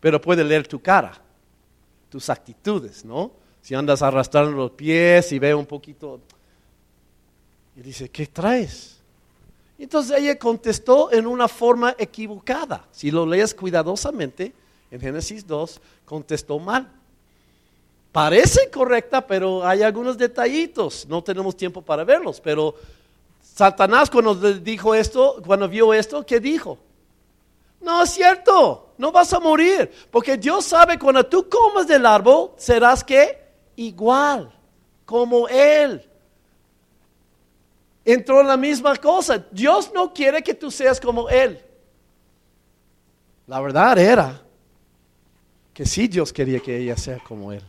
pero 0.00 0.20
puede 0.20 0.44
leer 0.44 0.68
tu 0.68 0.80
cara, 0.82 1.18
tus 2.10 2.28
actitudes, 2.28 3.04
¿no? 3.04 3.32
Si 3.64 3.74
andas 3.74 4.00
arrastrando 4.02 4.52
los 4.52 4.70
pies 4.70 5.32
y 5.32 5.40
ve 5.40 5.52
un 5.54 5.66
poquito, 5.66 6.20
y 7.74 7.80
dice, 7.80 8.08
¿qué 8.08 8.28
traes? 8.28 9.00
Entonces 9.76 10.16
ella 10.16 10.38
contestó 10.38 11.10
en 11.10 11.26
una 11.26 11.48
forma 11.48 11.96
equivocada. 11.98 12.86
Si 12.92 13.10
lo 13.10 13.26
lees 13.26 13.54
cuidadosamente, 13.54 14.52
en 14.92 15.00
Génesis 15.00 15.44
2, 15.44 15.80
contestó 16.04 16.60
mal 16.60 16.88
parece 18.14 18.70
correcta, 18.70 19.26
pero 19.26 19.66
hay 19.66 19.82
algunos 19.82 20.16
detallitos. 20.16 21.04
No 21.08 21.20
tenemos 21.24 21.56
tiempo 21.56 21.82
para 21.82 22.04
verlos, 22.04 22.40
pero 22.40 22.76
Satanás 23.42 24.08
cuando 24.08 24.36
dijo 24.36 24.94
esto, 24.94 25.42
cuando 25.44 25.68
vio 25.68 25.92
esto, 25.92 26.24
¿qué 26.24 26.38
dijo? 26.38 26.78
No 27.80 28.04
es 28.04 28.10
cierto, 28.10 28.92
no 28.98 29.10
vas 29.10 29.32
a 29.32 29.40
morir, 29.40 29.90
porque 30.12 30.36
Dios 30.36 30.64
sabe 30.64 30.96
cuando 30.96 31.26
tú 31.26 31.48
comas 31.48 31.88
del 31.88 32.06
árbol 32.06 32.52
serás 32.56 33.02
que 33.02 33.36
igual 33.76 34.52
como 35.04 35.48
él. 35.48 36.02
Entró 38.04 38.40
en 38.40 38.48
la 38.48 38.56
misma 38.56 38.96
cosa. 38.96 39.44
Dios 39.50 39.90
no 39.94 40.12
quiere 40.12 40.42
que 40.42 40.54
tú 40.54 40.70
seas 40.70 41.00
como 41.00 41.28
él. 41.28 41.60
La 43.46 43.60
verdad 43.60 43.98
era 43.98 44.42
que 45.72 45.84
sí 45.84 46.06
Dios 46.08 46.32
quería 46.32 46.60
que 46.60 46.76
ella 46.76 46.96
sea 46.96 47.18
como 47.18 47.52
él. 47.52 47.62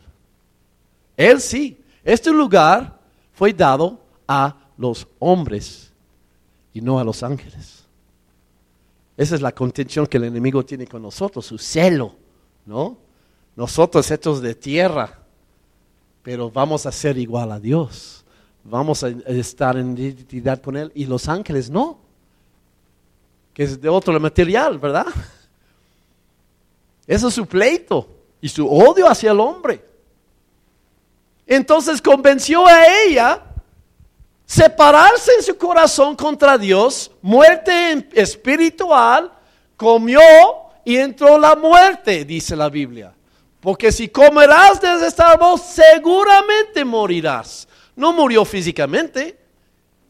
Él 1.16 1.40
sí. 1.40 1.82
Este 2.04 2.30
lugar 2.30 2.98
fue 3.32 3.52
dado 3.52 4.00
a 4.28 4.56
los 4.76 5.06
hombres 5.18 5.92
y 6.72 6.80
no 6.80 6.98
a 6.98 7.04
los 7.04 7.22
ángeles. 7.22 7.84
Esa 9.16 9.34
es 9.34 9.40
la 9.40 9.52
contención 9.52 10.06
que 10.06 10.18
el 10.18 10.24
enemigo 10.24 10.64
tiene 10.64 10.86
con 10.86 11.02
nosotros, 11.02 11.46
su 11.46 11.56
celo, 11.56 12.14
¿no? 12.66 12.98
Nosotros 13.56 14.10
hechos 14.10 14.42
de 14.42 14.54
tierra, 14.54 15.18
pero 16.26 16.50
vamos 16.50 16.86
a 16.86 16.90
ser 16.90 17.16
igual 17.18 17.52
a 17.52 17.60
Dios. 17.60 18.24
Vamos 18.64 19.04
a 19.04 19.10
estar 19.28 19.76
en 19.76 19.96
identidad 19.96 20.60
con 20.60 20.76
Él 20.76 20.90
y 20.92 21.06
los 21.06 21.28
ángeles 21.28 21.70
no, 21.70 22.00
que 23.54 23.62
es 23.62 23.80
de 23.80 23.88
otro 23.88 24.18
material, 24.18 24.76
¿verdad? 24.76 25.06
Eso 27.06 27.28
es 27.28 27.34
su 27.34 27.46
pleito 27.46 28.08
y 28.40 28.48
su 28.48 28.68
odio 28.68 29.08
hacia 29.08 29.30
el 29.30 29.38
hombre. 29.38 29.84
Entonces 31.46 32.02
convenció 32.02 32.66
a 32.66 33.04
ella 33.04 33.44
separarse 34.44 35.30
en 35.32 35.44
su 35.44 35.56
corazón 35.56 36.16
contra 36.16 36.58
Dios, 36.58 37.12
muerte 37.22 38.08
espiritual, 38.14 39.32
comió 39.76 40.18
y 40.84 40.96
entró 40.96 41.38
la 41.38 41.54
muerte, 41.54 42.24
dice 42.24 42.56
la 42.56 42.68
Biblia. 42.68 43.15
Porque 43.66 43.90
si 43.90 44.06
comerás 44.08 44.80
de 44.80 45.04
este 45.04 45.24
árbol, 45.24 45.58
seguramente 45.58 46.84
morirás. 46.84 47.66
No 47.96 48.12
murió 48.12 48.44
físicamente, 48.44 49.36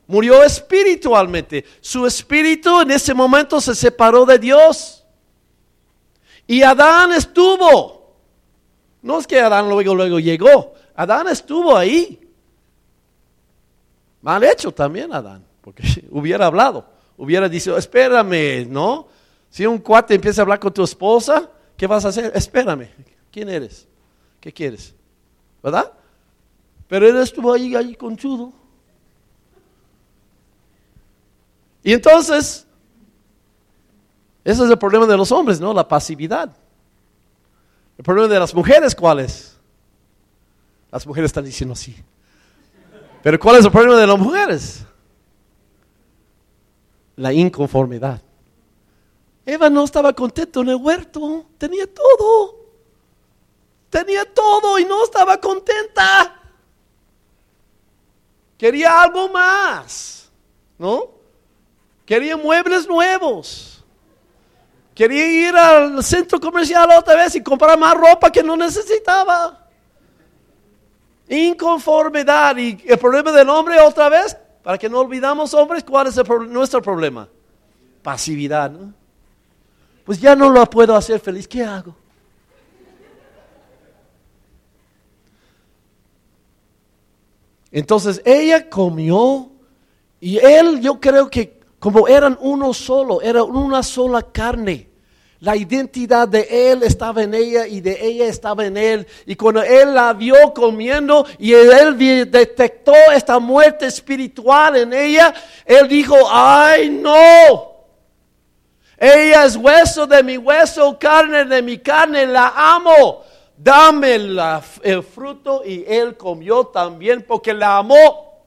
murió 0.06 0.42
espiritualmente. 0.42 1.64
Su 1.80 2.04
espíritu 2.04 2.82
en 2.82 2.90
ese 2.90 3.14
momento 3.14 3.58
se 3.58 3.74
separó 3.74 4.26
de 4.26 4.38
Dios. 4.38 5.06
Y 6.46 6.62
Adán 6.62 7.12
estuvo. 7.12 8.14
No 9.00 9.20
es 9.20 9.26
que 9.26 9.40
Adán 9.40 9.70
luego, 9.70 9.94
luego 9.94 10.20
llegó. 10.20 10.74
Adán 10.94 11.28
estuvo 11.28 11.74
ahí. 11.74 12.28
Mal 14.20 14.44
hecho 14.44 14.70
también 14.70 15.14
Adán, 15.14 15.42
porque 15.62 15.82
hubiera 16.10 16.44
hablado, 16.44 16.84
hubiera 17.16 17.48
dicho, 17.48 17.74
espérame, 17.78 18.66
¿no? 18.68 19.08
Si 19.48 19.64
un 19.64 19.78
cuate 19.78 20.14
empieza 20.14 20.42
a 20.42 20.44
hablar 20.44 20.60
con 20.60 20.74
tu 20.74 20.84
esposa, 20.84 21.48
¿qué 21.74 21.86
vas 21.86 22.04
a 22.04 22.08
hacer? 22.08 22.32
Espérame, 22.34 22.90
¿quién 23.36 23.50
eres? 23.50 23.86
¿Qué 24.40 24.50
quieres? 24.50 24.94
¿Verdad? 25.62 25.92
Pero 26.88 27.06
él 27.06 27.18
estuvo 27.18 27.52
ahí, 27.52 27.76
ahí 27.76 27.94
conchudo. 27.94 28.50
Y 31.82 31.92
entonces, 31.92 32.66
ese 34.42 34.64
es 34.64 34.70
el 34.70 34.78
problema 34.78 35.04
de 35.04 35.18
los 35.18 35.30
hombres, 35.32 35.60
¿no? 35.60 35.74
La 35.74 35.86
pasividad. 35.86 36.50
El 37.98 38.04
problema 38.04 38.26
de 38.32 38.40
las 38.40 38.54
mujeres, 38.54 38.94
¿cuál 38.94 39.20
es? 39.20 39.54
Las 40.90 41.06
mujeres 41.06 41.28
están 41.28 41.44
diciendo 41.44 41.74
así. 41.74 41.94
Pero 43.22 43.38
¿cuál 43.38 43.56
es 43.56 43.66
el 43.66 43.70
problema 43.70 44.00
de 44.00 44.06
las 44.06 44.18
mujeres? 44.18 44.82
La 47.16 47.34
inconformidad. 47.34 48.18
Eva 49.44 49.68
no 49.68 49.84
estaba 49.84 50.14
contento 50.14 50.62
en 50.62 50.70
el 50.70 50.76
huerto, 50.76 51.44
tenía 51.58 51.86
todo. 51.86 52.65
Tenía 53.96 54.26
todo 54.26 54.78
y 54.78 54.84
no 54.84 55.04
estaba 55.04 55.40
contenta. 55.40 56.38
Quería 58.58 59.00
algo 59.00 59.30
más, 59.30 60.30
¿no? 60.76 61.12
Quería 62.04 62.36
muebles 62.36 62.86
nuevos. 62.86 63.82
Quería 64.94 65.48
ir 65.48 65.56
al 65.56 66.04
centro 66.04 66.38
comercial 66.38 66.90
otra 66.90 67.14
vez 67.14 67.36
y 67.36 67.42
comprar 67.42 67.78
más 67.78 67.94
ropa 67.96 68.30
que 68.30 68.42
no 68.42 68.54
necesitaba. 68.54 69.66
Inconformidad. 71.30 72.54
Y 72.58 72.78
el 72.84 72.98
problema 72.98 73.32
del 73.32 73.48
hombre 73.48 73.80
otra 73.80 74.10
vez, 74.10 74.36
para 74.62 74.76
que 74.76 74.90
no 74.90 75.00
olvidamos 75.00 75.54
hombres, 75.54 75.82
¿cuál 75.82 76.08
es 76.08 76.16
nuestro 76.50 76.82
problema? 76.82 77.30
Pasividad. 78.02 78.72
Pues 80.04 80.20
ya 80.20 80.36
no 80.36 80.50
lo 80.50 80.68
puedo 80.68 80.94
hacer 80.94 81.18
feliz. 81.18 81.48
¿Qué 81.48 81.64
hago? 81.64 81.96
Entonces 87.70 88.22
ella 88.24 88.68
comió 88.68 89.50
y 90.20 90.38
él 90.38 90.80
yo 90.80 91.00
creo 91.00 91.28
que 91.28 91.56
como 91.78 92.08
eran 92.08 92.36
uno 92.40 92.72
solo, 92.72 93.20
era 93.20 93.42
una 93.42 93.82
sola 93.82 94.22
carne. 94.22 94.88
La 95.40 95.54
identidad 95.54 96.26
de 96.26 96.72
él 96.72 96.82
estaba 96.82 97.22
en 97.22 97.34
ella 97.34 97.66
y 97.66 97.80
de 97.80 97.98
ella 98.04 98.26
estaba 98.26 98.64
en 98.64 98.76
él. 98.76 99.06
Y 99.26 99.36
cuando 99.36 99.62
él 99.62 99.94
la 99.94 100.14
vio 100.14 100.54
comiendo 100.54 101.26
y 101.38 101.52
él 101.52 101.96
detectó 102.30 102.94
esta 103.14 103.38
muerte 103.38 103.86
espiritual 103.86 104.76
en 104.76 104.94
ella, 104.94 105.34
él 105.66 105.86
dijo, 105.86 106.16
ay 106.28 106.88
no. 106.88 107.76
Ella 108.98 109.44
es 109.44 109.56
hueso 109.56 110.06
de 110.06 110.22
mi 110.22 110.38
hueso, 110.38 110.98
carne 110.98 111.44
de 111.44 111.60
mi 111.60 111.78
carne, 111.78 112.26
la 112.26 112.52
amo. 112.56 113.22
Dame 113.56 114.14
el 114.14 115.02
fruto 115.02 115.62
y 115.64 115.84
él 115.86 116.16
comió 116.16 116.66
también 116.66 117.22
porque 117.22 117.54
la 117.54 117.78
amó. 117.78 118.42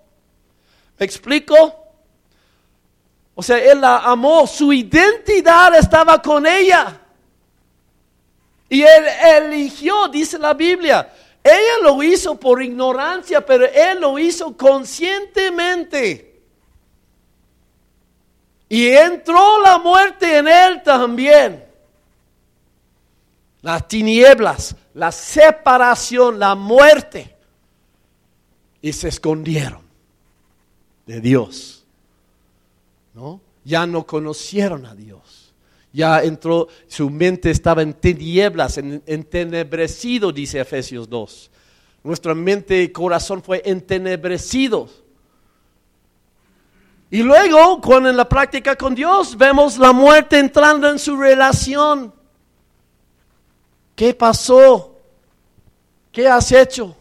¿Me 0.97 1.05
explico? 1.05 1.55
O 3.33 3.41
sea, 3.41 3.57
él 3.57 3.79
la 3.79 3.99
amó, 3.99 4.45
su 4.45 4.73
identidad 4.73 5.73
estaba 5.75 6.21
con 6.21 6.45
ella. 6.45 6.99
Y 8.67 8.81
él 8.81 9.05
eligió, 9.37 10.07
dice 10.09 10.37
la 10.37 10.53
Biblia. 10.53 11.11
Ella 11.41 11.79
lo 11.81 12.03
hizo 12.03 12.39
por 12.39 12.61
ignorancia, 12.61 13.43
pero 13.45 13.65
él 13.65 14.01
lo 14.01 14.19
hizo 14.19 14.55
conscientemente. 14.55 16.41
Y 18.67 18.89
entró 18.89 19.59
la 19.61 19.79
muerte 19.79 20.37
en 20.37 20.47
él 20.47 20.83
también. 20.83 21.65
Las 23.61 23.87
tinieblas, 23.87 24.75
la 24.99 25.11
separación, 25.11 26.37
la 26.37 26.55
muerte. 26.55 27.35
Y 28.81 28.93
se 28.93 29.07
escondieron 29.07 29.81
de 31.05 31.21
Dios. 31.21 31.85
¿No? 33.13 33.41
Ya 33.63 33.87
no 33.87 34.05
conocieron 34.05 34.85
a 34.85 34.93
Dios. 34.93 35.53
Ya 35.91 36.21
entró, 36.21 36.67
su 36.87 37.09
mente 37.09 37.49
estaba 37.49 37.81
en 37.81 37.93
tinieblas, 37.93 38.77
en, 38.77 39.01
entenebrecido, 39.05 40.31
dice 40.31 40.59
Efesios 40.59 41.09
2. 41.09 41.49
Nuestra 42.03 42.35
mente 42.35 42.83
y 42.83 42.89
corazón 42.89 43.41
fue 43.41 43.61
entenebrecido. 43.65 44.89
Y 47.09 47.23
luego, 47.23 47.81
cuando 47.81 48.09
en 48.09 48.17
la 48.17 48.29
práctica 48.29 48.75
con 48.75 48.93
Dios 48.93 49.35
vemos 49.37 49.77
la 49.77 49.93
muerte 49.93 50.37
entrando 50.37 50.89
en 50.89 50.99
su 50.99 51.17
relación. 51.17 52.13
¿Qué 53.95 54.13
pasó? 54.13 54.88
¿Qué 56.19 56.27
has 56.27 56.51
hecho? 56.51 56.97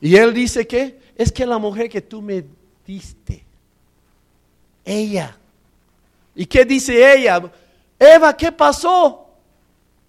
Y 0.00 0.16
él 0.16 0.32
dice 0.32 0.66
que 0.66 0.98
es 1.14 1.30
que 1.30 1.44
la 1.44 1.58
mujer 1.58 1.90
que 1.90 2.00
tú 2.00 2.22
me 2.22 2.42
diste, 2.86 3.44
ella. 4.82 5.36
¿Y 6.34 6.46
qué 6.46 6.64
dice 6.64 7.14
ella? 7.14 7.52
Eva, 7.98 8.34
¿qué 8.34 8.50
pasó? 8.50 9.26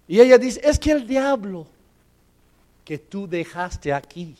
Y 0.08 0.17
ella 0.17 0.38
dice, 0.38 0.62
es 0.63 0.80
que 0.80 0.91
el 0.91 1.06
diablo 1.06 1.67
que 2.86 2.98
tú 2.98 3.28
dejaste 3.28 3.91
aquí. 3.91 4.38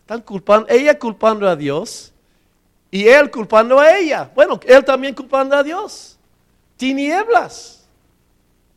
Están 0.00 0.22
culpando, 0.22 0.66
ella 0.70 0.98
culpando 0.98 1.46
a 1.46 1.54
Dios 1.54 2.10
y 2.90 3.06
él 3.06 3.30
culpando 3.30 3.78
a 3.78 3.98
ella. 3.98 4.30
Bueno, 4.34 4.58
él 4.64 4.82
también 4.82 5.14
culpando 5.14 5.54
a 5.54 5.62
Dios. 5.62 6.16
Tinieblas. 6.78 7.86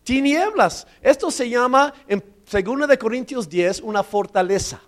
Tinieblas. 0.03 0.85
Esto 1.01 1.31
se 1.31 1.49
llama 1.49 1.93
en 2.05 2.19
2 2.51 2.87
de 2.87 2.97
Corintios 2.97 3.47
10 3.47 3.81
una 3.81 4.03
fortaleza. 4.03 4.81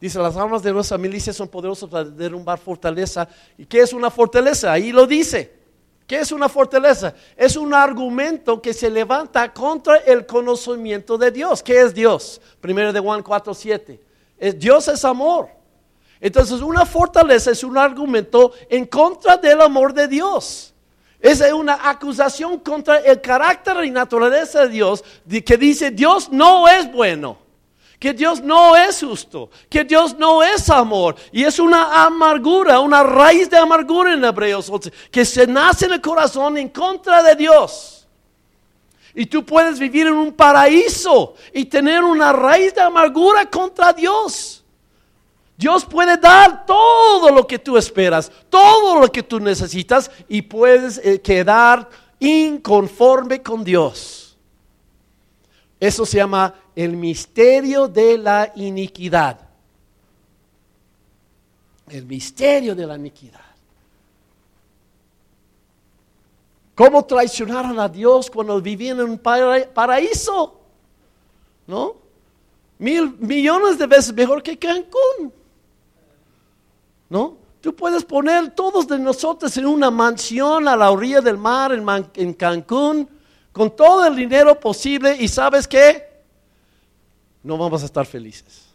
Dice, 0.00 0.18
las 0.18 0.36
armas 0.36 0.62
de 0.62 0.72
nuestra 0.72 0.96
milicia 0.96 1.32
son 1.32 1.48
poderosas 1.48 1.88
para 1.88 2.04
derrumbar 2.04 2.58
fortaleza. 2.58 3.28
¿Y 3.58 3.66
qué 3.66 3.80
es 3.80 3.92
una 3.92 4.10
fortaleza? 4.10 4.72
Ahí 4.72 4.92
lo 4.92 5.06
dice. 5.06 5.60
¿Qué 6.06 6.18
es 6.18 6.32
una 6.32 6.48
fortaleza? 6.48 7.14
Es 7.36 7.54
un 7.56 7.72
argumento 7.72 8.60
que 8.60 8.72
se 8.74 8.90
levanta 8.90 9.52
contra 9.52 9.98
el 9.98 10.26
conocimiento 10.26 11.16
de 11.16 11.30
Dios. 11.30 11.62
¿Qué 11.62 11.80
es 11.82 11.94
Dios? 11.94 12.40
Primero 12.60 12.92
de 12.92 12.98
Juan 12.98 13.22
4, 13.22 13.54
7. 13.54 14.00
Dios 14.56 14.88
es 14.88 15.04
amor. 15.04 15.48
Entonces 16.20 16.60
una 16.62 16.84
fortaleza 16.84 17.50
es 17.50 17.62
un 17.62 17.78
argumento 17.78 18.52
en 18.68 18.86
contra 18.86 19.36
del 19.36 19.60
amor 19.60 19.94
de 19.94 20.08
Dios. 20.08 20.69
Es 21.20 21.40
una 21.52 21.88
acusación 21.88 22.58
contra 22.60 22.98
el 22.98 23.20
carácter 23.20 23.84
y 23.84 23.90
naturaleza 23.90 24.62
de 24.62 24.68
Dios 24.68 25.04
que 25.44 25.56
dice 25.56 25.90
Dios 25.90 26.30
no 26.30 26.66
es 26.68 26.90
bueno 26.90 27.50
que 28.00 28.14
Dios 28.14 28.40
no 28.40 28.74
es 28.74 28.98
justo, 29.00 29.50
que 29.68 29.84
Dios 29.84 30.16
no 30.16 30.42
es 30.42 30.70
amor. 30.70 31.16
Y 31.30 31.44
es 31.44 31.58
una 31.58 32.02
amargura, 32.06 32.80
una 32.80 33.02
raíz 33.02 33.50
de 33.50 33.58
amargura 33.58 34.14
en 34.14 34.24
Hebreos 34.24 34.72
que 35.10 35.22
se 35.26 35.46
nace 35.46 35.84
en 35.84 35.92
el 35.92 36.00
corazón 36.00 36.56
en 36.56 36.70
contra 36.70 37.22
de 37.22 37.36
Dios. 37.36 38.08
Y 39.14 39.26
tú 39.26 39.44
puedes 39.44 39.78
vivir 39.78 40.06
en 40.06 40.14
un 40.14 40.32
paraíso 40.32 41.34
y 41.52 41.66
tener 41.66 42.02
una 42.02 42.32
raíz 42.32 42.74
de 42.74 42.80
amargura 42.80 43.44
contra 43.50 43.92
Dios. 43.92 44.59
Dios 45.60 45.84
puede 45.84 46.16
dar 46.16 46.64
todo 46.64 47.30
lo 47.30 47.46
que 47.46 47.58
tú 47.58 47.76
esperas, 47.76 48.32
todo 48.48 48.98
lo 48.98 49.12
que 49.12 49.22
tú 49.22 49.38
necesitas 49.38 50.10
y 50.26 50.40
puedes 50.40 50.96
eh, 51.04 51.20
quedar 51.20 51.86
inconforme 52.18 53.42
con 53.42 53.62
Dios. 53.62 54.38
Eso 55.78 56.06
se 56.06 56.16
llama 56.16 56.54
el 56.74 56.96
misterio 56.96 57.88
de 57.88 58.16
la 58.16 58.50
iniquidad. 58.56 59.38
El 61.90 62.06
misterio 62.06 62.74
de 62.74 62.86
la 62.86 62.96
iniquidad. 62.96 63.40
¿Cómo 66.74 67.04
traicionaron 67.04 67.78
a 67.78 67.86
Dios 67.86 68.30
cuando 68.30 68.58
vivían 68.62 68.98
en 69.00 69.10
un 69.10 69.18
paraíso? 69.18 70.58
¿No? 71.66 71.96
Mil 72.78 73.14
millones 73.18 73.76
de 73.76 73.86
veces 73.86 74.14
mejor 74.14 74.42
que 74.42 74.58
Cancún. 74.58 75.39
¿No? 77.10 77.36
Tú 77.60 77.76
puedes 77.76 78.04
poner 78.04 78.52
todos 78.52 78.88
de 78.88 78.98
nosotros 78.98 79.54
en 79.58 79.66
una 79.66 79.90
mansión 79.90 80.66
a 80.66 80.76
la 80.76 80.90
orilla 80.90 81.20
del 81.20 81.36
mar 81.36 81.72
en, 81.72 82.32
Cancún 82.32 83.06
con 83.52 83.76
todo 83.76 84.06
el 84.06 84.16
dinero 84.16 84.58
posible 84.58 85.14
y 85.20 85.28
sabes 85.28 85.68
qué? 85.68 86.08
no 87.42 87.56
vamos 87.56 87.82
a 87.82 87.86
estar 87.86 88.06
felices. 88.06 88.66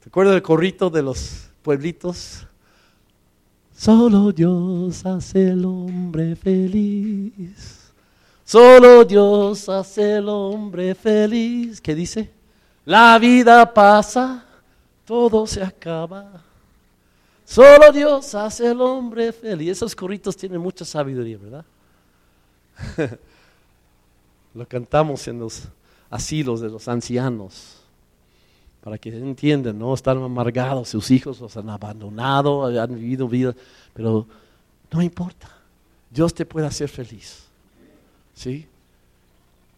¿Te 0.00 0.08
acuerdas 0.08 0.34
del 0.34 0.42
corrito 0.42 0.90
de 0.90 1.02
los 1.02 1.50
pueblitos? 1.62 2.46
Solo 3.76 4.32
Dios 4.32 5.04
hace 5.06 5.50
el 5.50 5.64
hombre 5.64 6.36
feliz. 6.36 7.92
Solo 8.44 9.04
Dios 9.04 9.68
hace 9.68 10.16
el 10.16 10.28
hombre 10.28 10.94
feliz. 10.94 11.80
¿Qué 11.80 11.94
dice? 11.94 12.30
La 12.84 13.18
vida 13.18 13.72
pasa, 13.72 14.44
todo 15.12 15.46
se 15.46 15.62
acaba. 15.62 16.40
Solo 17.44 17.92
Dios 17.92 18.34
hace 18.34 18.70
el 18.70 18.80
hombre 18.80 19.30
feliz. 19.30 19.72
Esos 19.72 19.94
corritos 19.94 20.34
tienen 20.34 20.58
mucha 20.58 20.86
sabiduría, 20.86 21.36
¿verdad? 21.36 21.66
Lo 24.54 24.66
cantamos 24.66 25.28
en 25.28 25.38
los 25.38 25.64
asilos 26.08 26.62
de 26.62 26.70
los 26.70 26.88
ancianos. 26.88 27.82
Para 28.82 28.96
que 28.96 29.10
entiendan, 29.10 29.78
no 29.78 29.92
están 29.92 30.16
amargados, 30.22 30.88
sus 30.88 31.10
hijos 31.10 31.40
los 31.40 31.56
han 31.58 31.68
abandonado, 31.68 32.64
han 32.64 32.94
vivido 32.94 33.28
vida, 33.28 33.54
pero 33.92 34.26
no 34.90 35.02
importa. 35.02 35.48
Dios 36.10 36.32
te 36.32 36.46
puede 36.46 36.66
hacer 36.66 36.88
feliz. 36.88 37.44
¿Sí? 38.34 38.66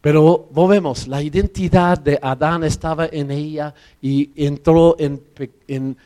Pero 0.04 0.46
volvemos, 0.50 1.08
la 1.08 1.22
identidad 1.22 1.96
de 1.96 2.18
Adán 2.20 2.62
estaba 2.62 3.06
en 3.10 3.30
ella 3.30 3.74
y 4.02 4.30
entró 4.36 4.96
en, 4.98 5.18
en, 5.66 5.96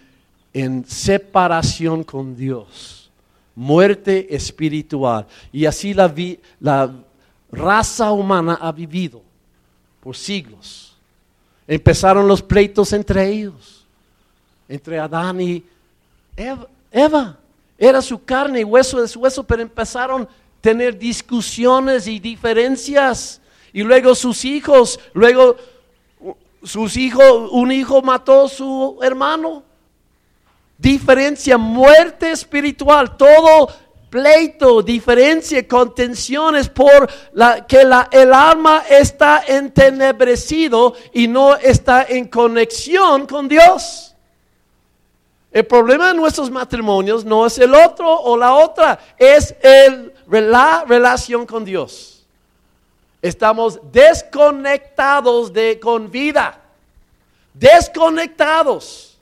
en, 0.53 0.85
separación 0.87 2.05
con 2.05 2.37
Dios, 2.37 3.11
muerte 3.57 4.33
espiritual. 4.33 5.27
Y 5.53 5.67
así 5.67 5.95
la, 5.95 6.07
vi, 6.07 6.39
la 6.61 6.95
raza 7.51 8.13
humana 8.13 8.57
ha 8.61 8.71
vivido 8.71 9.21
por 9.99 10.17
siglos. 10.17 10.95
Empezaron 11.67 12.29
los 12.29 12.41
pleitos 12.41 12.93
entre 12.93 13.29
ellos, 13.29 13.85
entre 14.69 15.01
Adán 15.01 15.41
y 15.41 15.65
Eva. 16.93 17.37
Era 17.77 18.01
su 18.01 18.23
carne 18.23 18.61
y 18.61 18.65
hueso 18.65 19.03
de 19.03 19.09
su 19.09 19.19
hueso, 19.19 19.43
pero 19.43 19.61
empezaron 19.61 20.23
a 20.23 20.29
tener 20.61 20.97
discusiones 20.97 22.07
y 22.07 22.21
diferencias. 22.21 23.41
Y 23.79 23.85
luego 23.85 24.13
sus 24.17 24.45
hijos, 24.45 24.99
luego 25.13 25.55
sus 26.65 26.97
hijos, 26.97 27.49
un 27.53 27.71
hijo 27.71 28.03
mató 28.03 28.47
a 28.47 28.49
su 28.49 28.99
hermano. 29.01 29.63
Diferencia, 30.77 31.57
muerte 31.57 32.33
espiritual, 32.33 33.17
todo 33.17 33.69
pleito, 34.11 34.83
diferencia, 34.83 35.69
contenciones 35.69 36.69
por 36.69 37.09
la, 37.35 37.65
que 37.69 37.85
la, 37.85 38.09
el 38.11 38.35
alma 38.35 38.83
está 38.91 39.45
entenebrecido 39.47 40.95
y 41.13 41.29
no 41.29 41.55
está 41.55 42.03
en 42.03 42.27
conexión 42.27 43.29
con 43.29 43.47
Dios. 43.47 44.13
El 45.53 45.67
problema 45.67 46.09
de 46.09 46.15
nuestros 46.15 46.51
matrimonios 46.51 47.25
no 47.25 47.47
es 47.47 47.57
el 47.59 47.73
otro 47.77 48.13
o 48.13 48.37
la 48.37 48.55
otra, 48.55 48.99
es 49.17 49.55
el, 49.63 50.13
la 50.27 50.85
relación 50.85 51.47
con 51.47 51.65
Dios. 51.65 52.18
Estamos 53.21 53.81
desconectados 53.91 55.53
de 55.53 55.81
con 55.81 56.11
vida, 56.11 56.61
desconectados. 57.53 59.19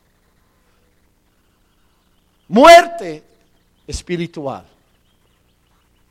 Muerte 2.48 3.24
espiritual. 3.86 4.66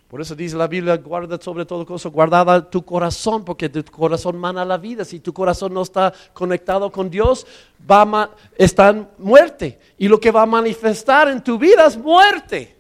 Por 0.10 0.22
eso 0.22 0.36
dice 0.36 0.56
la 0.56 0.68
Biblia, 0.68 0.98
guarda 0.98 1.38
sobre 1.42 1.66
todo 1.66 1.86
cosa, 1.86 2.10
guardada 2.10 2.70
tu 2.70 2.86
corazón, 2.86 3.44
porque 3.44 3.68
tu 3.68 3.84
corazón 3.92 4.38
mana 4.38 4.64
la 4.64 4.78
vida. 4.78 5.04
Si 5.04 5.20
tu 5.20 5.34
corazón 5.34 5.74
no 5.74 5.82
está 5.82 6.14
conectado 6.32 6.92
con 6.92 7.10
Dios, 7.10 7.46
va 7.90 8.30
está 8.56 8.90
en 8.90 9.08
muerte. 9.18 9.80
Y 9.98 10.08
lo 10.08 10.20
que 10.20 10.32
va 10.32 10.44
a 10.44 10.46
manifestar 10.46 11.28
en 11.28 11.44
tu 11.44 11.58
vida 11.58 11.86
es 11.88 11.98
muerte. 11.98 12.76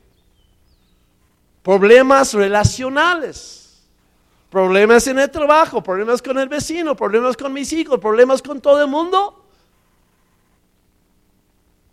Problemas 1.63 2.33
relacionales, 2.33 3.64
problemas 4.55 5.05
en 5.07 5.19
el 5.19 5.29
trabajo, 5.29 5.83
problemas 5.83 6.21
con 6.21 6.37
el 6.39 6.47
vecino, 6.47 6.95
problemas 6.95 7.35
con 7.35 7.51
mis 7.51 7.73
hijos, 7.73 7.99
problemas 7.99 8.41
con 8.41 8.61
todo 8.61 8.81
el 8.81 8.87
mundo. 8.87 9.43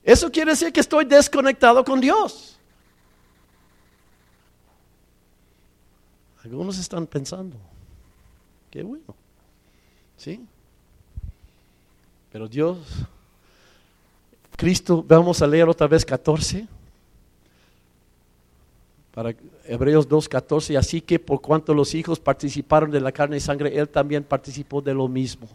Eso 0.05 0.31
quiere 0.31 0.53
decir 0.53 0.73
que 0.73 0.79
estoy 0.79 1.05
desconectado 1.05 1.85
con 1.85 2.01
Dios. 2.01 2.57
Algunos 6.45 6.79
están 6.79 7.05
pensando, 7.05 7.57
qué 8.71 8.85
bueno, 8.85 9.13
¿sí? 10.17 10.47
Pero 12.31 12.47
Dios, 12.47 12.79
Cristo, 14.57 15.05
vamos 15.05 15.43
a 15.43 15.49
leer 15.49 15.69
otra 15.69 15.89
vez 15.89 16.05
14, 16.05 16.69
para 19.13 19.35
Hebreos 19.67 20.09
2, 20.09 20.29
14, 20.29 20.77
así 20.77 21.01
que 21.01 21.19
por 21.19 21.41
cuanto 21.41 21.75
los 21.75 21.95
hijos 21.95 22.19
participaron 22.19 22.91
de 22.91 23.01
la 23.01 23.13
carne 23.13 23.37
y 23.37 23.41
sangre, 23.41 23.77
Él 23.77 23.89
también 23.89 24.25
participó 24.25 24.81
de 24.81 24.95
lo 24.95 25.09
mismo. 25.09 25.49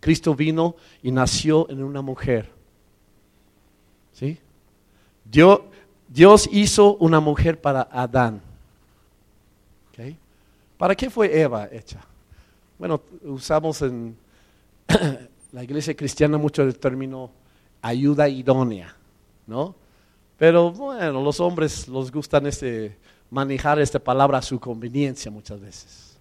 Cristo 0.00 0.34
vino 0.34 0.76
y 1.02 1.10
nació 1.10 1.68
en 1.70 1.82
una 1.82 2.02
mujer. 2.02 2.50
¿Sí? 4.12 4.38
Dios, 5.24 5.60
Dios 6.08 6.48
hizo 6.50 6.96
una 6.96 7.20
mujer 7.20 7.60
para 7.60 7.82
Adán. 7.90 8.42
¿Para 10.80 10.94
qué 10.94 11.10
fue 11.10 11.38
Eva 11.38 11.68
hecha? 11.70 12.00
Bueno, 12.78 13.02
usamos 13.22 13.82
en 13.82 14.16
la 15.52 15.62
iglesia 15.62 15.94
cristiana 15.94 16.38
mucho 16.38 16.62
el 16.62 16.78
término 16.78 17.30
ayuda 17.82 18.30
idónea, 18.30 18.96
¿no? 19.46 19.74
Pero 20.38 20.72
bueno, 20.72 21.22
los 21.22 21.38
hombres 21.38 21.86
les 21.86 22.10
gustan 22.10 22.46
este, 22.46 22.96
manejar 23.30 23.78
esta 23.78 23.98
palabra 23.98 24.38
a 24.38 24.42
su 24.42 24.58
conveniencia 24.58 25.30
muchas 25.30 25.60
veces. 25.60 26.18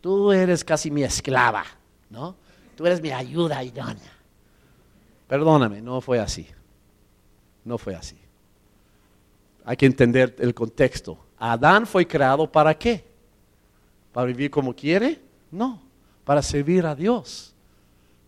Tú 0.00 0.32
eres 0.32 0.64
casi 0.64 0.90
mi 0.90 1.02
esclava, 1.02 1.64
¿no? 2.10 2.34
Tú 2.76 2.86
eres 2.86 3.00
mi 3.00 3.10
ayuda 3.10 3.62
idónea. 3.62 4.12
Perdóname, 5.26 5.80
no 5.80 6.00
fue 6.00 6.18
así. 6.18 6.46
No 7.64 7.78
fue 7.78 7.94
así. 7.94 8.16
Hay 9.64 9.76
que 9.76 9.86
entender 9.86 10.34
el 10.38 10.54
contexto. 10.54 11.18
Adán 11.38 11.86
fue 11.86 12.06
creado 12.06 12.50
para 12.50 12.76
qué? 12.76 13.04
¿Para 14.12 14.26
vivir 14.26 14.50
como 14.50 14.74
quiere? 14.74 15.20
No, 15.50 15.80
para 16.24 16.42
servir 16.42 16.86
a 16.86 16.94
Dios. 16.94 17.54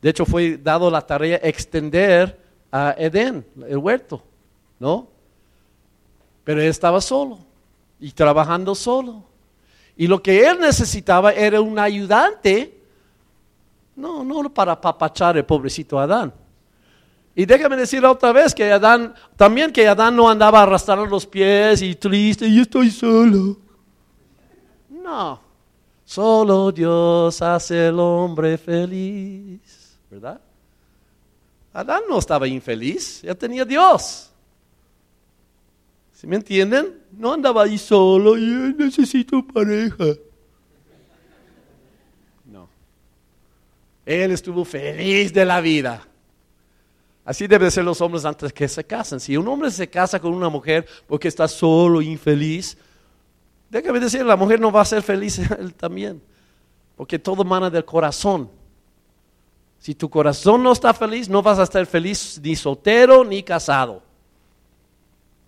De 0.02 0.10
hecho, 0.10 0.24
fue 0.24 0.56
dado 0.56 0.90
la 0.90 1.00
tarea 1.00 1.40
extender 1.42 2.38
a 2.70 2.94
Edén, 2.96 3.44
el 3.66 3.78
huerto, 3.78 4.22
¿no? 4.78 5.08
Pero 6.44 6.60
él 6.60 6.68
estaba 6.68 7.00
solo 7.00 7.49
y 8.00 8.12
trabajando 8.12 8.74
solo. 8.74 9.24
Y 9.96 10.06
lo 10.06 10.22
que 10.22 10.48
él 10.48 10.58
necesitaba 10.58 11.32
era 11.32 11.60
un 11.60 11.78
ayudante, 11.78 12.78
no, 13.96 14.24
no 14.24 14.52
para 14.52 14.80
papachar 14.80 15.36
el 15.36 15.44
pobrecito 15.44 15.98
Adán. 15.98 16.32
Y 17.34 17.46
déjame 17.46 17.76
decir 17.76 18.04
otra 18.04 18.32
vez 18.32 18.54
que 18.54 18.72
Adán, 18.72 19.14
también 19.36 19.72
que 19.72 19.86
Adán 19.86 20.16
no 20.16 20.28
andaba 20.28 20.62
arrastrando 20.62 21.06
los 21.06 21.26
pies 21.26 21.82
y 21.82 21.94
triste, 21.94 22.46
y 22.46 22.60
estoy 22.60 22.90
solo. 22.90 23.56
No, 24.88 25.40
solo 26.04 26.72
Dios 26.72 27.40
hace 27.40 27.86
al 27.86 28.00
hombre 28.00 28.58
feliz, 28.58 29.98
¿verdad? 30.10 30.40
Adán 31.72 32.02
no 32.08 32.18
estaba 32.18 32.48
infeliz, 32.48 33.22
ya 33.22 33.34
tenía 33.34 33.64
Dios. 33.64 34.30
¿Sí 36.12 36.26
me 36.26 36.36
entienden? 36.36 36.99
No 37.12 37.32
andaba 37.32 37.64
ahí 37.64 37.78
solo 37.78 38.36
y 38.36 38.74
necesito 38.78 39.44
pareja. 39.46 40.04
No. 42.44 42.68
Él 44.06 44.32
estuvo 44.32 44.64
feliz 44.64 45.32
de 45.32 45.44
la 45.44 45.60
vida. 45.60 46.06
Así 47.24 47.46
deben 47.46 47.70
ser 47.70 47.84
los 47.84 48.00
hombres 48.00 48.24
antes 48.24 48.52
que 48.52 48.66
se 48.66 48.84
casan. 48.84 49.20
Si 49.20 49.36
un 49.36 49.46
hombre 49.46 49.70
se 49.70 49.88
casa 49.88 50.18
con 50.18 50.34
una 50.34 50.48
mujer 50.48 50.86
porque 51.06 51.28
está 51.28 51.46
solo, 51.46 52.00
infeliz, 52.00 52.76
déjame 53.68 54.00
decir, 54.00 54.24
la 54.24 54.36
mujer 54.36 54.60
no 54.60 54.72
va 54.72 54.80
a 54.80 54.84
ser 54.84 55.02
feliz 55.02 55.38
él 55.58 55.74
también. 55.74 56.22
Porque 56.96 57.18
todo 57.18 57.44
mana 57.44 57.70
del 57.70 57.84
corazón. 57.84 58.50
Si 59.78 59.94
tu 59.94 60.10
corazón 60.10 60.62
no 60.62 60.72
está 60.72 60.92
feliz, 60.92 61.28
no 61.28 61.42
vas 61.42 61.58
a 61.58 61.62
estar 61.62 61.84
feliz 61.86 62.38
ni 62.42 62.54
soltero 62.54 63.24
ni 63.24 63.42
casado. 63.42 64.02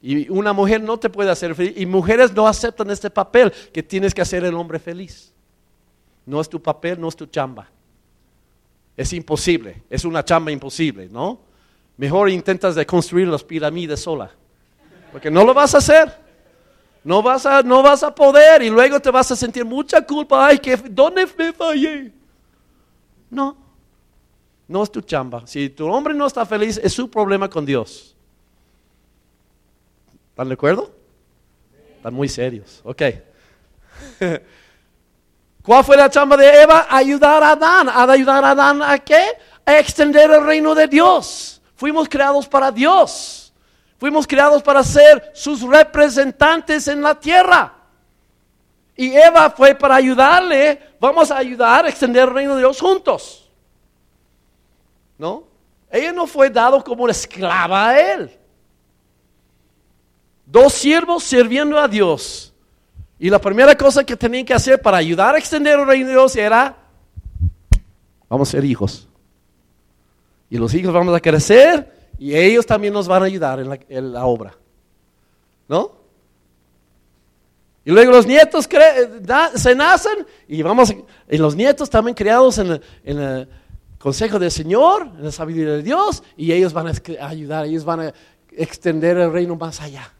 Y 0.02 0.28
una 0.28 0.52
mujer 0.52 0.82
no 0.82 0.98
te 0.98 1.08
puede 1.08 1.30
hacer 1.30 1.54
feliz. 1.54 1.74
Y 1.76 1.86
mujeres 1.86 2.34
no 2.34 2.48
aceptan 2.48 2.90
este 2.90 3.08
papel 3.08 3.52
que 3.72 3.84
tienes 3.84 4.12
que 4.12 4.20
hacer 4.20 4.44
el 4.44 4.54
hombre 4.54 4.80
feliz. 4.80 5.32
No 6.26 6.40
es 6.40 6.48
tu 6.48 6.60
papel, 6.60 7.00
no 7.00 7.08
es 7.08 7.14
tu 7.14 7.26
chamba. 7.26 7.68
Es 8.96 9.12
imposible, 9.12 9.84
es 9.88 10.04
una 10.04 10.24
chamba 10.24 10.50
imposible, 10.50 11.08
¿no? 11.08 11.40
Mejor 11.96 12.28
intentas 12.30 12.74
de 12.74 12.84
construir 12.84 13.28
las 13.28 13.44
pirámides 13.44 14.00
sola. 14.00 14.30
Porque 15.12 15.30
no 15.30 15.44
lo 15.44 15.54
vas 15.54 15.74
a 15.74 15.78
hacer. 15.78 16.20
No 17.04 17.22
vas 17.22 17.46
a, 17.46 17.62
no 17.62 17.82
vas 17.82 18.02
a 18.02 18.14
poder 18.14 18.62
y 18.62 18.70
luego 18.70 19.00
te 19.00 19.10
vas 19.10 19.30
a 19.30 19.36
sentir 19.36 19.64
mucha 19.64 20.04
culpa. 20.04 20.46
Ay, 20.46 20.58
que, 20.58 20.76
¿dónde 20.76 21.26
me 21.36 21.52
fallé? 21.52 22.12
No, 23.28 23.56
no 24.68 24.82
es 24.82 24.90
tu 24.90 25.00
chamba. 25.00 25.46
Si 25.46 25.68
tu 25.70 25.86
hombre 25.86 26.14
no 26.14 26.26
está 26.26 26.46
feliz, 26.46 26.80
es 26.82 26.92
su 26.92 27.10
problema 27.10 27.48
con 27.48 27.66
Dios. 27.66 28.11
¿Están 30.42 30.48
de 30.48 30.54
acuerdo? 30.54 30.90
Están 31.98 32.14
muy 32.14 32.28
serios. 32.28 32.80
Ok. 32.82 33.00
¿Cuál 35.62 35.84
fue 35.84 35.96
la 35.96 36.10
chamba 36.10 36.36
de 36.36 36.62
Eva? 36.62 36.88
Ayudar 36.90 37.44
a 37.44 37.50
Adán. 37.50 37.88
¿A 37.88 38.02
ayudar 38.10 38.44
a 38.44 38.50
Adán 38.50 38.82
a 38.82 38.98
qué? 38.98 39.38
A 39.64 39.78
extender 39.78 40.28
el 40.32 40.44
reino 40.44 40.74
de 40.74 40.88
Dios. 40.88 41.62
Fuimos 41.76 42.08
creados 42.08 42.48
para 42.48 42.72
Dios. 42.72 43.52
Fuimos 43.98 44.26
creados 44.26 44.64
para 44.64 44.82
ser 44.82 45.30
sus 45.32 45.62
representantes 45.62 46.88
en 46.88 47.02
la 47.02 47.14
tierra. 47.14 47.74
Y 48.96 49.14
Eva 49.14 49.48
fue 49.50 49.76
para 49.76 49.94
ayudarle. 49.94 50.96
Vamos 50.98 51.30
a 51.30 51.36
ayudar 51.36 51.84
a 51.84 51.88
extender 51.88 52.24
el 52.24 52.34
reino 52.34 52.54
de 52.54 52.62
Dios 52.62 52.80
juntos. 52.80 53.48
¿No? 55.18 55.44
Ella 55.88 56.10
no 56.10 56.26
fue 56.26 56.50
dado 56.50 56.82
como 56.82 57.08
esclava 57.08 57.90
a 57.90 58.00
él. 58.00 58.41
Dos 60.52 60.74
siervos 60.74 61.24
sirviendo 61.24 61.80
a 61.80 61.88
Dios. 61.88 62.52
Y 63.18 63.30
la 63.30 63.40
primera 63.40 63.74
cosa 63.74 64.04
que 64.04 64.14
tenían 64.14 64.44
que 64.44 64.52
hacer 64.52 64.82
para 64.82 64.98
ayudar 64.98 65.34
a 65.34 65.38
extender 65.38 65.80
el 65.80 65.86
reino 65.86 66.08
de 66.08 66.12
Dios 66.12 66.36
era, 66.36 66.76
vamos 68.28 68.50
a 68.50 68.52
ser 68.52 68.64
hijos. 68.66 69.08
Y 70.50 70.58
los 70.58 70.74
hijos 70.74 70.92
vamos 70.92 71.14
a 71.16 71.20
crecer 71.20 71.90
y 72.18 72.36
ellos 72.36 72.66
también 72.66 72.92
nos 72.92 73.08
van 73.08 73.22
a 73.22 73.24
ayudar 73.24 73.60
en 73.88 74.12
la, 74.12 74.26
obra. 74.26 74.54
¿No? 75.68 75.92
Y 77.86 77.90
luego 77.90 78.12
los 78.12 78.26
nietos 78.26 78.68
se 79.54 79.74
nacen 79.74 80.26
y 80.48 80.60
vamos, 80.60 80.94
y 81.30 81.38
los 81.38 81.56
nietos 81.56 81.88
también 81.88 82.14
criados 82.14 82.58
en 82.58 82.78
el, 83.04 83.48
consejo 83.98 84.38
del 84.38 84.50
Señor, 84.50 85.08
en 85.16 85.24
la 85.24 85.32
sabiduría 85.32 85.72
de 85.76 85.82
Dios, 85.82 86.22
y 86.36 86.52
ellos 86.52 86.74
van 86.74 86.88
a 86.88 87.26
ayudar, 87.26 87.64
ellos 87.64 87.86
van 87.86 88.00
a 88.00 88.12
extender 88.50 89.16
el 89.16 89.32
reino 89.32 89.56
más 89.56 89.80
allá. 89.80 90.12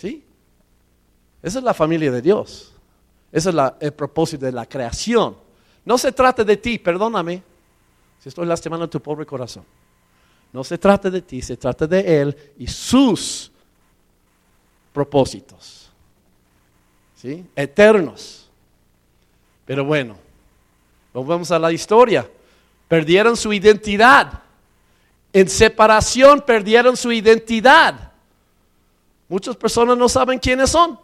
¿Sí? 0.00 0.24
Esa 1.42 1.58
es 1.58 1.64
la 1.64 1.74
familia 1.74 2.10
de 2.10 2.22
Dios. 2.22 2.72
Ese 3.32 3.50
es 3.50 3.56
el 3.80 3.92
propósito 3.92 4.44
de 4.44 4.52
la 4.52 4.66
creación. 4.66 5.36
No 5.84 5.96
se 5.96 6.12
trata 6.12 6.44
de 6.44 6.56
ti, 6.56 6.78
perdóname, 6.78 7.42
si 8.18 8.28
estoy 8.28 8.46
lastimando 8.46 8.88
tu 8.88 9.00
pobre 9.00 9.24
corazón. 9.24 9.64
No 10.52 10.64
se 10.64 10.76
trata 10.76 11.08
de 11.10 11.22
ti, 11.22 11.40
se 11.40 11.56
trata 11.56 11.86
de 11.86 12.20
Él 12.20 12.36
y 12.58 12.66
sus 12.66 13.50
propósitos. 14.92 15.90
¿Sí? 17.14 17.46
Eternos. 17.54 18.50
Pero 19.64 19.84
bueno, 19.84 20.16
volvemos 21.14 21.50
a 21.50 21.58
la 21.58 21.70
historia. 21.70 22.28
Perdieron 22.88 23.36
su 23.36 23.52
identidad. 23.52 24.42
En 25.32 25.48
separación 25.48 26.42
perdieron 26.44 26.96
su 26.96 27.12
identidad. 27.12 28.10
Muchas 29.28 29.56
personas 29.56 29.96
no 29.96 30.08
saben 30.08 30.40
quiénes 30.40 30.70
son, 30.70 30.98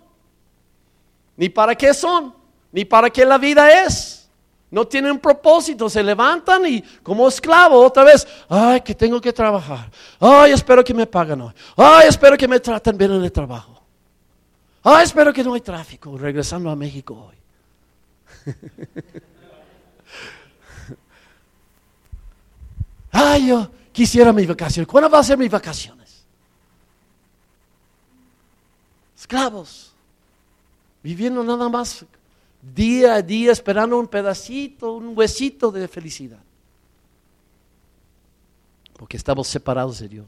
ni 1.37 1.49
para 1.49 1.75
qué 1.75 1.93
son, 1.95 2.35
ni 2.73 2.85
para 2.85 3.11
qué 3.11 3.25
la 3.25 3.39
vida 3.39 3.85
es. 3.85 4.29
No 4.71 4.87
tienen 4.87 5.19
propósito, 5.19 5.89
se 5.89 6.03
levantan 6.03 6.67
y 6.67 6.83
como 7.03 7.29
esclavo 7.29 7.81
otra 7.81 8.05
vez, 8.05 8.27
ay, 8.49 8.81
que 8.81 8.95
tengo 8.95 9.21
que 9.21 9.33
trabajar. 9.33 9.91
Ay, 10.19 10.53
espero 10.53 10.83
que 10.83 10.93
me 10.93 11.07
paguen 11.07 11.41
hoy. 11.41 11.53
Ay, 11.77 12.09
espero 12.09 12.37
que 12.37 12.49
me 12.49 12.59
traten 12.59 12.99
bien 12.99 13.13
en 13.13 13.23
el 13.23 13.31
trabajo. 13.31 13.81
Ay, 14.83 15.05
espero 15.05 15.33
que 15.33 15.45
no 15.45 15.55
hay 15.55 15.61
tráfico 15.61 16.19
regresando 16.19 16.69
a 16.71 16.77
México 16.77 17.31
hoy. 17.31 17.37
ay, 23.13 23.47
yo 23.49 23.71
quisiera 23.93 24.33
mi 24.33 24.47
vacación. 24.47 24.85
¿Cuándo 24.85 25.09
va 25.09 25.21
a 25.21 25.25
ser 25.25 25.39
mi 25.39 25.49
vacación? 25.49 25.97
esclavos, 29.27 29.93
viviendo 31.07 31.45
nada 31.45 31.69
más 31.69 32.05
día 32.61 33.15
a 33.15 33.23
día 33.23 33.53
esperando 33.53 33.97
un 33.97 34.09
pedacito, 34.09 34.95
un 34.95 35.17
huesito 35.17 35.71
de 35.71 35.87
felicidad. 35.87 36.41
Porque 38.99 39.17
estamos 39.17 39.47
separados 39.47 40.01
de 40.01 40.09
Dios 40.09 40.27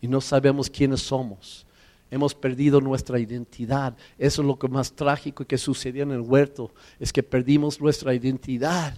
y 0.00 0.08
no 0.08 0.22
sabemos 0.22 0.70
quiénes 0.70 1.02
somos. 1.02 1.66
Hemos 2.10 2.34
perdido 2.34 2.80
nuestra 2.80 3.18
identidad. 3.18 3.94
Eso 4.16 4.40
es 4.40 4.48
lo 4.48 4.58
que 4.58 4.66
más 4.66 4.92
trágico 4.92 5.44
que 5.44 5.58
sucedió 5.58 6.04
en 6.04 6.12
el 6.12 6.22
huerto, 6.22 6.72
es 6.98 7.12
que 7.12 7.22
perdimos 7.22 7.78
nuestra 7.78 8.14
identidad. 8.14 8.94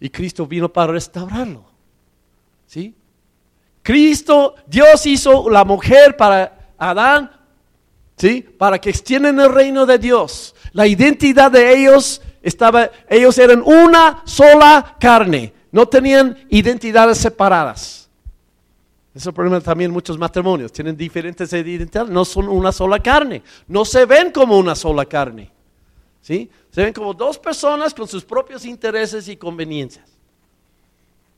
Y 0.00 0.10
Cristo 0.10 0.48
vino 0.48 0.68
para 0.68 0.94
restaurarlo. 0.94 1.64
¿Sí? 2.66 2.92
Cristo, 3.84 4.56
Dios 4.66 5.06
hizo 5.06 5.48
la 5.48 5.64
mujer 5.64 6.16
para 6.16 6.72
Adán, 6.76 7.43
¿sí? 8.16 8.42
Para 8.42 8.80
que 8.80 8.90
extiendan 8.90 9.38
el 9.40 9.52
reino 9.52 9.86
de 9.86 9.98
Dios. 9.98 10.54
La 10.72 10.86
identidad 10.86 11.50
de 11.50 11.76
ellos 11.76 12.20
estaba, 12.42 12.90
ellos 13.08 13.38
eran 13.38 13.62
una 13.62 14.22
sola 14.24 14.96
carne, 14.98 15.52
no 15.72 15.86
tenían 15.86 16.36
identidades 16.48 17.18
separadas. 17.18 18.08
Es 19.14 19.24
el 19.24 19.32
problema 19.32 19.60
también 19.60 19.92
muchos 19.92 20.18
matrimonios, 20.18 20.72
tienen 20.72 20.96
diferentes 20.96 21.52
identidades, 21.52 22.10
no 22.10 22.24
son 22.24 22.48
una 22.48 22.72
sola 22.72 22.98
carne, 22.98 23.42
no 23.68 23.84
se 23.84 24.04
ven 24.06 24.32
como 24.32 24.58
una 24.58 24.74
sola 24.74 25.04
carne. 25.04 25.50
¿Sí? 26.20 26.50
Se 26.70 26.82
ven 26.82 26.94
como 26.94 27.12
dos 27.12 27.38
personas 27.38 27.92
con 27.92 28.08
sus 28.08 28.24
propios 28.24 28.64
intereses 28.64 29.28
y 29.28 29.36
conveniencias. 29.36 30.10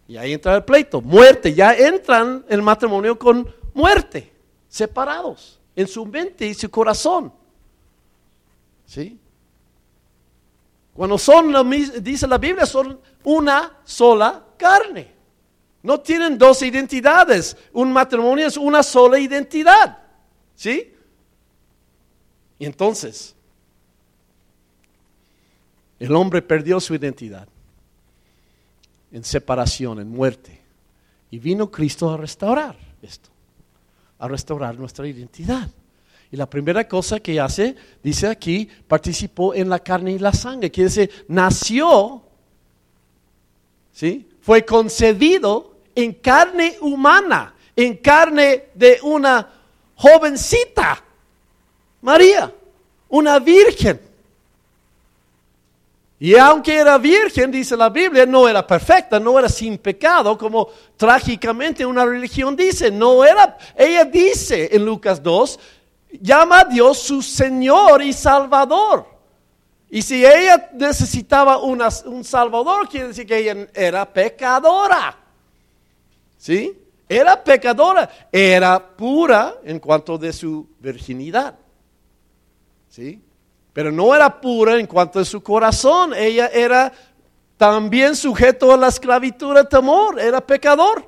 Y 0.06 0.16
ahí 0.16 0.32
entra 0.32 0.54
el 0.54 0.62
pleito, 0.62 1.02
muerte, 1.02 1.52
ya 1.52 1.74
entran 1.74 2.44
el 2.48 2.62
matrimonio 2.62 3.18
con 3.18 3.52
muerte, 3.74 4.32
separados 4.68 5.56
en 5.76 5.86
su 5.86 6.06
mente 6.06 6.46
y 6.46 6.54
su 6.54 6.70
corazón. 6.70 7.32
¿Sí? 8.86 9.18
Cuando 10.94 11.18
son, 11.18 11.52
dice 12.02 12.26
la 12.26 12.38
Biblia, 12.38 12.64
son 12.64 12.98
una 13.24 13.78
sola 13.84 14.42
carne. 14.56 15.14
No 15.82 16.00
tienen 16.00 16.38
dos 16.38 16.62
identidades. 16.62 17.56
Un 17.72 17.92
matrimonio 17.92 18.46
es 18.46 18.56
una 18.56 18.82
sola 18.82 19.18
identidad. 19.18 19.98
¿Sí? 20.54 20.94
Y 22.58 22.64
entonces, 22.64 23.36
el 25.98 26.14
hombre 26.16 26.40
perdió 26.40 26.80
su 26.80 26.94
identidad 26.94 27.46
en 29.12 29.22
separación, 29.22 30.00
en 30.00 30.08
muerte. 30.08 30.60
Y 31.30 31.38
vino 31.38 31.70
Cristo 31.70 32.10
a 32.10 32.16
restaurar 32.16 32.76
esto, 33.02 33.28
restaurar 34.28 34.78
nuestra 34.78 35.06
identidad. 35.06 35.68
Y 36.30 36.36
la 36.36 36.48
primera 36.48 36.86
cosa 36.88 37.20
que 37.20 37.40
hace, 37.40 37.76
dice 38.02 38.26
aquí, 38.26 38.68
participó 38.88 39.54
en 39.54 39.68
la 39.68 39.78
carne 39.78 40.12
y 40.12 40.18
la 40.18 40.32
sangre. 40.32 40.70
Quiere 40.70 40.90
decir, 40.90 41.24
nació, 41.28 42.22
¿sí? 43.92 44.28
Fue 44.40 44.64
concebido 44.64 45.76
en 45.94 46.14
carne 46.14 46.76
humana, 46.80 47.54
en 47.74 47.96
carne 47.96 48.66
de 48.74 48.98
una 49.02 49.48
jovencita, 49.94 51.02
María, 52.02 52.52
una 53.08 53.38
virgen. 53.38 54.00
Y 56.18 56.34
aunque 56.36 56.74
era 56.74 56.96
virgen, 56.96 57.50
dice 57.50 57.76
la 57.76 57.90
Biblia, 57.90 58.24
no 58.24 58.48
era 58.48 58.66
perfecta, 58.66 59.20
no 59.20 59.38
era 59.38 59.48
sin 59.48 59.76
pecado, 59.76 60.36
como 60.38 60.68
trágicamente 60.96 61.84
una 61.84 62.06
religión 62.06 62.56
dice, 62.56 62.90
no 62.90 63.22
era, 63.22 63.58
ella 63.76 64.04
dice 64.04 64.70
en 64.72 64.84
Lucas 64.84 65.22
2, 65.22 65.60
llama 66.22 66.60
a 66.60 66.64
Dios 66.64 66.98
su 66.98 67.20
Señor 67.20 68.02
y 68.02 68.14
Salvador. 68.14 69.06
Y 69.90 70.00
si 70.00 70.24
ella 70.24 70.70
necesitaba 70.72 71.58
un 71.58 72.24
Salvador, 72.24 72.88
quiere 72.88 73.08
decir 73.08 73.26
que 73.26 73.38
ella 73.38 73.68
era 73.74 74.10
pecadora. 74.10 75.16
¿Sí? 76.38 76.76
Era 77.08 77.42
pecadora, 77.42 78.28
era 78.32 78.96
pura 78.96 79.56
en 79.64 79.78
cuanto 79.78 80.18
de 80.18 80.32
su 80.32 80.66
virginidad. 80.80 81.56
¿Sí? 82.88 83.22
Pero 83.76 83.92
no 83.92 84.14
era 84.14 84.40
pura 84.40 84.80
en 84.80 84.86
cuanto 84.86 85.20
a 85.20 85.24
su 85.26 85.42
corazón. 85.42 86.14
Ella 86.14 86.46
era 86.46 86.90
también 87.58 88.16
sujeto 88.16 88.72
a 88.72 88.76
la 88.78 88.88
esclavitud 88.88 89.54
de 89.54 89.64
temor, 89.64 90.18
era 90.18 90.40
pecador. 90.40 91.06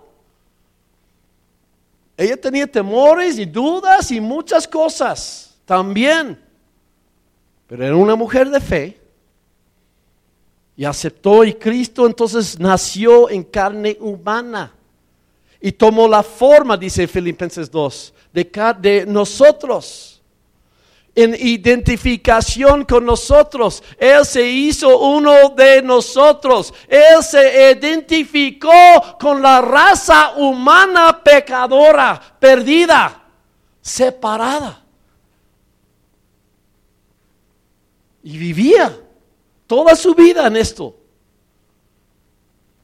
Ella 2.14 2.38
tenía 2.38 2.66
temores 2.66 3.38
y 3.38 3.46
dudas 3.46 4.10
y 4.10 4.20
muchas 4.20 4.68
cosas 4.68 5.56
también, 5.64 6.38
pero 7.66 7.86
era 7.86 7.96
una 7.96 8.14
mujer 8.14 8.50
de 8.50 8.60
fe 8.60 9.00
y 10.76 10.84
aceptó 10.84 11.44
y 11.44 11.54
Cristo 11.54 12.06
entonces 12.06 12.60
nació 12.60 13.30
en 13.30 13.44
carne 13.44 13.96
humana 13.98 14.74
y 15.58 15.72
tomó 15.72 16.06
la 16.06 16.22
forma, 16.22 16.76
dice 16.76 17.08
Filipenses 17.08 17.70
2, 17.70 18.12
de, 18.30 18.76
de 18.78 19.06
nosotros 19.06 20.17
en 21.20 21.34
identificación 21.34 22.84
con 22.84 23.04
nosotros. 23.04 23.82
Él 23.98 24.24
se 24.24 24.48
hizo 24.48 25.00
uno 25.00 25.48
de 25.48 25.82
nosotros. 25.82 26.72
Él 26.86 27.24
se 27.24 27.72
identificó 27.72 28.70
con 29.18 29.42
la 29.42 29.60
raza 29.60 30.34
humana 30.36 31.20
pecadora, 31.24 32.20
perdida, 32.38 33.20
separada. 33.80 34.84
Y 38.22 38.38
vivía 38.38 38.96
toda 39.66 39.96
su 39.96 40.14
vida 40.14 40.46
en 40.46 40.56
esto. 40.56 40.94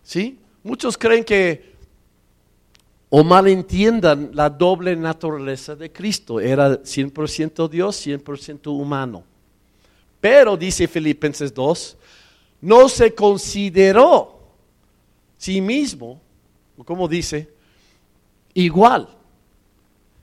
¿Sí? 0.03 0.41
Muchos 0.65 0.99
creen 0.99 1.23
que 1.23 1.74
o 3.17 3.23
malentiendan 3.23 4.31
la 4.33 4.51
doble 4.51 4.97
naturaleza 4.97 5.77
de 5.77 5.93
Cristo. 5.93 6.41
Era 6.41 6.83
100% 6.83 7.69
Dios, 7.69 8.05
100% 8.05 8.67
humano. 8.73 9.23
Pero, 10.21 10.57
dice 10.57 10.89
Filipenses 10.89 11.55
2, 11.55 11.97
no 12.63 12.89
se 12.89 13.15
consideró 13.15 14.41
sí 15.37 15.61
mismo, 15.61 16.21
como 16.85 17.07
dice, 17.07 17.49
igual, 18.53 19.09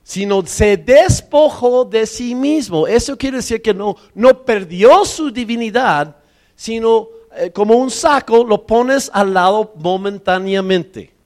sino 0.03 0.45
se 0.45 0.75
despojó 0.75 1.85
de 1.85 2.05
sí 2.05 2.35
mismo. 2.35 2.87
Eso 2.87 3.17
quiere 3.17 3.37
decir 3.37 3.61
que 3.61 3.73
no, 3.73 3.95
no 4.13 4.43
perdió 4.43 5.05
su 5.05 5.31
divinidad, 5.31 6.17
sino 6.57 7.07
eh, 7.37 7.51
como 7.51 7.75
un 7.75 7.89
saco 7.89 8.43
lo 8.43 8.67
pones 8.67 9.09
al 9.13 9.33
lado 9.33 9.71
momentáneamente. 9.77 11.20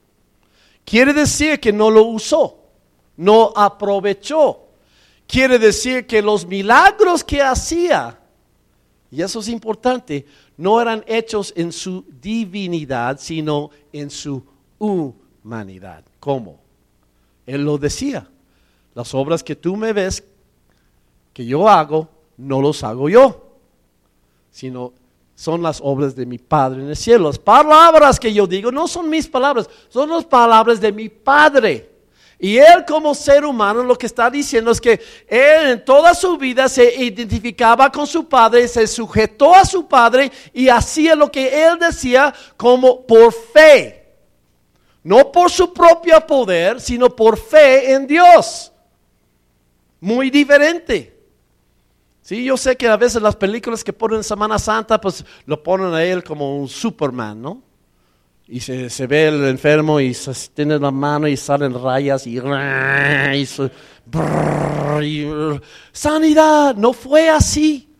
Quiere 0.85 1.13
decir 1.13 1.59
que 1.59 1.73
no 1.73 1.89
lo 1.89 2.03
usó, 2.03 2.59
no 3.17 3.51
aprovechó. 3.55 4.59
Quiere 5.27 5.57
decir 5.57 6.05
que 6.05 6.21
los 6.21 6.45
milagros 6.45 7.23
que 7.23 7.41
hacía, 7.41 8.19
y 9.09 9.21
eso 9.21 9.39
es 9.39 9.49
importante, 9.49 10.25
no 10.57 10.79
eran 10.79 11.03
hechos 11.07 11.51
en 11.55 11.71
su 11.71 12.05
divinidad, 12.21 13.19
sino 13.19 13.71
en 13.91 14.11
su 14.11 14.43
humanidad. 14.77 16.05
¿Cómo? 16.19 16.59
Él 17.45 17.65
lo 17.65 17.77
decía. 17.77 18.29
Las 18.93 19.13
obras 19.13 19.43
que 19.43 19.55
tú 19.55 19.75
me 19.75 19.91
ves, 19.91 20.23
que 21.33 21.45
yo 21.45 21.67
hago, 21.67 22.07
no 22.37 22.61
los 22.61 22.83
hago 22.83 23.09
yo, 23.09 23.57
sino 24.51 24.93
son 25.35 25.61
las 25.61 25.81
obras 25.83 26.15
de 26.15 26.25
mi 26.25 26.37
Padre 26.37 26.81
en 26.81 26.89
el 26.89 26.95
cielo. 26.95 27.27
Las 27.27 27.37
palabras 27.37 28.19
que 28.19 28.33
yo 28.33 28.47
digo 28.47 28.71
no 28.71 28.87
son 28.87 29.09
mis 29.09 29.27
palabras, 29.27 29.69
son 29.89 30.09
las 30.09 30.25
palabras 30.25 30.79
de 30.79 30.91
mi 30.91 31.09
Padre. 31.09 31.95
Y 32.37 32.57
él 32.57 32.83
como 32.85 33.15
ser 33.15 33.45
humano 33.45 33.83
lo 33.83 33.97
que 33.97 34.05
está 34.05 34.29
diciendo 34.29 34.71
es 34.71 34.81
que 34.81 34.99
él 35.27 35.69
en 35.69 35.85
toda 35.85 36.13
su 36.13 36.37
vida 36.37 36.67
se 36.67 36.93
identificaba 37.03 37.89
con 37.91 38.05
su 38.05 38.27
padre, 38.27 38.67
se 38.67 38.87
sujetó 38.87 39.55
a 39.55 39.63
su 39.63 39.87
padre 39.87 40.31
y 40.53 40.67
hacía 40.67 41.15
lo 41.15 41.31
que 41.31 41.65
él 41.65 41.79
decía 41.79 42.33
como 42.57 43.05
por 43.05 43.33
fe. 43.33 44.03
No 45.01 45.31
por 45.31 45.49
su 45.49 45.71
propio 45.71 46.19
poder, 46.25 46.81
sino 46.81 47.15
por 47.15 47.37
fe 47.37 47.93
en 47.93 48.05
Dios. 48.05 48.71
Muy 50.01 50.29
diferente. 50.29 51.14
Sí, 52.25 52.43
yo 52.43 52.57
sé 52.57 52.75
que 52.75 52.87
a 52.87 52.97
veces 52.97 53.21
las 53.21 53.35
películas 53.35 53.83
que 53.83 53.93
ponen 53.93 54.17
en 54.17 54.23
Semana 54.23 54.57
Santa, 54.57 54.99
pues 54.99 55.23
lo 55.45 55.61
ponen 55.61 55.93
a 55.93 56.03
él 56.03 56.23
como 56.23 56.57
un 56.57 56.67
Superman, 56.67 57.39
¿no? 57.39 57.61
Y 58.47 58.61
se, 58.61 59.05
ve 59.05 59.27
el 59.27 59.45
enfermo 59.45 59.99
y 59.99 60.11
se 60.15 60.33
tiene 60.49 60.79
la 60.79 60.89
mano 60.89 61.27
y 61.27 61.37
salen 61.37 61.79
rayas 61.79 62.25
y, 62.25 62.41
sanidad, 65.91 66.75
no 66.75 66.93
fue 66.93 67.29
así. 67.29 67.93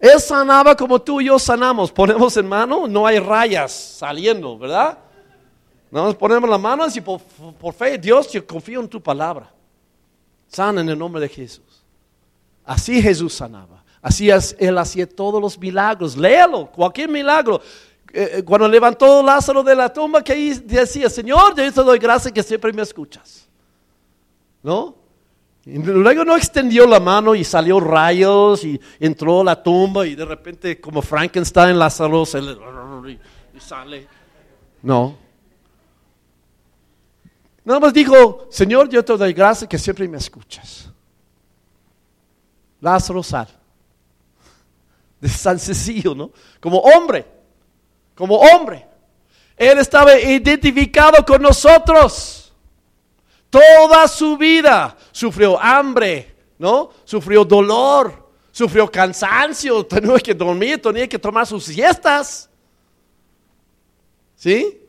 Él 0.00 0.18
sanaba 0.20 0.74
como 0.74 1.00
tú 1.00 1.20
y 1.20 1.26
yo 1.26 1.38
sanamos. 1.38 1.92
Ponemos 1.92 2.36
en 2.36 2.48
mano, 2.48 2.88
no 2.88 3.06
hay 3.06 3.20
rayas 3.20 3.70
saliendo, 3.70 4.58
¿verdad? 4.58 4.98
Nos 5.92 6.16
ponemos 6.16 6.50
las 6.50 6.60
manos 6.60 6.96
y 6.96 7.00
por, 7.00 7.20
por 7.20 7.72
fe, 7.72 7.98
Dios, 7.98 8.32
yo 8.32 8.44
confío 8.44 8.80
en 8.80 8.88
tu 8.88 9.00
palabra. 9.00 9.48
Sana 10.48 10.80
en 10.80 10.88
el 10.88 10.98
nombre 10.98 11.20
de 11.20 11.28
Jesús. 11.28 11.65
Así 12.66 13.00
Jesús 13.00 13.32
sanaba. 13.32 13.84
Así 14.02 14.28
él 14.58 14.78
hacía 14.78 15.08
todos 15.08 15.40
los 15.40 15.58
milagros. 15.58 16.16
Léalo, 16.16 16.66
cualquier 16.66 17.08
milagro. 17.08 17.60
eh, 18.12 18.42
cuando 18.44 18.68
levantó 18.68 19.22
Lázaro 19.22 19.62
de 19.62 19.74
la 19.74 19.92
tumba, 19.92 20.22
que 20.22 20.54
decía, 20.64 21.08
Señor, 21.08 21.56
yo 21.56 21.72
te 21.72 21.82
doy 21.82 21.98
gracias 21.98 22.32
que 22.32 22.42
siempre 22.42 22.72
me 22.72 22.82
escuchas. 22.82 23.48
¿No? 24.62 24.96
Y 25.64 25.78
luego 25.78 26.24
no 26.24 26.36
extendió 26.36 26.86
la 26.86 27.00
mano 27.00 27.34
y 27.34 27.42
salió 27.42 27.80
rayos 27.80 28.64
y 28.64 28.80
entró 29.00 29.40
a 29.40 29.44
la 29.44 29.62
tumba 29.62 30.06
y 30.06 30.14
de 30.14 30.24
repente 30.24 30.80
como 30.80 31.02
Frankenstein 31.02 31.76
Lázaro 31.76 32.24
se 32.24 32.40
le, 32.40 32.56
sale. 33.58 34.06
No. 34.82 35.16
Nada 37.64 37.80
más 37.80 37.92
dijo, 37.92 38.46
Señor, 38.48 38.88
yo 38.88 39.04
te 39.04 39.16
doy 39.16 39.32
gracias 39.32 39.68
que 39.68 39.76
siempre 39.76 40.06
me 40.06 40.18
escuchas. 40.18 40.92
Lázaro 42.80 43.22
sal. 43.22 43.48
De 45.20 45.28
San 45.28 45.58
sencillo, 45.58 46.14
¿no? 46.14 46.30
Como 46.60 46.78
hombre, 46.78 47.26
como 48.14 48.36
hombre. 48.36 48.86
Él 49.56 49.78
estaba 49.78 50.18
identificado 50.18 51.24
con 51.24 51.40
nosotros. 51.40 52.52
Toda 53.48 54.06
su 54.08 54.36
vida 54.36 54.96
sufrió 55.12 55.58
hambre, 55.58 56.34
¿no? 56.58 56.90
Sufrió 57.04 57.44
dolor, 57.44 58.28
sufrió 58.52 58.90
cansancio, 58.90 59.84
tenía 59.86 60.18
que 60.18 60.34
dormir, 60.34 60.80
tenía 60.80 61.08
que 61.08 61.18
tomar 61.18 61.46
sus 61.46 61.64
siestas. 61.64 62.50
¿Sí? 64.34 64.82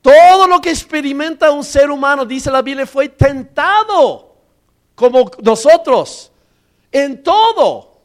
Todo 0.00 0.46
lo 0.46 0.60
que 0.60 0.70
experimenta 0.70 1.50
un 1.50 1.64
ser 1.64 1.90
humano, 1.90 2.24
dice 2.24 2.50
la 2.50 2.62
Biblia, 2.62 2.86
fue 2.86 3.08
tentado 3.08 4.36
como 4.94 5.30
nosotros, 5.42 6.30
en 6.94 7.22
todo, 7.24 8.00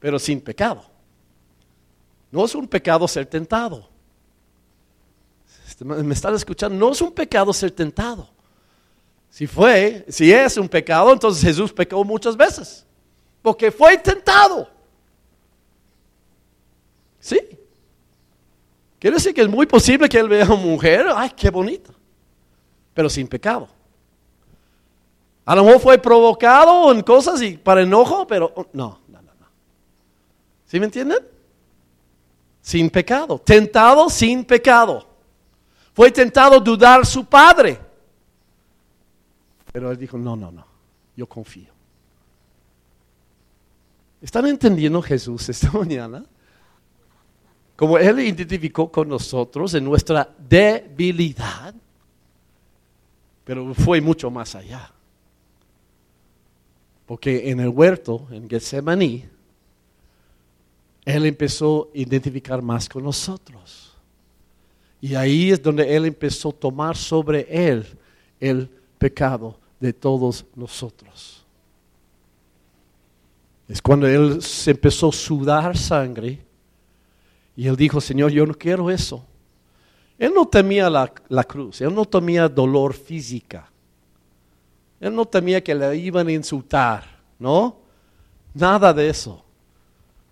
pero 0.00 0.18
sin 0.18 0.40
pecado. 0.40 0.84
No 2.32 2.44
es 2.44 2.54
un 2.54 2.66
pecado 2.66 3.06
ser 3.06 3.26
tentado. 3.26 3.88
¿Me 5.84 6.12
están 6.12 6.34
escuchando? 6.34 6.76
No 6.76 6.92
es 6.92 7.00
un 7.00 7.12
pecado 7.12 7.52
ser 7.52 7.70
tentado. 7.70 8.28
Si 9.30 9.46
fue, 9.46 10.04
si 10.08 10.32
es 10.32 10.56
un 10.56 10.68
pecado, 10.68 11.12
entonces 11.12 11.42
Jesús 11.42 11.72
pecó 11.72 12.02
muchas 12.02 12.36
veces. 12.36 12.84
Porque 13.40 13.70
fue 13.70 13.96
tentado. 13.98 14.68
¿Sí? 17.20 17.38
Quiere 18.98 19.16
decir 19.16 19.32
que 19.32 19.42
es 19.42 19.48
muy 19.48 19.66
posible 19.66 20.08
que 20.08 20.18
él 20.18 20.28
vea 20.28 20.44
a 20.44 20.52
una 20.52 20.56
mujer, 20.56 21.06
ay, 21.14 21.30
qué 21.36 21.50
bonita, 21.50 21.92
pero 22.94 23.08
sin 23.08 23.28
pecado. 23.28 23.68
A 25.46 25.54
lo 25.54 25.64
mejor 25.64 25.80
fue 25.80 25.98
provocado 25.98 26.92
en 26.92 27.02
cosas 27.02 27.40
y 27.40 27.56
para 27.56 27.80
enojo, 27.80 28.26
pero 28.26 28.52
oh, 28.54 28.66
no, 28.74 29.00
no, 29.08 29.22
no, 29.22 29.32
no. 29.40 29.46
¿Sí 30.66 30.78
me 30.78 30.86
entienden? 30.86 31.18
Sin 32.60 32.90
pecado, 32.90 33.38
tentado 33.38 34.10
sin 34.10 34.44
pecado. 34.44 35.06
Fue 35.94 36.10
tentado 36.10 36.60
dudar 36.60 37.06
su 37.06 37.24
padre. 37.24 37.80
Pero 39.72 39.90
él 39.90 39.96
dijo, 39.96 40.18
no, 40.18 40.36
no, 40.36 40.52
no, 40.52 40.66
yo 41.16 41.26
confío. 41.26 41.72
¿Están 44.20 44.46
entendiendo 44.46 45.00
Jesús 45.00 45.48
esta 45.48 45.70
mañana? 45.78 46.24
como 47.76 47.98
Él 47.98 48.18
identificó 48.20 48.90
con 48.90 49.08
nosotros 49.08 49.74
en 49.74 49.84
nuestra 49.84 50.28
debilidad, 50.48 51.74
pero 53.44 53.74
fue 53.74 54.00
mucho 54.00 54.30
más 54.30 54.54
allá. 54.54 54.90
Porque 57.06 57.50
en 57.50 57.60
el 57.60 57.68
huerto, 57.68 58.26
en 58.30 58.48
Getsemaní, 58.48 59.24
Él 61.04 61.26
empezó 61.26 61.90
a 61.94 61.98
identificar 61.98 62.60
más 62.60 62.88
con 62.88 63.04
nosotros. 63.04 63.92
Y 65.00 65.14
ahí 65.14 65.50
es 65.50 65.62
donde 65.62 65.94
Él 65.94 66.04
empezó 66.06 66.50
a 66.50 66.52
tomar 66.52 66.96
sobre 66.96 67.46
Él 67.48 67.86
el 68.40 68.68
pecado 68.98 69.58
de 69.78 69.92
todos 69.92 70.44
nosotros. 70.54 71.44
Es 73.68 73.80
cuando 73.80 74.06
Él 74.06 74.42
se 74.42 74.72
empezó 74.72 75.08
a 75.08 75.12
sudar 75.12 75.76
sangre 75.76 76.46
y 77.56 77.66
él 77.66 77.76
dijo, 77.76 78.00
Señor, 78.00 78.30
yo 78.30 78.46
no 78.46 78.54
quiero 78.54 78.90
eso. 78.90 79.24
Él 80.18 80.32
no 80.34 80.46
temía 80.46 80.90
la, 80.90 81.44
cruz, 81.44 81.80
él 81.80 81.94
no 81.94 82.04
temía 82.04 82.48
dolor 82.48 82.92
física. 82.92 83.70
Él 85.00 85.14
no 85.14 85.26
temía 85.26 85.62
que 85.62 85.74
le 85.74 85.96
iban 85.96 86.26
a 86.28 86.32
insultar, 86.32 87.04
¿no? 87.38 87.76
Nada 88.54 88.92
de 88.92 89.08
eso. 89.08 89.42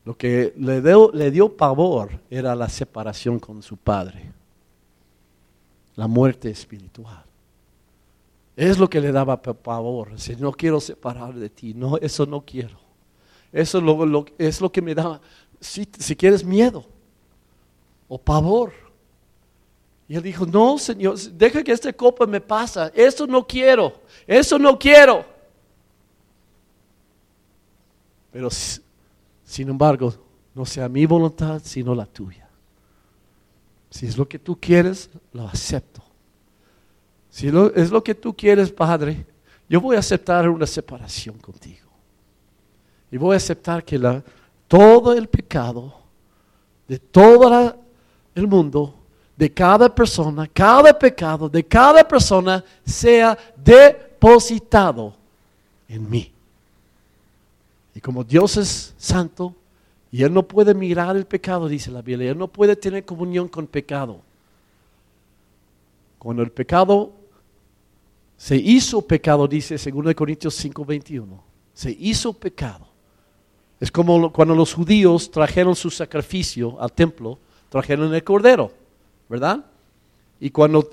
Lo 0.05 0.17
que 0.17 0.53
le 0.57 0.81
dio, 0.81 1.11
le 1.13 1.31
dio 1.31 1.57
pavor 1.57 2.21
era 2.31 2.55
la 2.55 2.69
separación 2.69 3.39
con 3.39 3.63
su 3.63 3.77
padre, 3.77 4.33
la 5.97 6.07
muerte 6.07 6.51
espiritual. 6.51 7.25
Es 8.57 8.79
lo 8.79 8.89
que 8.89 9.01
le 9.01 9.13
daba 9.13 9.41
pavor. 9.41 10.19
Si 10.19 10.37
no 10.37 10.53
quiero 10.53 10.81
separar 10.81 11.35
de 11.35 11.51
ti, 11.51 11.75
no, 11.75 11.97
eso 11.99 12.27
no 12.27 12.43
quiero. 12.43 12.79
Eso 13.53 13.79
es 13.79 13.85
lo, 13.85 14.27
es 14.39 14.61
lo 14.61 14.71
que 14.71 14.83
me 14.83 14.95
da, 14.95 15.21
si, 15.61 15.89
si 15.99 16.17
quieres, 16.17 16.45
miedo 16.45 16.85
o 18.09 18.19
pavor. 18.19 18.84
Y 20.09 20.17
él 20.17 20.23
dijo, 20.23 20.45
no, 20.45 20.79
Señor, 20.79 21.19
deja 21.19 21.63
que 21.63 21.73
esta 21.73 21.93
copa 21.93 22.27
me 22.27 22.41
pasa. 22.41 22.93
Eso 22.95 23.27
no 23.27 23.47
quiero, 23.47 24.03
eso 24.27 24.59
no 24.59 24.79
quiero. 24.79 25.25
Pero 28.31 28.49
sin 29.45 29.69
embargo, 29.69 30.13
no 30.55 30.67
sea 30.67 30.89
mi 30.89 31.07
voluntad, 31.07 31.63
sino 31.65 31.95
la 31.95 32.07
tuya. 32.07 32.49
Si 33.91 34.07
es 34.07 34.19
lo 34.19 34.29
que 34.29 34.39
tú 34.39 34.59
quieres, 34.61 35.09
lo 35.33 35.47
acepto. 35.47 36.03
Si 37.31 37.49
es 37.49 37.91
lo 37.91 38.03
que 38.05 38.15
tú 38.15 38.35
quieres, 38.35 38.71
Padre, 38.71 39.27
yo 39.69 39.81
voy 39.81 39.97
a 39.97 40.01
aceptar 40.01 40.49
una 40.49 40.67
separación 40.67 41.39
contigo. 41.39 41.89
Y 43.11 43.17
voy 43.17 43.35
a 43.35 43.37
aceptar 43.37 43.85
que 43.85 43.99
la, 43.99 44.23
todo 44.69 45.13
el 45.15 45.29
pecado 45.29 45.95
de 46.87 46.99
toda 46.99 47.51
la 47.51 47.77
el 48.35 48.49
mundo, 48.49 48.95
de 49.37 49.53
cada 49.53 49.93
persona, 49.93 50.47
cada 50.47 50.97
pecado 50.97 51.49
de 51.49 51.65
cada 51.65 52.07
persona 52.07 52.65
sea 52.85 53.37
depositado 53.57 55.15
en 55.89 56.09
mí. 56.09 56.31
Y 57.95 58.01
como 58.01 58.25
Dios 58.25 58.57
es 58.57 58.95
santo 58.97 59.55
y 60.11 60.23
Él 60.23 60.33
no 60.33 60.43
puede 60.45 60.75
mirar 60.75 61.17
el 61.17 61.27
pecado, 61.27 61.69
dice 61.69 61.91
la 61.91 62.03
Biblia, 62.03 62.31
Él 62.31 62.39
no 62.39 62.49
puede 62.49 62.77
tener 62.77 63.05
comunión 63.05 63.49
con 63.49 63.67
pecado. 63.67 64.21
Cuando 66.19 66.43
el 66.43 66.51
pecado 66.51 67.13
se 68.37 68.57
hizo 68.57 69.03
pecado, 69.03 69.47
dice 69.47 69.77
2 69.77 70.15
Corintios 70.15 70.55
5:21, 70.65 71.41
se 71.73 71.91
hizo 71.99 72.33
pecado. 72.33 72.87
Es 73.81 73.91
como 73.91 74.33
cuando 74.33 74.55
los 74.55 74.73
judíos 74.73 75.31
trajeron 75.31 75.75
su 75.75 75.91
sacrificio 75.91 76.81
al 76.81 76.93
templo 76.93 77.39
trajeron 77.75 78.15
el 78.15 78.23
cordero, 78.23 78.71
¿verdad? 79.29 79.65
Y 80.41 80.51
cuando 80.51 80.89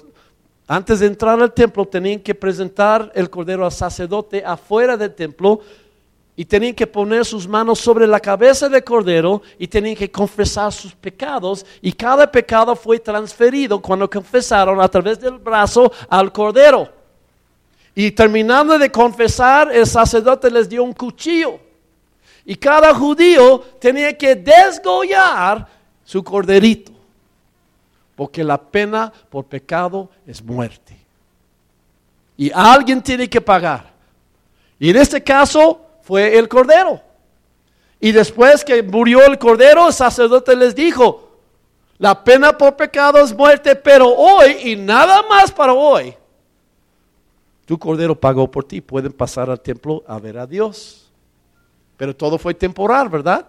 antes 0.68 1.00
de 1.00 1.08
entrar 1.08 1.42
al 1.42 1.54
templo 1.54 1.86
tenían 1.86 2.20
que 2.20 2.34
presentar 2.34 3.12
el 3.14 3.30
cordero 3.30 3.66
al 3.66 3.72
sacerdote 3.72 4.44
afuera 4.46 4.96
del 4.96 5.14
templo 5.14 5.60
y 6.36 6.46
tenían 6.46 6.74
que 6.74 6.88
poner 6.88 7.26
sus 7.26 7.48
manos 7.48 7.80
sobre 7.80 8.08
la 8.08 8.20
cabeza 8.20 8.70
del 8.70 8.84
cordero 8.84 9.42
y 9.60 9.68
tenían 9.68 9.96
que 9.96 10.10
confesar 10.10 10.72
sus 10.72 10.94
pecados 10.96 11.66
y 11.82 11.92
cada 11.92 12.32
pecado 12.32 12.76
fue 12.76 13.00
transferido 13.00 13.82
cuando 13.82 14.10
confesaron 14.10 14.80
a 14.80 14.88
través 14.88 15.20
del 15.20 15.38
brazo 15.38 15.92
al 16.08 16.32
cordero. 16.32 16.90
Y 17.94 18.12
terminando 18.12 18.80
de 18.80 18.90
confesar, 18.90 19.76
el 19.76 19.86
sacerdote 19.86 20.50
les 20.50 20.70
dio 20.70 20.84
un 20.84 20.94
cuchillo. 20.94 21.60
Y 22.46 22.56
cada 22.56 22.94
judío 22.96 23.60
tenía 23.80 24.18
que 24.18 24.36
desgollar 24.36 25.68
su 26.04 26.24
corderito, 26.24 26.91
porque 28.22 28.44
la 28.44 28.62
pena 28.62 29.12
por 29.32 29.46
pecado 29.46 30.08
es 30.28 30.44
muerte. 30.44 30.96
Y 32.38 32.52
alguien 32.54 33.02
tiene 33.02 33.28
que 33.28 33.42
pagar. 33.42 33.92
Y 34.78 34.92
en 34.92 34.98
este 34.98 35.24
caso 35.24 35.82
fue 36.04 36.38
el 36.38 36.48
cordero. 36.48 37.02
Y 38.00 38.12
después 38.12 38.64
que 38.64 38.84
murió 38.84 39.26
el 39.26 39.40
cordero, 39.40 39.88
el 39.88 39.94
sacerdote 39.94 40.56
les 40.56 40.76
dijo, 40.76 41.32
la 41.98 42.24
pena 42.24 42.56
por 42.56 42.76
pecado 42.76 43.18
es 43.18 43.36
muerte, 43.36 43.76
pero 43.76 44.14
hoy 44.14 44.70
y 44.70 44.76
nada 44.76 45.24
más 45.28 45.52
para 45.52 45.74
hoy, 45.74 46.14
tu 47.66 47.80
cordero 47.80 48.14
pagó 48.14 48.52
por 48.52 48.66
ti. 48.66 48.82
Pueden 48.82 49.14
pasar 49.14 49.50
al 49.50 49.62
templo 49.62 50.04
a 50.06 50.20
ver 50.20 50.38
a 50.38 50.46
Dios. 50.46 51.12
Pero 51.98 52.16
todo 52.16 52.38
fue 52.38 52.54
temporal, 52.54 53.10
¿verdad? 53.10 53.48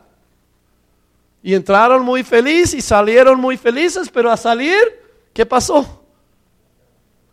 Y 1.42 1.54
entraron 1.54 2.04
muy 2.04 2.22
felices 2.22 2.74
y 2.74 2.80
salieron 2.80 3.40
muy 3.40 3.56
felices, 3.56 4.08
pero 4.08 4.30
a 4.30 4.36
salir, 4.36 4.78
¿qué 5.32 5.44
pasó? 5.44 6.02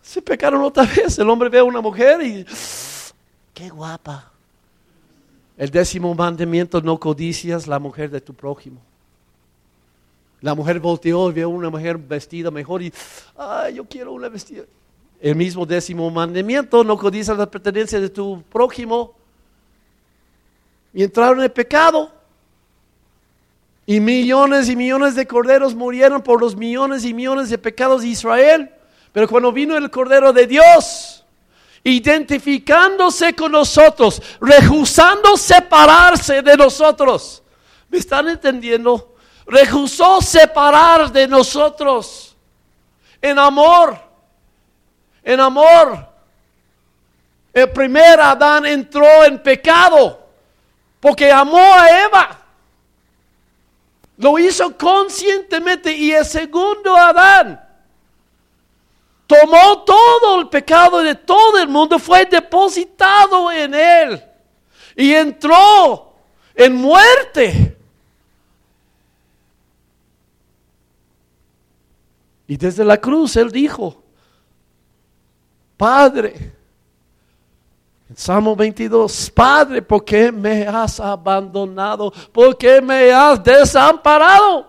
Se 0.02 0.22
pecaron 0.22 0.62
otra 0.64 0.84
vez. 0.84 1.20
El 1.20 1.30
hombre 1.30 1.50
ve 1.50 1.60
a 1.60 1.64
una 1.64 1.82
mujer 1.82 2.22
y, 2.22 2.46
qué 3.54 3.70
guapa. 3.70 4.32
El 5.56 5.70
décimo 5.70 6.16
mandamiento, 6.16 6.82
no 6.82 7.00
codicias 7.00 7.68
la 7.68 7.78
mujer 7.78 8.10
de 8.10 8.22
tu 8.22 8.34
prójimo. 8.34 8.82
La 10.42 10.56
mujer 10.56 10.80
volteó 10.80 11.30
y 11.30 11.34
vio 11.34 11.50
una 11.50 11.70
mujer 11.70 11.98
vestida 11.98 12.50
mejor 12.50 12.82
y, 12.82 12.94
ay, 13.38 13.76
yo 13.76 13.86
quiero 13.86 14.14
una 14.14 14.30
vestida. 14.30 14.64
El 15.20 15.36
mismo 15.36 15.66
décimo 15.66 16.10
mandamiento, 16.10 16.84
no 16.84 16.98
codicias 16.98 17.38
la 17.38 17.52
pertenencia 17.52 18.00
de 18.00 18.10
tu 18.10 18.42
prójimo. 18.44 19.14
Y 20.94 21.04
entraron 21.04 21.44
en 21.44 21.52
pecado. 21.52 22.19
Y 23.90 24.00
millones 24.00 24.70
y 24.70 24.76
millones 24.76 25.16
de 25.16 25.26
corderos 25.26 25.74
murieron 25.74 26.22
por 26.22 26.40
los 26.40 26.56
millones 26.56 27.04
y 27.06 27.12
millones 27.12 27.50
de 27.50 27.58
pecados 27.58 28.04
de 28.04 28.10
Israel. 28.10 28.72
Pero 29.12 29.28
cuando 29.28 29.52
vino 29.52 29.76
el 29.76 29.90
Cordero 29.90 30.32
de 30.32 30.46
Dios, 30.46 31.26
identificándose 31.84 33.34
con 33.34 33.52
nosotros, 33.52 34.22
rehusando 34.40 35.36
separarse 35.36 36.44
de 36.44 36.56
nosotros. 36.56 37.42
¿Me 37.90 37.98
están 37.98 38.28
entendiendo? 38.28 39.16
Rehusó 39.48 40.22
separar 40.22 41.12
de 41.12 41.28
nosotros 41.28 42.38
en 43.20 43.40
amor. 43.40 43.98
En 45.24 45.40
amor. 45.40 46.08
El 47.52 47.72
primer 47.72 48.22
Adán 48.22 48.68
entró 48.68 49.26
en 49.26 49.42
pecado 49.42 50.30
porque 51.00 51.32
amó 51.32 51.58
a 51.58 52.04
Eva. 52.06 52.39
Lo 54.20 54.38
hizo 54.38 54.78
conscientemente 54.78 55.94
y 55.94 56.12
el 56.12 56.26
segundo 56.26 56.94
Adán 56.94 57.66
tomó 59.26 59.84
todo 59.84 60.42
el 60.42 60.50
pecado 60.50 61.02
de 61.02 61.16
todo 61.16 61.58
el 61.58 61.70
mundo, 61.70 61.98
fue 61.98 62.26
depositado 62.26 63.50
en 63.50 63.74
él 63.74 64.24
y 64.98 65.14
entró 65.14 66.16
en 66.54 66.76
muerte. 66.76 67.78
Y 72.46 72.58
desde 72.58 72.84
la 72.84 72.98
cruz 72.98 73.38
él 73.38 73.50
dijo, 73.50 74.04
Padre, 75.78 76.59
Salmo 78.20 78.54
22, 78.54 79.32
Padre, 79.32 79.82
¿por 79.82 80.04
qué 80.04 80.30
me 80.30 80.68
has 80.68 81.00
abandonado? 81.00 82.12
¿Por 82.34 82.58
qué 82.58 82.82
me 82.82 83.14
has 83.14 83.42
desamparado? 83.42 84.68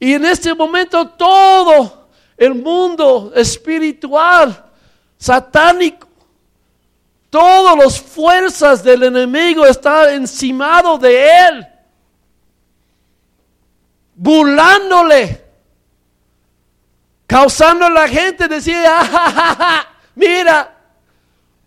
Y 0.00 0.14
en 0.14 0.24
este 0.24 0.52
momento 0.56 1.10
todo 1.10 2.08
el 2.36 2.56
mundo 2.56 3.30
espiritual, 3.36 4.64
satánico, 5.16 6.08
todas 7.30 7.76
las 7.76 8.00
fuerzas 8.00 8.82
del 8.82 9.04
enemigo 9.04 9.64
están 9.64 10.08
encimado 10.08 10.98
de 10.98 11.38
él, 11.38 11.68
burlándole, 14.12 15.40
causando 17.28 17.86
a 17.86 17.90
la 17.90 18.08
gente 18.08 18.48
decir, 18.48 18.74
ah, 18.88 19.94
Mira, 20.18 20.76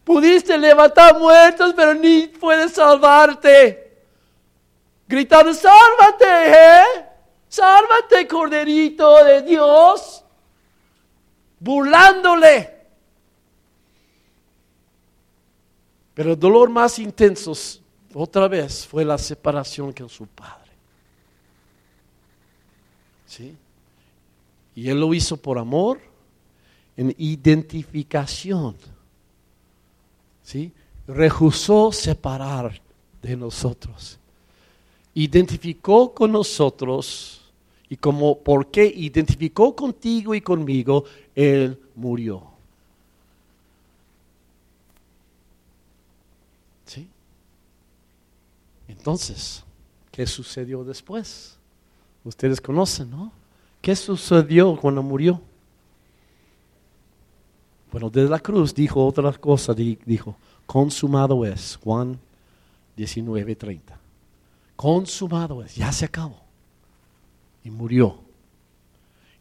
pudiste 0.04 0.58
levantar 0.58 1.18
muertos, 1.18 1.74
pero 1.74 1.93
ni 1.93 2.28
puedes 2.28 2.74
salvarte. 2.74 4.04
Gritando, 5.08 5.54
sálvate, 5.54 6.26
¿eh? 6.26 7.06
Sálvate, 7.47 8.28
corderito 8.28 9.24
de 9.24 9.41
Dios. 9.43 10.26
Burlándole. 11.62 12.82
Pero 16.14 16.34
el 16.34 16.39
dolor 16.39 16.70
más 16.70 16.99
intenso, 16.99 17.54
otra 18.14 18.49
vez, 18.49 18.86
fue 18.86 19.06
la 19.06 19.18
separación 19.18 19.93
con 19.93 20.10
su 20.10 20.28
padre. 20.28 20.72
¿Sí? 23.26 23.58
Y 24.76 24.89
él 24.89 24.99
lo 24.99 25.14
hizo 25.14 25.38
por 25.38 25.58
amor 25.58 26.11
en 26.97 27.15
identificación. 27.17 28.75
¿Sí? 30.43 30.71
Rehusó 31.07 31.91
separar 31.91 32.81
de 33.21 33.35
nosotros. 33.35 34.17
Identificó 35.13 36.13
con 36.13 36.31
nosotros 36.31 37.41
y 37.89 37.97
como 37.97 38.37
por 38.39 38.71
qué 38.71 38.85
identificó 38.85 39.75
contigo 39.75 40.33
y 40.33 40.41
conmigo, 40.41 41.03
Él 41.35 41.77
murió. 41.95 42.43
¿Sí? 46.85 47.07
Entonces, 48.87 49.63
¿qué 50.11 50.25
sucedió 50.25 50.83
después? 50.83 51.57
Ustedes 52.23 52.61
conocen, 52.61 53.09
¿no? 53.09 53.31
¿Qué 53.81 53.95
sucedió 53.95 54.77
cuando 54.77 55.03
murió? 55.03 55.41
Bueno, 57.91 58.09
desde 58.09 58.29
la 58.29 58.39
cruz 58.39 58.73
dijo 58.73 59.05
otra 59.05 59.31
cosa, 59.33 59.73
dijo, 59.73 60.35
consumado 60.65 61.45
es, 61.45 61.77
Juan 61.83 62.17
19, 62.95 63.55
30. 63.55 63.99
Consumado 64.75 65.61
es, 65.61 65.75
ya 65.75 65.91
se 65.91 66.05
acabó. 66.05 66.39
Y 67.63 67.69
murió. 67.69 68.17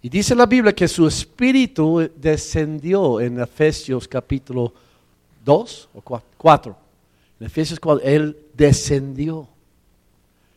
Y 0.03 0.09
dice 0.09 0.35
la 0.35 0.47
Biblia 0.47 0.75
que 0.75 0.89
su 0.89 1.07
espíritu 1.07 2.11
descendió 2.17 3.21
en 3.21 3.39
Efesios 3.39 4.09
capítulo 4.09 4.73
2 5.45 5.89
o 5.95 6.21
4. 6.37 6.77
En 7.39 7.47
Efesios 7.47 7.79
4, 7.79 8.05
él 8.05 8.37
descendió 8.55 9.47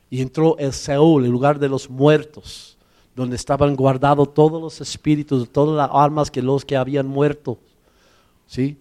y 0.10 0.22
entró 0.22 0.56
en 0.60 0.72
Seúl, 0.72 1.26
el 1.26 1.32
lugar 1.32 1.60
de 1.60 1.70
los 1.70 1.90
muertos, 1.90 2.78
donde 3.16 3.36
estaban 3.36 3.76
guardados 3.76 4.34
todos 4.34 4.62
los 4.62 4.82
espíritus, 4.82 5.50
todas 5.50 5.76
las 5.76 5.90
almas 5.92 6.32
que 6.32 6.42
los 6.42 6.66
que 6.66 6.76
habían 6.76 7.08
muerto. 7.08 7.58
¿Sí? 8.54 8.78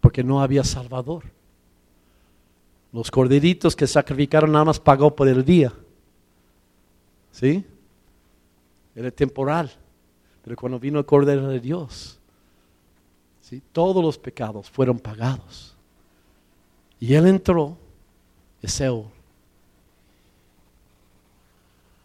Porque 0.00 0.22
no 0.22 0.40
había 0.40 0.62
Salvador. 0.62 1.24
Los 2.92 3.10
corderitos 3.10 3.74
que 3.74 3.88
sacrificaron 3.88 4.52
nada 4.52 4.66
más 4.66 4.78
pagó 4.78 5.12
por 5.12 5.26
el 5.26 5.44
día. 5.44 5.72
¿Sí? 7.32 7.64
Era 8.94 9.10
temporal. 9.10 9.72
Pero 10.44 10.54
cuando 10.54 10.78
vino 10.78 11.00
el 11.00 11.04
Cordero 11.04 11.48
de 11.48 11.58
Dios, 11.58 12.20
¿sí? 13.40 13.60
todos 13.72 14.04
los 14.04 14.18
pecados 14.18 14.70
fueron 14.70 15.00
pagados. 15.00 15.74
Y 17.00 17.14
él 17.14 17.26
entró, 17.26 17.76
Eseo, 18.60 19.10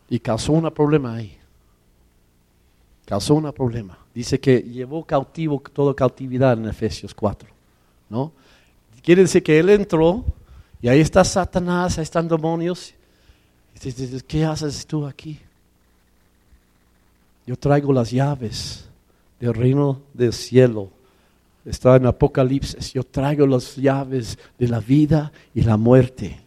y 0.09 0.17
causó 0.19 0.53
un 0.53 0.71
problema 0.71 1.13
ahí. 1.13 1.37
Causó 3.07 3.35
un 3.35 3.49
problema. 3.53 3.97
Dice 4.13 4.37
que 4.37 4.61
llevó 4.61 5.05
cautivo 5.05 5.63
toda 5.73 5.93
cautividad 5.93 6.53
en 6.53 6.67
Efesios 6.67 7.13
4. 7.13 7.47
¿no? 8.09 8.33
Quiere 9.01 9.21
decir 9.21 9.41
que 9.41 9.57
él 9.57 9.69
entró 9.69 10.25
y 10.81 10.89
ahí 10.89 10.99
está 10.99 11.23
Satanás, 11.23 11.97
ahí 11.97 12.03
están 12.03 12.27
demonios. 12.27 12.93
Y 13.73 13.91
dice, 13.91 14.21
¿qué 14.27 14.43
haces 14.43 14.85
tú 14.85 15.05
aquí? 15.05 15.39
Yo 17.45 17.55
traigo 17.55 17.93
las 17.93 18.11
llaves 18.11 18.89
del 19.39 19.53
reino 19.53 20.01
del 20.13 20.33
cielo. 20.33 20.89
Está 21.63 21.95
en 21.95 22.07
Apocalipsis. 22.07 22.91
Yo 22.91 23.05
traigo 23.05 23.47
las 23.47 23.77
llaves 23.77 24.37
de 24.59 24.67
la 24.67 24.81
vida 24.81 25.31
y 25.55 25.61
la 25.61 25.77
muerte. 25.77 26.41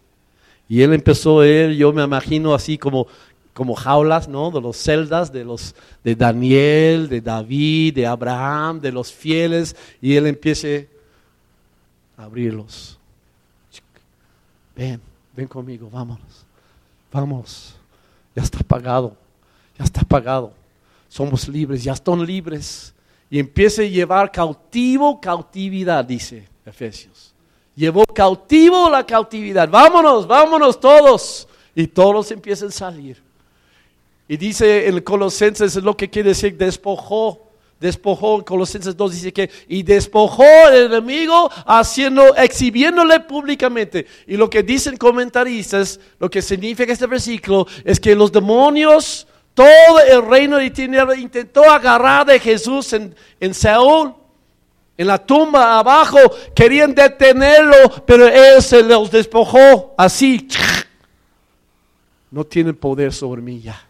Y 0.68 0.82
él 0.82 0.92
empezó, 0.92 1.42
él, 1.42 1.74
yo 1.76 1.92
me 1.92 2.04
imagino 2.04 2.54
así 2.54 2.76
como 2.76 3.06
como 3.60 3.74
jaulas, 3.74 4.26
¿no? 4.26 4.50
De 4.50 4.58
los 4.58 4.74
celdas, 4.74 5.30
de 5.30 5.44
los 5.44 5.74
de 6.02 6.14
Daniel, 6.14 7.10
de 7.10 7.20
David, 7.20 7.94
de 7.94 8.06
Abraham, 8.06 8.80
de 8.80 8.90
los 8.90 9.12
fieles, 9.12 9.76
y 10.00 10.16
él 10.16 10.26
empiece 10.28 10.88
a 12.16 12.22
abrirlos. 12.22 12.98
Ven, 14.74 14.98
ven 15.36 15.46
conmigo, 15.46 15.90
vámonos. 15.92 16.46
Vamos. 17.12 17.74
Ya 18.34 18.42
está 18.42 18.60
pagado. 18.60 19.14
Ya 19.78 19.84
está 19.84 20.04
pagado. 20.04 20.54
Somos 21.10 21.46
libres, 21.46 21.84
ya 21.84 21.92
están 21.92 22.24
libres. 22.24 22.94
Y 23.28 23.38
empiece 23.38 23.84
a 23.84 23.88
llevar 23.90 24.32
cautivo 24.32 25.20
cautividad, 25.20 26.02
dice 26.02 26.48
Efesios. 26.64 27.34
Llevó 27.76 28.06
cautivo 28.06 28.88
la 28.88 29.04
cautividad. 29.04 29.68
Vámonos, 29.68 30.26
vámonos 30.26 30.80
todos. 30.80 31.46
Y 31.74 31.86
todos 31.88 32.30
empiezan 32.30 32.68
a 32.68 32.72
salir. 32.72 33.29
Y 34.30 34.36
dice 34.36 34.86
en 34.86 35.00
Colosenses 35.00 35.74
lo 35.74 35.96
que 35.96 36.08
quiere 36.08 36.28
decir 36.28 36.56
despojó. 36.56 37.48
Despojó 37.80 38.36
en 38.36 38.42
Colosenses 38.42 38.96
2 38.96 39.12
dice 39.12 39.32
que 39.32 39.50
y 39.66 39.82
despojó 39.82 40.44
el 40.70 40.84
enemigo 40.84 41.50
haciendo, 41.66 42.36
exhibiéndole 42.36 43.18
públicamente. 43.18 44.06
Y 44.28 44.36
lo 44.36 44.48
que 44.48 44.62
dicen 44.62 44.96
comentaristas, 44.96 45.98
lo 46.20 46.30
que 46.30 46.42
significa 46.42 46.92
este 46.92 47.08
versículo 47.08 47.66
es 47.84 47.98
que 47.98 48.14
los 48.14 48.30
demonios, 48.30 49.26
todo 49.52 49.98
el 50.08 50.24
reino 50.24 50.58
de 50.58 50.70
tinieblas 50.70 51.18
intentó 51.18 51.64
agarrar 51.64 52.24
de 52.24 52.38
Jesús 52.38 52.92
en, 52.92 53.12
en 53.40 53.52
Saúl, 53.52 54.14
en 54.96 55.06
la 55.08 55.18
tumba 55.18 55.76
abajo, 55.76 56.18
querían 56.54 56.94
detenerlo, 56.94 58.04
pero 58.06 58.28
él 58.28 58.62
se 58.62 58.80
los 58.84 59.10
despojó 59.10 59.92
así 59.98 60.46
no 62.30 62.44
tienen 62.44 62.76
poder 62.76 63.12
sobre 63.12 63.42
mí 63.42 63.60
ya. 63.60 63.89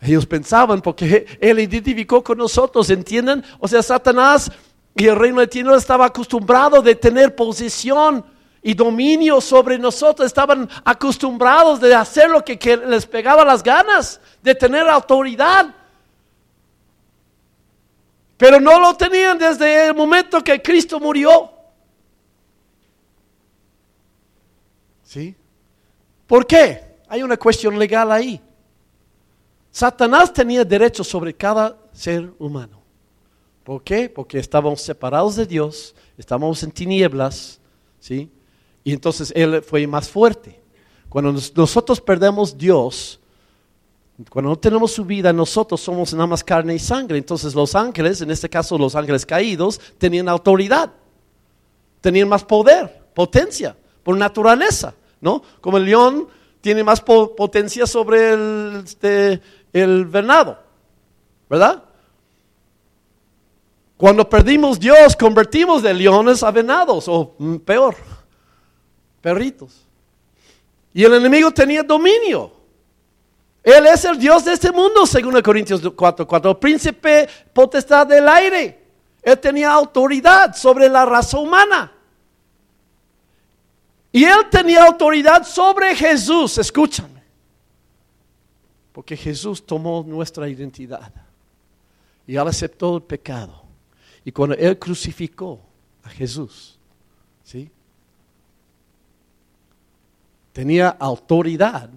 Ellos 0.00 0.26
pensaban 0.26 0.80
porque 0.80 1.26
Él 1.40 1.58
identificó 1.58 2.22
con 2.22 2.38
nosotros, 2.38 2.88
¿entienden? 2.90 3.44
O 3.58 3.66
sea, 3.66 3.82
Satanás 3.82 4.50
y 4.94 5.06
el 5.06 5.16
reino 5.16 5.40
de 5.40 5.46
tinieblas 5.48 5.82
estaba 5.82 6.06
acostumbrado 6.06 6.82
de 6.82 6.94
tener 6.94 7.34
posición 7.34 8.24
y 8.62 8.74
dominio 8.74 9.40
sobre 9.40 9.78
nosotros. 9.78 10.26
Estaban 10.26 10.68
acostumbrados 10.84 11.80
de 11.80 11.94
hacer 11.94 12.30
lo 12.30 12.44
que, 12.44 12.58
que 12.58 12.76
les 12.76 13.06
pegaba 13.06 13.44
las 13.44 13.62
ganas, 13.62 14.20
de 14.42 14.54
tener 14.54 14.88
autoridad. 14.88 15.74
Pero 18.36 18.60
no 18.60 18.78
lo 18.78 18.94
tenían 18.94 19.36
desde 19.36 19.88
el 19.88 19.94
momento 19.94 20.42
que 20.42 20.62
Cristo 20.62 21.00
murió. 21.00 21.50
¿Sí? 25.02 25.34
¿Por 26.26 26.46
qué? 26.46 26.98
Hay 27.08 27.22
una 27.22 27.36
cuestión 27.36 27.78
legal 27.78 28.12
ahí. 28.12 28.40
Satanás 29.78 30.32
tenía 30.32 30.64
derecho 30.64 31.04
sobre 31.04 31.32
cada 31.32 31.78
ser 31.92 32.32
humano. 32.40 32.82
¿Por 33.62 33.80
qué? 33.84 34.08
Porque 34.08 34.40
estábamos 34.40 34.82
separados 34.82 35.36
de 35.36 35.46
Dios, 35.46 35.94
estábamos 36.16 36.64
en 36.64 36.72
tinieblas, 36.72 37.60
¿sí? 38.00 38.28
Y 38.82 38.92
entonces 38.92 39.32
Él 39.36 39.62
fue 39.62 39.86
más 39.86 40.08
fuerte. 40.08 40.60
Cuando 41.08 41.30
nosotros 41.54 42.00
perdemos 42.00 42.58
Dios, 42.58 43.20
cuando 44.28 44.50
no 44.50 44.58
tenemos 44.58 44.90
su 44.90 45.04
vida, 45.04 45.32
nosotros 45.32 45.80
somos 45.80 46.12
nada 46.12 46.26
más 46.26 46.42
carne 46.42 46.74
y 46.74 46.80
sangre. 46.80 47.16
Entonces 47.16 47.54
los 47.54 47.76
ángeles, 47.76 48.20
en 48.20 48.32
este 48.32 48.48
caso 48.48 48.76
los 48.76 48.96
ángeles 48.96 49.24
caídos, 49.24 49.80
tenían 49.96 50.28
autoridad, 50.28 50.90
tenían 52.00 52.28
más 52.28 52.42
poder, 52.42 53.00
potencia, 53.14 53.76
por 54.02 54.16
naturaleza, 54.16 54.92
¿no? 55.20 55.40
Como 55.60 55.76
el 55.76 55.84
león 55.84 56.26
tiene 56.60 56.82
más 56.82 57.00
potencia 57.00 57.86
sobre 57.86 58.32
el, 58.32 58.82
este, 58.84 59.40
el 59.72 60.04
venado, 60.06 60.58
¿verdad? 61.48 61.82
Cuando 63.96 64.28
perdimos 64.28 64.78
Dios, 64.78 65.16
convertimos 65.16 65.82
de 65.82 65.92
leones 65.92 66.42
a 66.42 66.50
venados, 66.50 67.08
o 67.08 67.34
mm, 67.38 67.56
peor, 67.56 67.96
perritos. 69.20 69.84
Y 70.94 71.04
el 71.04 71.14
enemigo 71.14 71.50
tenía 71.50 71.82
dominio. 71.82 72.52
Él 73.62 73.86
es 73.86 74.04
el 74.04 74.18
Dios 74.18 74.44
de 74.44 74.52
este 74.52 74.70
mundo, 74.70 75.04
según 75.04 75.40
Corintios 75.42 75.82
4, 75.94 76.26
4, 76.26 76.60
príncipe 76.60 77.28
potestad 77.52 78.06
del 78.06 78.28
aire. 78.28 78.82
Él 79.20 79.38
tenía 79.38 79.72
autoridad 79.72 80.54
sobre 80.54 80.88
la 80.88 81.04
raza 81.04 81.36
humana. 81.36 81.92
Y 84.12 84.24
él 84.24 84.46
tenía 84.50 84.84
autoridad 84.84 85.44
sobre 85.44 85.94
Jesús, 85.94 86.56
escúchame. 86.56 87.17
Porque 88.98 89.16
Jesús 89.16 89.64
tomó 89.64 90.04
nuestra 90.04 90.48
identidad 90.48 91.12
y 92.26 92.34
él 92.34 92.48
aceptó 92.48 92.96
el 92.96 93.02
pecado. 93.04 93.62
Y 94.24 94.32
cuando 94.32 94.56
él 94.56 94.76
crucificó 94.76 95.60
a 96.02 96.08
Jesús, 96.08 96.76
¿sí? 97.44 97.70
Tenía 100.52 100.88
autoridad 100.88 101.88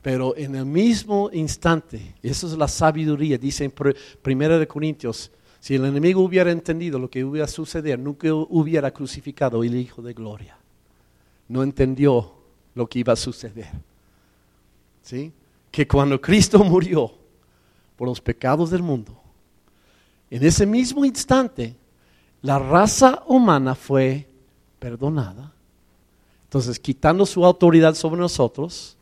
pero 0.00 0.34
en 0.34 0.54
el 0.54 0.64
mismo 0.64 1.28
instante, 1.30 2.14
eso 2.22 2.46
es 2.46 2.56
la 2.56 2.66
sabiduría, 2.66 3.36
dice 3.36 3.64
en 3.64 3.74
1 4.24 4.58
de 4.58 4.66
Corintios, 4.66 5.30
si 5.60 5.74
el 5.74 5.84
enemigo 5.84 6.22
hubiera 6.22 6.50
entendido 6.50 6.98
lo 6.98 7.10
que 7.10 7.18
iba 7.18 7.44
a 7.44 7.48
suceder, 7.48 7.98
nunca 7.98 8.32
hubiera 8.32 8.90
crucificado 8.92 9.62
el 9.62 9.74
Hijo 9.74 10.00
de 10.00 10.14
Gloria. 10.14 10.56
No 11.48 11.62
entendió 11.62 12.32
lo 12.74 12.88
que 12.88 13.00
iba 13.00 13.12
a 13.12 13.16
suceder. 13.16 13.68
¿Sí? 15.06 15.32
Que 15.70 15.86
cuando 15.86 16.20
Cristo 16.20 16.58
murió 16.64 17.12
por 17.96 18.08
los 18.08 18.20
pecados 18.20 18.70
del 18.70 18.82
mundo, 18.82 19.16
en 20.28 20.44
ese 20.44 20.66
mismo 20.66 21.04
instante, 21.04 21.76
la 22.42 22.58
raza 22.58 23.22
humana 23.28 23.76
fue 23.76 24.28
perdonada. 24.80 25.52
Entonces, 26.42 26.80
quitando 26.80 27.24
su 27.24 27.44
autoridad 27.44 27.94
sobre 27.94 28.20
nosotros, 28.20 28.96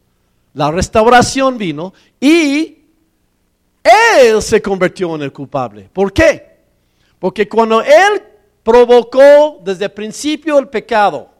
la 0.53 0.71
restauración 0.71 1.57
vino 1.57 1.95
y 2.21 2.83
él 3.83 4.43
se 4.43 4.61
convirtió 4.61 5.15
en 5.15 5.23
el 5.23 5.33
culpable. 5.33 5.89
¿Por 5.91 6.13
qué? 6.13 6.59
Porque 7.19 7.49
cuando 7.49 7.81
él 7.81 8.23
provocó 8.63 9.61
desde 9.65 9.87
el 9.87 9.93
principio 9.93 10.59
el 10.59 10.69
pecado, 10.69 11.31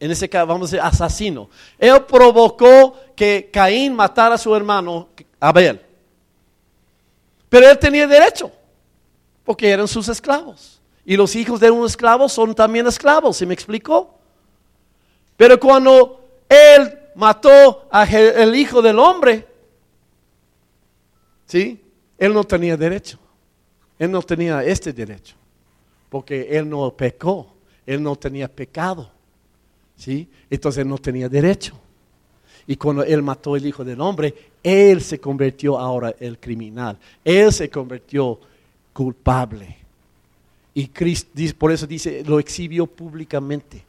en 0.00 0.10
ese 0.10 0.28
caso 0.28 0.46
vamos 0.46 0.72
a 0.72 0.76
decir 0.76 0.80
asesino, 0.80 1.50
él 1.78 2.04
provocó 2.04 2.94
que 3.16 3.50
Caín 3.52 3.94
matara 3.94 4.36
a 4.36 4.38
su 4.38 4.54
hermano 4.54 5.08
Abel. 5.40 5.80
Pero 7.48 7.70
él 7.70 7.78
tenía 7.78 8.06
derecho, 8.06 8.52
porque 9.44 9.70
eran 9.70 9.88
sus 9.88 10.08
esclavos. 10.08 10.80
Y 11.04 11.16
los 11.16 11.34
hijos 11.34 11.58
de 11.58 11.70
un 11.70 11.86
esclavo 11.86 12.28
son 12.28 12.54
también 12.54 12.86
esclavos, 12.86 13.36
¿se 13.36 13.46
me 13.46 13.54
explicó? 13.54 14.14
Pero 15.36 15.58
cuando 15.58 16.28
él 16.48 16.98
mató 17.14 17.88
al 17.90 18.54
Hijo 18.54 18.82
del 18.82 18.98
Hombre, 18.98 19.46
¿sí? 21.46 21.82
Él 22.18 22.32
no 22.32 22.44
tenía 22.44 22.76
derecho. 22.76 23.18
Él 23.98 24.10
no 24.10 24.22
tenía 24.22 24.62
este 24.64 24.92
derecho. 24.92 25.34
Porque 26.08 26.48
él 26.50 26.68
no 26.68 26.90
pecó. 26.96 27.54
Él 27.86 28.02
no 28.02 28.16
tenía 28.16 28.48
pecado. 28.48 29.10
¿Sí? 29.96 30.28
Entonces 30.50 30.82
él 30.82 30.88
no 30.88 30.98
tenía 30.98 31.28
derecho. 31.28 31.78
Y 32.66 32.76
cuando 32.76 33.04
él 33.04 33.22
mató 33.22 33.54
al 33.54 33.64
Hijo 33.64 33.84
del 33.84 34.00
Hombre, 34.00 34.34
él 34.62 35.00
se 35.00 35.20
convirtió 35.20 35.78
ahora 35.78 36.14
el 36.18 36.38
criminal. 36.38 36.98
Él 37.24 37.52
se 37.52 37.70
convirtió 37.70 38.40
culpable. 38.92 39.76
Y 40.74 40.88
Cristo, 40.88 41.30
por 41.58 41.70
eso 41.70 41.86
dice, 41.86 42.24
lo 42.26 42.38
exhibió 42.38 42.86
públicamente. 42.86 43.84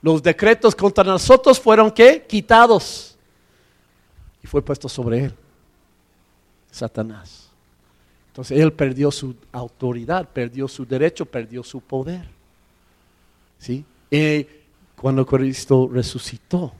Los 0.00 0.22
decretos 0.22 0.74
contra 0.74 1.04
nosotros 1.04 1.60
fueron 1.60 1.90
¿qué? 1.90 2.24
Quitados. 2.26 3.18
Y 4.42 4.46
fue 4.46 4.62
puesto 4.62 4.88
sobre 4.88 5.24
él. 5.24 5.34
Satanás. 6.70 7.50
Entonces 8.28 8.60
él 8.60 8.72
perdió 8.72 9.10
su 9.10 9.34
autoridad, 9.52 10.28
perdió 10.28 10.68
su 10.68 10.86
derecho, 10.86 11.26
perdió 11.26 11.62
su 11.62 11.80
poder. 11.80 12.28
¿Sí? 13.58 13.84
Y 14.10 14.46
cuando 14.96 15.26
Cristo 15.26 15.90
resucitó, 15.92 16.72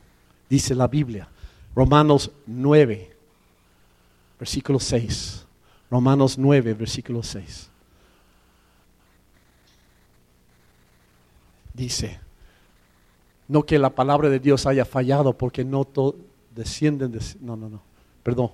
dice 0.48 0.74
la 0.74 0.86
Biblia, 0.86 1.28
Romanos 1.74 2.30
9, 2.46 3.16
versículo 4.38 4.80
6. 4.80 5.46
Romanos 5.90 6.38
9, 6.38 6.74
versículo 6.74 7.22
6. 7.22 7.70
Dice, 11.74 12.20
no 13.48 13.64
que 13.64 13.78
la 13.78 13.90
palabra 13.90 14.28
de 14.28 14.38
Dios 14.38 14.66
haya 14.66 14.84
fallado 14.84 15.36
porque 15.36 15.64
no 15.64 15.86
descienden 16.54 17.10
de... 17.12 17.20
No, 17.40 17.56
no, 17.56 17.68
no. 17.68 17.82
Perdón. 18.22 18.52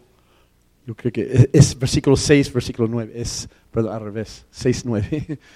Yo 0.86 0.94
creo 0.94 1.12
que 1.12 1.50
es, 1.52 1.76
versículo 1.76 2.16
6, 2.16 2.52
versículo 2.52 2.86
9. 2.88 3.12
Es, 3.14 3.48
perdón, 3.70 3.94
al 3.94 4.00
revés. 4.02 4.46
6, 4.50 4.84
9. 4.84 5.38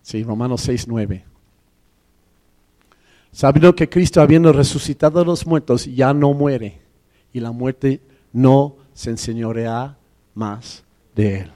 Sí, 0.00 0.22
Romanos 0.22 0.62
6, 0.62 0.88
9. 0.88 1.22
Sabiendo 3.32 3.74
que 3.74 3.88
Cristo, 3.88 4.20
habiendo 4.20 4.52
resucitado 4.52 5.20
a 5.20 5.24
los 5.24 5.46
muertos, 5.46 5.86
ya 5.86 6.12
no 6.12 6.32
muere. 6.32 6.80
Y 7.32 7.40
la 7.40 7.52
muerte 7.52 8.00
no 8.32 8.76
se 8.94 9.10
enseñorea 9.10 9.96
más 10.34 10.84
de 11.14 11.40
él. 11.40 11.52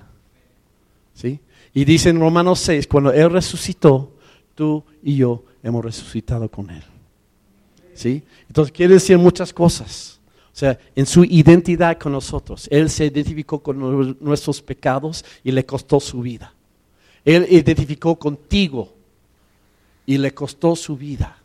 ¿Sí? 1.15 1.41
Y 1.75 1.85
dice 1.85 2.11
en 2.11 2.21
Romanos 2.21 2.61
6, 2.61 2.87
cuando 2.87 3.13
Él 3.13 3.31
resucitó, 3.31 4.13
tú 4.55 4.85
y 5.03 5.17
yo 5.17 5.45
hemos 5.63 5.85
resucitado 5.85 6.51
con 6.51 6.71
Él. 6.71 6.83
¿Sí? 7.95 8.23
Entonces 8.49 8.73
quiere 8.73 8.95
decir 8.95 9.19
muchas 9.19 9.53
cosas. 9.53 10.21
O 10.53 10.57
sea, 10.57 10.79
en 10.95 11.07
su 11.07 11.25
identidad 11.25 11.99
con 11.99 12.13
nosotros. 12.13 12.69
Él 12.71 12.91
se 12.91 13.07
identificó 13.07 13.63
con 13.63 14.17
nuestros 14.21 14.61
pecados 14.61 15.25
y 15.43 15.51
le 15.51 15.65
costó 15.65 15.99
su 15.99 16.21
vida. 16.21 16.55
Él 17.25 17.47
identificó 17.49 18.19
contigo 18.19 18.93
y 20.05 20.19
le 20.19 20.35
costó 20.35 20.77
su 20.77 20.97
vida. 20.97 21.39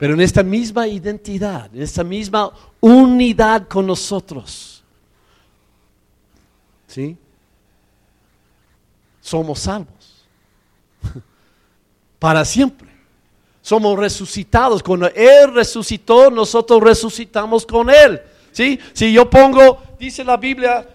Pero 0.00 0.14
en 0.14 0.22
esta 0.22 0.42
misma 0.42 0.88
identidad, 0.88 1.70
en 1.74 1.82
esta 1.82 2.02
misma 2.02 2.50
unidad 2.80 3.68
con 3.68 3.86
nosotros, 3.86 4.82
¿sí? 6.86 7.18
Somos 9.20 9.60
salvos. 9.60 10.24
Para 12.18 12.44
siempre 12.44 12.90
somos 13.62 13.98
resucitados. 13.98 14.82
Cuando 14.82 15.06
Él 15.14 15.52
resucitó, 15.54 16.30
nosotros 16.30 16.82
resucitamos 16.82 17.66
con 17.66 17.90
Él. 17.90 18.20
¿Sí? 18.52 18.80
Si 18.92 19.12
yo 19.12 19.28
pongo, 19.28 19.82
dice 19.98 20.24
la 20.24 20.36
Biblia 20.36 20.88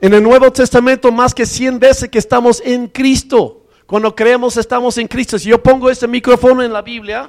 en 0.00 0.14
el 0.14 0.22
Nuevo 0.22 0.50
Testamento 0.50 1.12
más 1.12 1.34
que 1.34 1.44
100 1.44 1.78
veces 1.78 2.08
que 2.08 2.18
estamos 2.18 2.62
en 2.64 2.88
Cristo. 2.88 3.66
Cuando 3.86 4.14
creemos 4.14 4.56
estamos 4.56 4.96
en 4.98 5.08
Cristo. 5.08 5.38
Si 5.38 5.48
yo 5.48 5.62
pongo 5.62 5.90
este 5.90 6.08
micrófono 6.08 6.62
en 6.62 6.72
la 6.72 6.80
Biblia, 6.80 7.28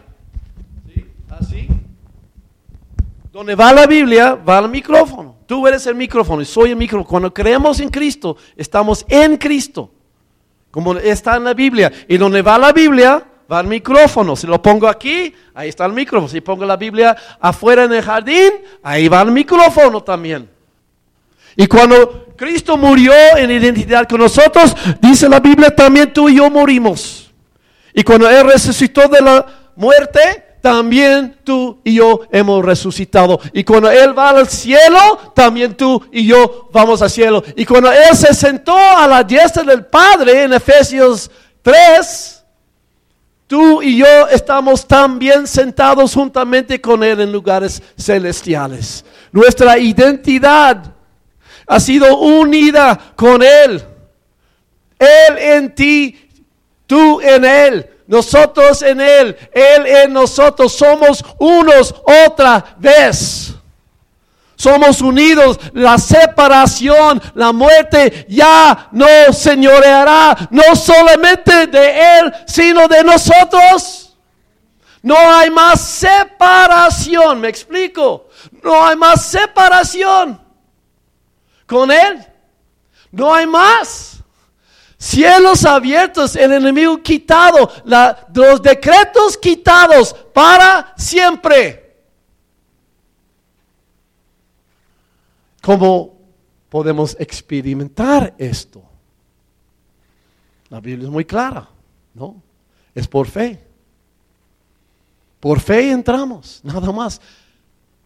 así, 1.40 1.68
Donde 3.32 3.56
va 3.56 3.74
la 3.74 3.88
Biblia, 3.88 4.36
va 4.36 4.60
el 4.60 4.70
micrófono. 4.70 5.36
Tú 5.48 5.68
eres 5.68 5.86
el 5.88 5.96
micrófono 5.96 6.42
y 6.42 6.46
soy 6.46 6.70
el 6.70 6.76
micrófono. 6.76 7.08
Cuando 7.10 7.34
creemos 7.34 7.80
en 7.80 7.90
Cristo, 7.90 8.38
estamos 8.56 9.06
en 9.10 9.38
Cristo. 9.38 9.92
Como 10.70 10.96
está 10.98 11.38
en 11.38 11.44
la 11.44 11.54
Biblia. 11.54 11.92
Y 12.08 12.18
donde 12.18 12.42
va 12.42 12.58
la 12.58 12.72
Biblia, 12.72 13.24
va 13.52 13.60
el 13.60 13.68
micrófono. 13.68 14.36
Si 14.36 14.48
lo 14.48 14.62
pongo 14.62 14.88
aquí, 14.88 15.34
ahí 15.54 15.70
está 15.70 15.86
el 15.86 15.94
micrófono. 15.94 16.30
Si 16.30 16.42
pongo 16.42 16.66
la 16.66 16.78
Biblia 16.78 17.16
afuera 17.40 17.84
en 17.84 17.94
el 17.94 18.02
jardín, 18.02 18.52
ahí 18.82 19.08
va 19.08 19.22
el 19.22 19.32
micrófono 19.32 20.02
también. 20.02 20.50
Y 21.56 21.68
cuando 21.68 22.34
Cristo 22.36 22.78
murió 22.78 23.14
en 23.38 23.52
identidad 23.52 24.08
con 24.08 24.20
nosotros, 24.20 24.76
dice 25.02 25.30
la 25.30 25.40
Biblia, 25.40 25.76
también 25.76 26.12
tú 26.12 26.30
y 26.30 26.36
yo 26.38 26.50
morimos. 26.50 27.32
Y 27.94 28.04
cuando 28.04 28.30
Él 28.30 28.46
resucitó 28.46 29.08
de 29.08 29.22
la 29.22 29.46
muerte, 29.76 30.43
también 30.64 31.40
tú 31.44 31.82
y 31.84 31.96
yo 31.96 32.22
hemos 32.32 32.64
resucitado. 32.64 33.38
Y 33.52 33.66
cuando 33.66 33.92
Él 33.92 34.18
va 34.18 34.30
al 34.30 34.48
cielo, 34.48 35.34
también 35.36 35.76
tú 35.76 36.02
y 36.10 36.26
yo 36.26 36.70
vamos 36.72 37.02
al 37.02 37.10
cielo. 37.10 37.44
Y 37.58 37.66
cuando 37.66 37.92
Él 37.92 38.16
se 38.16 38.34
sentó 38.34 38.74
a 38.74 39.06
la 39.06 39.26
diestra 39.26 39.64
del 39.64 39.86
Padre 39.86 40.44
en 40.44 40.54
Efesios 40.54 41.30
3, 41.62 42.46
tú 43.46 43.82
y 43.82 43.98
yo 43.98 44.30
estamos 44.32 44.88
también 44.88 45.48
sentados 45.48 46.14
juntamente 46.14 46.80
con 46.80 47.04
Él 47.04 47.20
en 47.20 47.34
lugares 47.34 47.84
celestiales. 47.98 49.04
Nuestra 49.34 49.78
identidad 49.78 50.94
ha 51.68 51.80
sido 51.82 52.20
unida 52.20 52.98
con 53.18 53.44
Él. 53.44 53.84
Él 54.98 55.38
en 55.38 55.76
ti, 55.76 56.30
tú 56.88 57.20
en 57.20 57.44
Él, 57.44 57.90
nosotros 58.14 58.84
en 58.84 59.02
Él, 59.02 59.36
Él 59.52 59.88
en 59.88 60.14
nosotros. 60.14 60.72
Somos 60.72 61.26
unos 61.40 61.96
otra 62.28 62.64
vez. 62.78 63.56
Somos 64.56 65.02
unidos. 65.02 65.60
La 65.74 65.98
separación, 65.98 67.20
la 67.34 67.52
muerte 67.52 68.28
ya 68.30 68.90
no 68.92 69.08
señoreará, 69.32 70.48
no 70.52 70.76
solamente 70.76 71.66
de 71.66 72.20
Él, 72.20 72.34
sino 72.46 72.88
de 72.88 73.04
nosotros. 73.04 74.16
No 75.02 75.18
hay 75.18 75.50
más 75.50 75.82
separación, 75.82 77.42
me 77.42 77.48
explico. 77.48 78.30
No 78.62 78.86
hay 78.86 78.96
más 78.96 79.26
separación 79.26 80.40
con 81.66 81.90
Él. 81.90 82.24
No 83.10 83.34
hay 83.34 83.48
más. 83.48 84.13
Cielos 85.04 85.66
abiertos, 85.66 86.34
el 86.38 86.54
enemigo 86.54 87.04
quitado, 87.04 87.70
los 88.34 88.62
decretos 88.62 89.36
quitados 89.36 90.16
para 90.34 90.94
siempre. 90.96 91.98
¿Cómo 95.62 96.18
podemos 96.70 97.18
experimentar 97.20 98.34
esto? 98.38 98.82
La 100.70 100.80
Biblia 100.80 101.08
es 101.08 101.12
muy 101.12 101.26
clara, 101.26 101.68
¿no? 102.14 102.42
Es 102.96 103.06
por 103.06 103.28
fe. 103.28 103.62
Por 105.42 105.60
fe 105.60 105.92
entramos, 105.92 106.62
nada 106.64 106.94
más. 106.94 107.20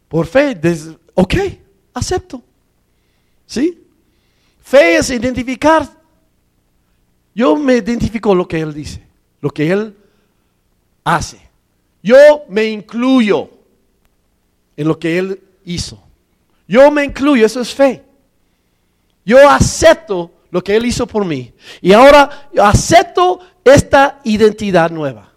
Por 0.07 0.25
fe, 0.25 0.59
ok, 1.13 1.35
acepto. 1.93 2.41
¿Sí? 3.45 3.85
Fe 4.63 4.97
es 4.97 5.11
identificar. 5.11 5.96
Yo 7.37 7.55
me 7.55 7.75
identifico 7.75 8.33
lo 8.33 8.47
que 8.47 8.59
Él 8.59 8.73
dice, 8.73 8.99
lo 9.41 9.51
que 9.51 9.71
Él 9.71 9.95
hace. 11.03 11.39
Yo 12.01 12.15
me 12.49 12.65
incluyo 12.65 13.51
en 14.75 14.87
lo 14.87 14.97
que 14.97 15.19
Él 15.19 15.39
hizo. 15.63 16.01
Yo 16.67 16.89
me 16.89 17.03
incluyo, 17.03 17.45
eso 17.45 17.61
es 17.61 17.75
fe. 17.75 18.03
Yo 19.23 19.47
acepto 19.47 20.31
lo 20.49 20.63
que 20.63 20.75
Él 20.75 20.87
hizo 20.87 21.05
por 21.05 21.25
mí. 21.25 21.53
Y 21.79 21.93
ahora 21.93 22.49
acepto 22.59 23.39
esta 23.63 24.19
identidad 24.23 24.89
nueva. 24.89 25.31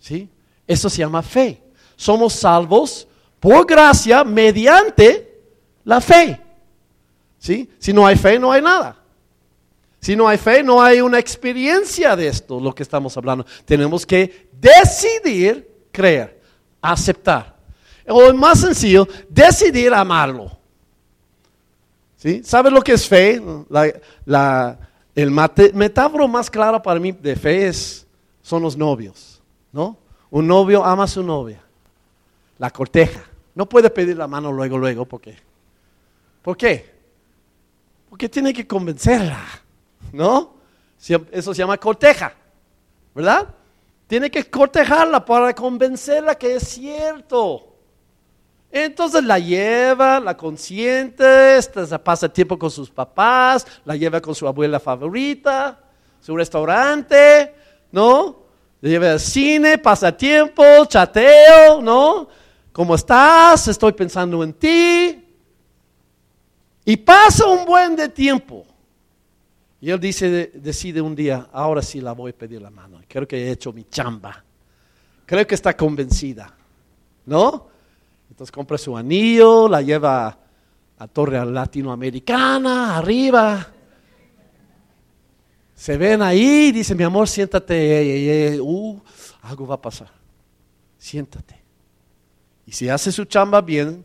¿Sí? 0.00 0.28
Eso 0.66 0.90
se 0.90 0.98
llama 0.98 1.22
fe. 1.22 1.62
Somos 1.94 2.32
salvos 2.32 3.06
por 3.38 3.64
gracia 3.64 4.24
mediante 4.24 5.32
la 5.84 6.00
fe. 6.00 6.40
Si 7.38 7.92
no 7.92 8.04
hay 8.04 8.16
fe, 8.16 8.36
no 8.36 8.50
hay 8.50 8.62
nada. 8.62 9.03
Si 10.04 10.14
no 10.16 10.28
hay 10.28 10.36
fe, 10.36 10.62
no 10.62 10.82
hay 10.82 11.00
una 11.00 11.18
experiencia 11.18 12.14
de 12.14 12.28
esto, 12.28 12.60
lo 12.60 12.74
que 12.74 12.82
estamos 12.82 13.16
hablando. 13.16 13.46
Tenemos 13.64 14.04
que 14.04 14.50
decidir 14.52 15.66
creer, 15.90 16.42
aceptar. 16.82 17.56
O 18.06 18.30
más 18.34 18.60
sencillo, 18.60 19.08
decidir 19.30 19.94
amarlo. 19.94 20.58
¿Sí? 22.18 22.42
¿Sabes 22.44 22.70
lo 22.70 22.82
que 22.82 22.92
es 22.92 23.08
fe? 23.08 23.40
el 25.14 25.30
metáforo 25.72 26.28
más 26.28 26.50
claro 26.50 26.82
para 26.82 27.00
mí 27.00 27.10
de 27.10 27.34
fe 27.34 27.68
es, 27.68 28.06
son 28.42 28.60
los 28.62 28.76
novios. 28.76 29.40
¿no? 29.72 29.96
Un 30.28 30.46
novio 30.46 30.84
ama 30.84 31.04
a 31.04 31.08
su 31.08 31.22
novia, 31.22 31.62
la 32.58 32.68
corteja. 32.68 33.24
No 33.54 33.66
puede 33.66 33.88
pedir 33.88 34.18
la 34.18 34.28
mano 34.28 34.52
luego, 34.52 34.76
luego, 34.76 35.06
¿por 35.06 35.22
qué? 35.22 35.38
¿Por 36.42 36.58
qué? 36.58 36.92
Porque 38.10 38.28
tiene 38.28 38.52
que 38.52 38.66
convencerla, 38.66 39.63
¿no? 40.14 40.54
Eso 41.32 41.52
se 41.52 41.58
llama 41.58 41.76
corteja, 41.76 42.34
¿verdad? 43.14 43.48
Tiene 44.06 44.30
que 44.30 44.48
cortejarla 44.48 45.24
para 45.24 45.54
convencerla 45.54 46.36
que 46.36 46.56
es 46.56 46.68
cierto. 46.68 47.76
Entonces 48.70 49.22
la 49.24 49.38
lleva, 49.38 50.20
la 50.20 50.36
consiente, 50.36 51.58
pasa 52.02 52.28
tiempo 52.28 52.58
con 52.58 52.70
sus 52.70 52.90
papás, 52.90 53.66
la 53.84 53.96
lleva 53.96 54.20
con 54.20 54.34
su 54.34 54.46
abuela 54.48 54.80
favorita, 54.80 55.78
su 56.20 56.36
restaurante, 56.36 57.54
¿no? 57.92 58.44
La 58.80 58.90
lleva 58.90 59.12
al 59.12 59.20
cine, 59.20 59.78
pasa 59.78 60.16
tiempo, 60.16 60.62
chateo, 60.86 61.80
¿no? 61.82 62.28
¿Cómo 62.72 62.94
estás? 62.94 63.68
Estoy 63.68 63.92
pensando 63.92 64.42
en 64.42 64.52
ti. 64.52 65.24
Y 66.84 66.96
pasa 66.96 67.46
un 67.46 67.64
buen 67.64 67.94
de 67.94 68.08
tiempo. 68.08 68.66
Y 69.84 69.90
él 69.90 70.00
dice, 70.00 70.50
decide 70.54 71.02
un 71.02 71.14
día, 71.14 71.50
ahora 71.52 71.82
sí 71.82 72.00
la 72.00 72.12
voy 72.12 72.30
a 72.30 72.34
pedir 72.38 72.62
la 72.62 72.70
mano. 72.70 73.02
Creo 73.06 73.28
que 73.28 73.36
he 73.36 73.50
hecho 73.50 73.70
mi 73.70 73.84
chamba. 73.84 74.42
Creo 75.26 75.46
que 75.46 75.54
está 75.54 75.76
convencida. 75.76 76.56
¿No? 77.26 77.68
Entonces 78.30 78.50
compra 78.50 78.78
su 78.78 78.96
anillo, 78.96 79.68
la 79.68 79.82
lleva 79.82 80.38
a 80.96 81.06
Torre 81.06 81.44
Latinoamericana, 81.44 82.96
arriba. 82.96 83.74
Se 85.74 85.98
ven 85.98 86.22
ahí, 86.22 86.72
dice, 86.72 86.94
mi 86.94 87.04
amor, 87.04 87.28
siéntate. 87.28 88.58
Uh, 88.62 88.98
algo 89.42 89.66
va 89.66 89.74
a 89.74 89.82
pasar. 89.82 90.10
Siéntate. 90.96 91.62
Y 92.64 92.72
si 92.72 92.88
hace 92.88 93.12
su 93.12 93.26
chamba 93.26 93.60
bien, 93.60 94.02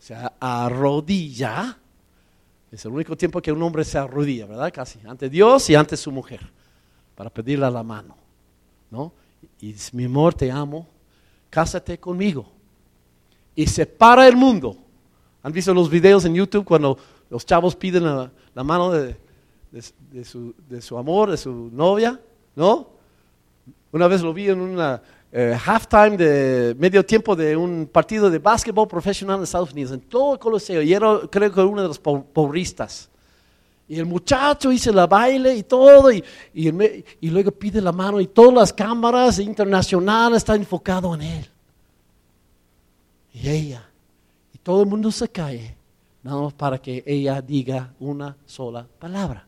se 0.00 0.16
arrodilla 0.40 1.78
es 2.72 2.84
el 2.86 2.92
único 2.92 3.16
tiempo 3.16 3.42
que 3.42 3.52
un 3.52 3.62
hombre 3.62 3.84
se 3.84 3.98
arrodilla, 3.98 4.46
¿verdad? 4.46 4.72
Casi, 4.72 4.98
ante 5.06 5.28
Dios 5.28 5.68
y 5.68 5.74
ante 5.74 5.96
su 5.96 6.10
mujer, 6.10 6.40
para 7.14 7.28
pedirle 7.28 7.70
la 7.70 7.82
mano, 7.82 8.16
¿no? 8.90 9.12
Y 9.60 9.74
dice, 9.74 9.90
mi 9.94 10.04
amor, 10.04 10.32
te 10.32 10.50
amo, 10.50 10.88
cásate 11.50 12.00
conmigo. 12.00 12.50
Y 13.54 13.66
separa 13.66 14.26
el 14.26 14.36
mundo. 14.36 14.78
¿Han 15.42 15.52
visto 15.52 15.74
los 15.74 15.90
videos 15.90 16.24
en 16.24 16.34
YouTube 16.34 16.64
cuando 16.64 16.96
los 17.28 17.44
chavos 17.44 17.76
piden 17.76 18.04
la, 18.04 18.30
mano 18.64 18.90
de, 18.90 19.16
su, 20.24 20.54
de 20.68 20.80
su 20.80 20.96
amor, 20.96 21.30
de 21.30 21.36
su 21.36 21.68
novia? 21.72 22.18
¿No? 22.56 22.88
Una 23.90 24.08
vez 24.08 24.22
lo 24.22 24.32
vi 24.32 24.48
en 24.48 24.60
una, 24.60 25.02
eh, 25.34 25.56
halftime 25.64 26.18
de 26.18 26.76
medio 26.78 27.02
tiempo 27.06 27.34
de 27.34 27.56
un 27.56 27.88
partido 27.90 28.28
de 28.28 28.38
básquetbol 28.38 28.86
profesional 28.86 29.38
en 29.38 29.44
Estados 29.44 29.72
Unidos, 29.72 29.92
en 29.92 30.00
todo 30.02 30.34
el 30.34 30.38
Coliseo, 30.38 30.82
y 30.82 30.92
era 30.92 31.20
creo 31.30 31.50
que 31.50 31.60
uno 31.62 31.80
de 31.80 31.88
los 31.88 31.98
pobristas. 31.98 33.08
Y 33.88 33.98
el 33.98 34.04
muchacho 34.04 34.70
hizo 34.70 34.92
la 34.92 35.06
baile 35.06 35.54
y 35.54 35.62
todo, 35.62 36.12
y, 36.12 36.22
y, 36.52 37.30
luego 37.30 37.50
pide 37.50 37.80
la 37.80 37.92
mano, 37.92 38.20
y 38.20 38.26
todas 38.26 38.54
las 38.54 38.72
cámaras 38.74 39.38
internacionales 39.38 40.38
están 40.38 40.60
enfocadas 40.60 41.14
en 41.14 41.22
él. 41.22 41.50
Y 43.32 43.48
ella, 43.48 43.88
y 44.54 44.58
todo 44.58 44.82
el 44.82 44.88
mundo 44.88 45.10
se 45.10 45.28
cae, 45.28 45.74
nada 46.22 46.42
más 46.42 46.52
para 46.52 46.76
que 46.76 47.02
ella 47.06 47.40
diga 47.40 47.94
una 48.00 48.36
sola 48.44 48.86
palabra. 48.98 49.46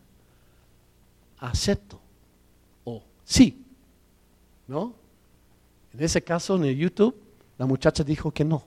Acepto. 1.37 1.99
O 2.83 3.03
sí. 3.23 3.61
¿No? 4.67 5.04
En 5.97 6.03
ese 6.03 6.21
caso, 6.21 6.57
en 6.57 6.65
el 6.65 6.75
YouTube, 6.75 7.15
la 7.57 7.65
muchacha 7.65 8.03
dijo 8.03 8.29
que 8.29 8.43
no. 8.43 8.65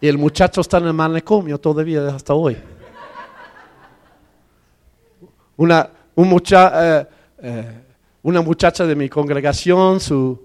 Y 0.00 0.08
el 0.08 0.16
muchacho 0.16 0.62
está 0.62 0.78
en 0.78 0.86
el 0.86 0.94
manicomio 0.94 1.58
todavía 1.58 2.08
hasta 2.08 2.32
hoy. 2.32 2.56
Una, 5.58 5.90
un 6.14 6.28
mucha, 6.28 7.00
eh, 7.00 7.08
eh, 7.42 7.82
una 8.22 8.40
muchacha 8.40 8.86
de 8.86 8.96
mi 8.96 9.10
congregación, 9.10 10.00
su, 10.00 10.40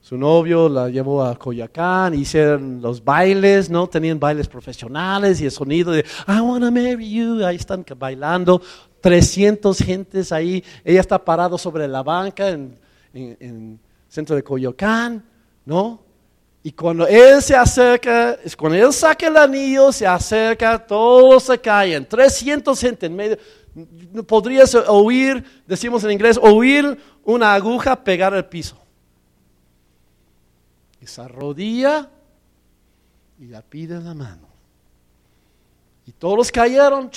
su 0.00 0.16
novio 0.16 0.68
la 0.68 0.88
llevó 0.88 1.24
a 1.24 1.36
Coyacán, 1.36 2.14
hicieron 2.14 2.80
los 2.80 3.02
bailes, 3.02 3.70
¿no? 3.70 3.88
Tenían 3.88 4.20
bailes 4.20 4.46
profesionales 4.46 5.40
y 5.40 5.46
el 5.46 5.50
sonido 5.50 5.90
de 5.90 6.04
I 6.28 6.38
wanna 6.40 6.70
marry 6.70 7.10
you, 7.10 7.44
ahí 7.44 7.56
están 7.56 7.84
bailando, 7.98 8.62
300 9.00 9.76
gentes 9.78 10.30
ahí, 10.30 10.62
ella 10.84 11.00
está 11.00 11.18
parado 11.18 11.58
sobre 11.58 11.88
la 11.88 12.04
banca 12.04 12.50
en, 12.50 12.83
el 13.14 13.78
centro 14.08 14.36
de 14.36 14.42
Coyoacán, 14.42 15.24
¿no? 15.64 16.02
Y 16.62 16.72
cuando 16.72 17.06
él 17.06 17.42
se 17.42 17.54
acerca, 17.54 18.38
cuando 18.56 18.78
él 18.78 18.92
saca 18.92 19.26
el 19.26 19.36
anillo, 19.36 19.92
se 19.92 20.06
acerca, 20.06 20.78
todos 20.84 21.44
se 21.44 21.58
caen, 21.58 22.06
300 22.06 22.78
gente 22.80 23.06
en 23.06 23.16
medio. 23.16 23.38
Podrías 24.26 24.74
oír, 24.74 25.44
decimos 25.66 26.04
en 26.04 26.12
inglés, 26.12 26.38
oír 26.40 26.98
una 27.24 27.54
aguja 27.54 28.02
pegar 28.02 28.34
el 28.34 28.44
piso 28.44 28.84
esa 31.04 31.28
rodilla 31.28 32.10
y 33.38 33.46
la 33.46 33.62
pide 33.62 34.00
la 34.00 34.14
mano. 34.14 34.48
Y 36.06 36.12
todos 36.12 36.50
cayeron, 36.50 37.10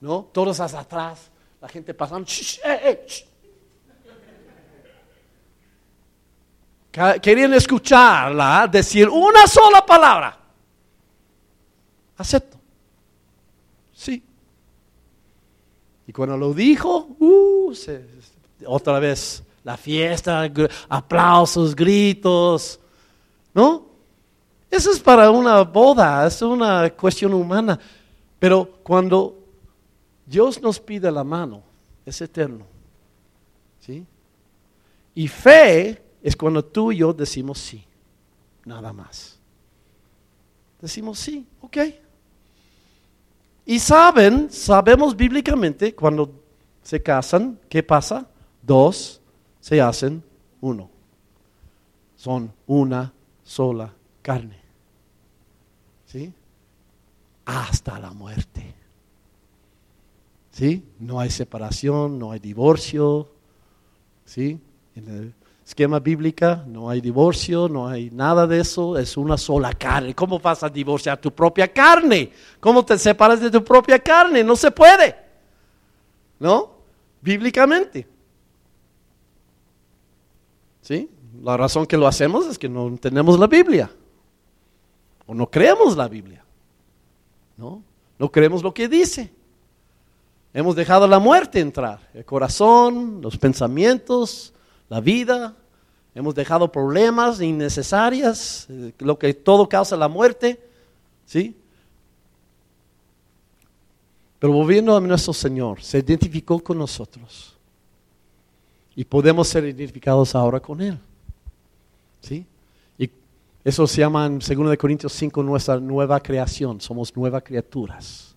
¿no? 0.00 0.28
Todos 0.32 0.60
hacia 0.60 0.80
atrás, 0.80 1.30
la 1.60 1.68
gente 1.68 1.92
pasando, 1.92 2.28
eh, 2.64 2.80
eh, 2.84 3.06
Querían 6.90 7.54
escucharla 7.54 8.66
decir 8.66 9.08
una 9.08 9.46
sola 9.46 9.84
palabra. 9.86 10.36
Acepto. 12.16 12.58
Sí. 13.92 14.22
Y 16.06 16.12
cuando 16.12 16.36
lo 16.36 16.52
dijo, 16.52 17.16
uh, 17.20 17.72
otra 18.66 18.98
vez 18.98 19.42
la 19.62 19.76
fiesta, 19.76 20.50
aplausos, 20.88 21.76
gritos, 21.76 22.80
¿no? 23.54 23.86
Eso 24.70 24.90
es 24.90 25.00
para 25.00 25.30
una 25.30 25.62
boda, 25.62 26.26
es 26.26 26.42
una 26.42 26.90
cuestión 26.90 27.34
humana. 27.34 27.78
Pero 28.38 28.78
cuando 28.82 29.38
Dios 30.26 30.60
nos 30.60 30.80
pide 30.80 31.10
la 31.10 31.22
mano, 31.22 31.62
es 32.04 32.20
eterno. 32.20 32.64
¿Sí? 33.80 34.04
Y 35.14 35.28
fe 35.28 36.02
es 36.22 36.36
cuando 36.36 36.64
tú 36.64 36.92
y 36.92 36.98
yo 36.98 37.12
decimos 37.12 37.58
sí, 37.58 37.84
nada 38.64 38.92
más. 38.92 39.38
Decimos 40.80 41.18
sí, 41.18 41.46
ok. 41.60 41.78
Y 43.66 43.78
saben, 43.78 44.50
sabemos 44.50 45.16
bíblicamente, 45.16 45.94
cuando 45.94 46.32
se 46.82 47.02
casan, 47.02 47.58
¿qué 47.68 47.82
pasa? 47.82 48.26
Dos 48.62 49.20
se 49.60 49.80
hacen 49.80 50.22
uno. 50.60 50.90
Son 52.16 52.52
una 52.66 53.12
sola 53.44 53.94
carne. 54.22 54.58
¿Sí? 56.06 56.32
Hasta 57.44 57.98
la 57.98 58.10
muerte. 58.12 58.74
¿Sí? 60.50 60.84
No 60.98 61.20
hay 61.20 61.30
separación, 61.30 62.18
no 62.18 62.32
hay 62.32 62.40
divorcio. 62.40 63.30
¿Sí? 64.24 64.60
En 64.96 65.08
el 65.08 65.34
esquema 65.70 66.00
bíblico 66.00 66.64
no 66.66 66.90
hay 66.90 67.00
divorcio, 67.00 67.68
no 67.68 67.86
hay 67.86 68.10
nada 68.10 68.44
de 68.44 68.60
eso, 68.60 68.98
es 68.98 69.16
una 69.16 69.38
sola 69.38 69.72
carne. 69.72 70.14
¿Cómo 70.16 70.40
vas 70.40 70.64
a 70.64 70.68
divorciar 70.68 71.20
tu 71.20 71.30
propia 71.30 71.72
carne? 71.72 72.32
¿Cómo 72.58 72.84
te 72.84 72.98
separas 72.98 73.40
de 73.40 73.52
tu 73.52 73.62
propia 73.62 73.98
carne? 74.00 74.42
No 74.42 74.56
se 74.56 74.72
puede. 74.72 75.14
¿No? 76.40 76.72
Bíblicamente. 77.20 78.08
La 81.40 81.56
razón 81.56 81.86
que 81.86 81.96
lo 81.96 82.08
hacemos 82.08 82.46
es 82.46 82.58
que 82.58 82.68
no 82.68 82.96
tenemos 82.98 83.38
la 83.38 83.46
Biblia. 83.46 83.88
O 85.26 85.34
no 85.34 85.48
creemos 85.48 85.96
la 85.96 86.08
Biblia. 86.08 86.44
¿No? 87.56 87.80
No 88.18 88.28
creemos 88.30 88.64
lo 88.64 88.74
que 88.74 88.88
dice. 88.88 89.32
Hemos 90.52 90.74
dejado 90.74 91.06
la 91.06 91.20
muerte 91.20 91.60
entrar. 91.60 92.10
El 92.12 92.24
corazón, 92.24 93.20
los 93.22 93.38
pensamientos, 93.38 94.52
la 94.88 95.00
vida. 95.00 95.54
Hemos 96.14 96.34
dejado 96.34 96.70
problemas 96.70 97.40
innecesarias, 97.40 98.66
eh, 98.68 98.92
lo 98.98 99.18
que 99.18 99.32
todo 99.32 99.68
causa 99.68 99.96
la 99.96 100.08
muerte. 100.08 100.60
¿Sí? 101.24 101.56
Pero 104.40 104.52
volviendo 104.52 104.96
a 104.96 105.00
nuestro 105.00 105.32
Señor, 105.32 105.82
se 105.82 105.98
identificó 105.98 106.58
con 106.58 106.78
nosotros. 106.78 107.56
Y 108.96 109.04
podemos 109.04 109.46
ser 109.46 109.64
identificados 109.64 110.34
ahora 110.34 110.58
con 110.58 110.80
Él. 110.80 110.98
¿Sí? 112.20 112.44
Y 112.98 113.08
eso 113.62 113.86
se 113.86 114.00
llama 114.00 114.26
en 114.26 114.40
2 114.40 114.76
Corintios 114.76 115.12
5 115.12 115.42
nuestra 115.42 115.78
nueva 115.78 116.18
creación. 116.20 116.80
Somos 116.80 117.14
nuevas 117.16 117.42
criaturas. 117.44 118.34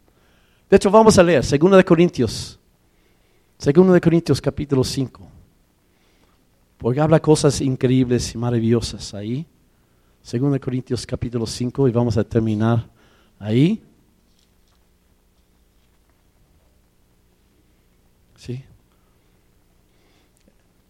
De 0.69 0.75
hecho, 0.75 0.91
vamos 0.91 1.17
a 1.17 1.23
leer 1.23 1.43
2 1.43 1.83
Corintios. 1.83 2.59
2 3.63 3.99
Corintios 3.99 4.39
capítulo 4.39 4.83
5. 4.83 5.32
Porque 6.83 6.99
habla 6.99 7.21
cosas 7.21 7.61
increíbles 7.61 8.35
y 8.35 8.37
maravillosas 8.37 9.13
ahí. 9.13 9.45
2 10.29 10.59
Corintios 10.59 11.05
capítulo 11.07 11.47
5 11.47 11.87
y 11.87 11.91
vamos 11.93 12.17
a 12.17 12.25
terminar 12.25 12.89
ahí. 13.39 13.81
¿Sí? 18.35 18.61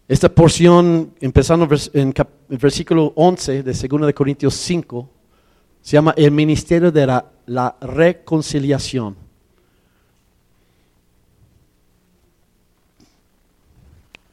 Esta 0.08 0.28
porción, 0.28 1.14
empezando 1.20 1.68
en 1.92 2.12
el 2.48 2.58
versículo 2.58 3.12
11 3.14 3.62
de 3.62 3.72
2 3.72 4.06
de 4.08 4.14
Corintios 4.14 4.54
5, 4.54 5.08
se 5.80 5.92
llama 5.92 6.12
el 6.16 6.32
ministerio 6.32 6.90
de 6.90 7.06
la, 7.06 7.76
reconciliación. 7.80 9.14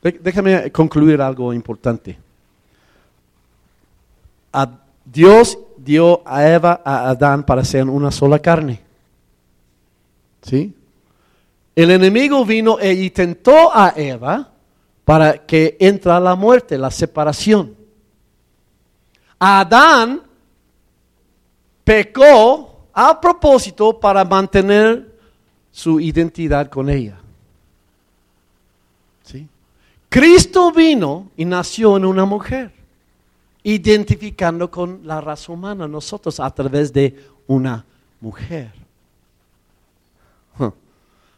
Déjame 0.02 0.72
concluir 0.72 1.22
algo 1.22 1.54
importante. 1.54 2.18
Dios 5.06 5.58
dio 5.78 6.22
a 6.26 6.48
Eva, 6.48 6.82
a 6.84 7.10
Adán 7.10 7.44
para 7.44 7.64
ser 7.64 7.88
una 7.88 8.12
sola 8.12 8.40
carne. 8.40 8.82
¿Sí? 10.42 10.74
El 11.76 11.92
enemigo 11.92 12.44
vino 12.46 12.80
e 12.80 12.94
intentó 12.94 13.74
a 13.74 13.94
Eva 13.96 14.52
para 15.06 15.46
que 15.46 15.78
entra 15.80 16.20
la 16.20 16.36
muerte, 16.36 16.78
la 16.78 16.92
separación. 16.92 17.76
Adán 19.40 20.22
pecó 21.84 22.88
a 22.94 23.20
propósito 23.20 24.00
para 24.00 24.26
mantener 24.26 25.18
su 25.72 26.00
identidad 26.00 26.70
con 26.70 26.90
ella. 26.90 27.21
Cristo 30.12 30.74
vino 30.74 31.32
y 31.38 31.46
nació 31.46 31.96
en 31.96 32.04
una 32.04 32.26
mujer, 32.26 32.74
identificando 33.64 34.70
con 34.70 35.08
la 35.08 35.22
raza 35.22 35.54
humana, 35.54 35.88
nosotros 35.88 36.38
a 36.42 36.54
través 36.54 36.92
de 36.92 37.18
una 37.48 37.86
mujer. 38.20 38.74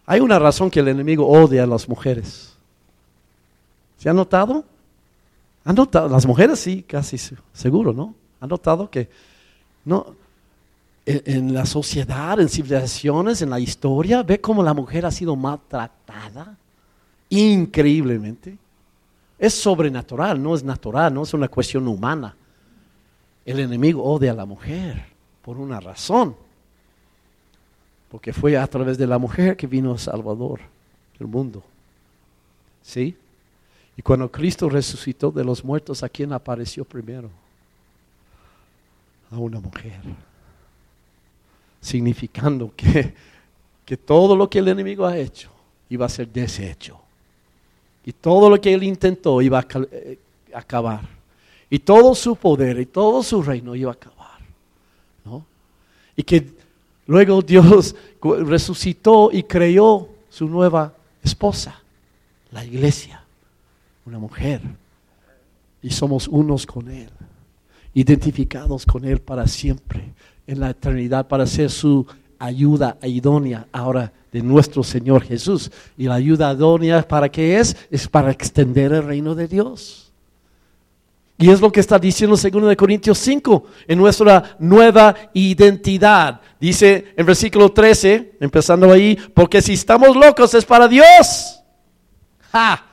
Hay 0.08 0.22
una 0.22 0.40
razón 0.40 0.72
que 0.72 0.80
el 0.80 0.88
enemigo 0.88 1.28
odia 1.28 1.66
a 1.66 1.68
las 1.68 1.88
mujeres. 1.88 2.56
¿Se 4.00 4.10
ha 4.10 4.14
notado? 4.14 4.66
¿Han 5.66 5.76
notado? 5.76 6.10
Las 6.10 6.26
mujeres 6.26 6.60
sí, 6.60 6.82
casi 6.82 7.20
seguro, 7.54 7.94
¿no? 7.94 8.16
¿Han 8.42 8.50
notado 8.50 8.90
que 8.90 9.08
no, 9.86 10.16
en, 11.06 11.54
la 11.54 11.68
sociedad, 11.68 12.40
en 12.40 12.50
civilizaciones, 12.50 13.44
en 13.44 13.52
la 13.52 13.60
historia, 13.60 14.24
ve 14.24 14.42
cómo 14.42 14.64
la 14.64 14.74
mujer 14.74 15.06
ha 15.06 15.12
sido 15.12 15.36
maltratada 15.36 16.58
increíblemente? 17.30 18.63
Es 19.44 19.56
sobrenatural, 19.56 20.42
no 20.42 20.56
es 20.56 20.64
natural, 20.64 21.14
no 21.14 21.24
es 21.24 21.34
una 21.34 21.50
cuestión 21.50 21.86
humana. 21.86 22.34
El 23.46 23.60
enemigo 23.60 24.02
odia 24.02 24.32
a 24.32 24.36
la 24.36 24.46
mujer 24.46 25.04
por 25.42 25.58
una 25.58 25.82
razón. 25.82 26.34
Porque 28.10 28.32
fue 28.32 28.56
a 28.56 28.66
través 28.68 28.98
de 28.98 29.06
la 29.06 29.18
mujer 29.18 29.58
que 29.58 29.68
vino 29.68 29.92
el 29.92 30.00
Salvador 30.00 30.62
del 31.20 31.28
mundo. 31.28 31.62
¿Sí? 32.84 33.18
Y 33.98 34.02
cuando 34.02 34.32
Cristo 34.32 34.70
resucitó 34.70 35.30
de 35.30 35.44
los 35.44 35.62
muertos, 35.62 36.04
¿a 36.04 36.08
quién 36.08 36.32
apareció 36.32 36.86
primero? 36.86 37.30
A 39.30 39.36
una 39.36 39.60
mujer. 39.60 40.00
Significando 41.82 42.72
que, 42.78 43.14
que 43.84 43.98
todo 43.98 44.38
lo 44.38 44.50
que 44.50 44.60
el 44.60 44.70
enemigo 44.70 45.06
ha 45.06 45.18
hecho 45.18 45.52
iba 45.90 46.06
a 46.06 46.10
ser 46.10 46.30
deshecho. 46.30 47.03
Y 48.06 48.14
todo 48.14 48.50
lo 48.50 48.60
que 48.60 48.74
él 48.74 48.84
intentó 48.84 49.42
iba 49.42 49.60
a 49.60 49.68
eh, 49.92 50.20
acabar. 50.54 51.02
Y 51.70 51.80
todo 51.80 52.14
su 52.14 52.36
poder 52.36 52.80
y 52.80 52.86
todo 52.86 53.24
su 53.24 53.42
reino 53.42 53.76
iba 53.76 53.92
a 53.92 53.94
acabar. 53.94 54.40
¿no? 55.26 55.46
Y 56.16 56.24
que 56.24 56.46
luego 57.08 57.42
Dios 57.42 57.96
resucitó 58.22 59.30
y 59.32 59.44
creó 59.44 60.10
su 60.30 60.48
nueva 60.48 60.94
esposa, 61.24 61.82
la 62.52 62.64
iglesia 62.64 63.24
una 64.06 64.20
mujer. 64.20 64.62
y 65.82 65.90
somos 65.90 66.30
unos 66.30 66.66
con 66.66 66.90
Él, 66.90 67.10
identificados 67.94 68.86
con 68.86 69.04
Él 69.04 69.20
para 69.20 69.46
siempre, 69.48 70.14
en 70.48 70.62
la 70.62 70.70
eternidad, 70.70 71.28
para 71.28 71.46
ser 71.46 71.70
su 71.70 72.08
ayuda 72.44 72.98
idónea 73.04 73.68
ahora 73.72 74.12
de 74.32 74.42
nuestro 74.42 74.84
Señor 74.84 75.24
Jesús. 75.24 75.72
Y 75.98 76.06
la 76.06 76.16
ayuda 76.16 76.54
idónea, 76.54 77.08
¿para 77.08 77.30
qué 77.30 77.60
es? 77.60 77.76
Es 77.90 78.08
para 78.08 78.32
extender 78.32 78.92
el 78.92 79.04
reino 79.04 79.34
de 79.34 79.48
Dios. 79.48 80.12
Y 81.38 81.50
es 81.50 81.62
lo 81.62 81.72
que 81.72 81.80
está 81.80 81.98
diciendo 81.98 82.36
2 82.36 82.76
Corintios 82.76 83.18
5, 83.18 83.64
en 83.88 83.98
nuestra 83.98 84.56
nueva 84.60 85.16
identidad. 85.34 86.42
Dice 86.60 87.14
en 87.18 87.26
versículo 87.26 87.72
13, 87.72 88.38
empezando 88.40 88.92
ahí, 88.92 89.18
porque 89.34 89.62
si 89.62 89.74
estamos 89.74 90.16
locos 90.16 90.54
es 90.54 90.66
para 90.66 90.88
Dios. 90.88 91.62
¡Ja! 92.52 92.86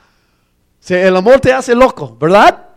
El 0.87 1.15
amor 1.15 1.39
te 1.39 1.53
hace 1.53 1.75
loco, 1.75 2.17
¿verdad? 2.19 2.67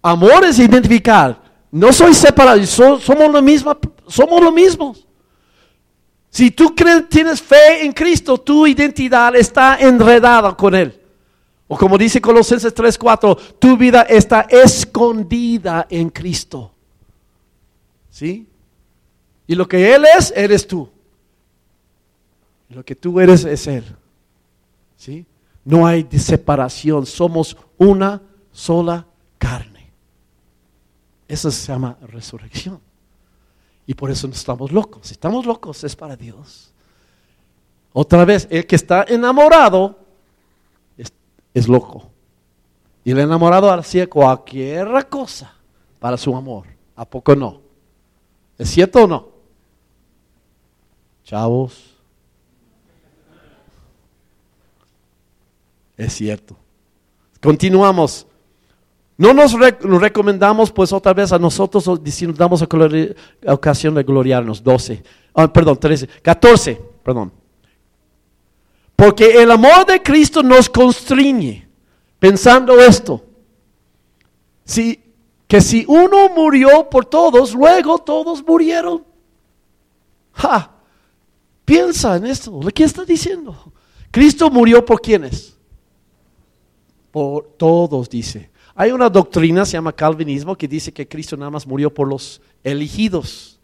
Amor 0.00 0.44
es 0.44 0.58
identificar. 0.58 1.40
No 1.70 1.92
soy 1.92 2.14
separado, 2.14 2.64
somos 2.64 3.32
lo 3.32 3.42
mismo, 3.42 3.76
somos 4.06 4.42
lo 4.42 4.50
mismo. 4.50 4.94
Si 6.32 6.50
tú 6.50 6.74
crees, 6.74 7.10
tienes 7.10 7.42
fe 7.42 7.84
en 7.84 7.92
Cristo, 7.92 8.38
tu 8.38 8.66
identidad 8.66 9.36
está 9.36 9.76
enredada 9.78 10.56
con 10.56 10.74
Él. 10.74 10.98
O 11.68 11.76
como 11.76 11.98
dice 11.98 12.22
Colosenses 12.22 12.74
3:4, 12.74 13.58
tu 13.58 13.76
vida 13.76 14.02
está 14.02 14.46
escondida 14.48 15.86
en 15.90 16.08
Cristo. 16.08 16.72
¿Sí? 18.08 18.46
Y 19.46 19.54
lo 19.54 19.68
que 19.68 19.94
Él 19.94 20.06
es, 20.16 20.32
eres 20.34 20.66
tú. 20.66 20.88
Lo 22.70 22.82
que 22.82 22.96
tú 22.96 23.20
eres 23.20 23.44
es 23.44 23.66
Él. 23.66 23.84
¿Sí? 24.96 25.26
No 25.66 25.86
hay 25.86 26.08
separación, 26.18 27.04
somos 27.04 27.58
una 27.76 28.22
sola 28.52 29.06
carne. 29.36 29.90
Eso 31.28 31.50
se 31.50 31.70
llama 31.70 31.98
resurrección. 32.06 32.80
Y 33.86 33.94
por 33.94 34.10
eso 34.10 34.28
no 34.28 34.34
estamos 34.34 34.72
locos. 34.72 35.08
Si 35.08 35.12
estamos 35.12 35.44
locos 35.46 35.82
es 35.84 35.96
para 35.96 36.16
Dios. 36.16 36.72
Otra 37.92 38.24
vez, 38.24 38.46
el 38.50 38.66
que 38.66 38.76
está 38.76 39.04
enamorado 39.08 39.98
es, 41.52 41.68
loco. 41.68 42.10
Y 43.04 43.10
el 43.10 43.18
enamorado 43.18 43.70
hacía 43.70 44.08
cualquier 44.08 45.08
cosa 45.08 45.54
para 45.98 46.16
su 46.16 46.34
amor. 46.34 46.66
¿A 46.96 47.04
poco 47.04 47.36
no? 47.36 47.60
¿Es 48.56 48.70
cierto 48.70 49.04
o 49.04 49.06
no? 49.06 49.28
Chavos. 51.24 51.94
Es 55.96 56.14
cierto. 56.14 56.56
Continuamos. 57.40 58.26
No 59.16 59.34
nos 59.34 59.52
recomendamos 59.52 60.70
pues 60.72 60.92
otra 60.92 61.12
vez 61.12 61.32
a 61.32 61.38
nosotros 61.38 61.88
si 62.06 62.26
nos 62.26 62.36
damos 62.36 62.64
ocasión 63.46 63.94
de 63.94 64.02
gloriarnos. 64.02 64.62
12, 64.62 65.02
ah, 65.34 65.52
perdón, 65.52 65.78
13, 65.78 66.06
14, 66.22 66.80
perdón. 67.02 67.32
Porque 68.96 69.42
el 69.42 69.50
amor 69.50 69.84
de 69.86 70.00
Cristo 70.00 70.42
nos 70.42 70.68
constriñe, 70.68 71.68
pensando 72.18 72.80
esto, 72.80 73.24
si, 74.64 75.02
que 75.48 75.60
si 75.60 75.84
uno 75.88 76.28
murió 76.28 76.88
por 76.88 77.04
todos, 77.04 77.54
luego 77.54 77.98
todos 77.98 78.44
murieron. 78.46 79.04
Ja, 80.32 80.72
piensa 81.64 82.16
en 82.16 82.26
esto, 82.26 82.60
¿qué 82.74 82.84
está 82.84 83.04
diciendo? 83.04 83.72
Cristo 84.10 84.50
murió 84.50 84.84
por 84.84 85.00
quienes? 85.00 85.58
Por 87.10 87.54
todos, 87.56 88.08
dice. 88.08 88.51
Hay 88.74 88.90
una 88.90 89.08
doctrina, 89.10 89.64
se 89.64 89.72
llama 89.72 89.92
calvinismo, 89.92 90.56
que 90.56 90.66
dice 90.66 90.92
que 90.92 91.06
Cristo 91.06 91.36
nada 91.36 91.50
más 91.50 91.66
murió 91.66 91.92
por 91.92 92.08
los 92.08 92.40
elegidos. 92.64 93.58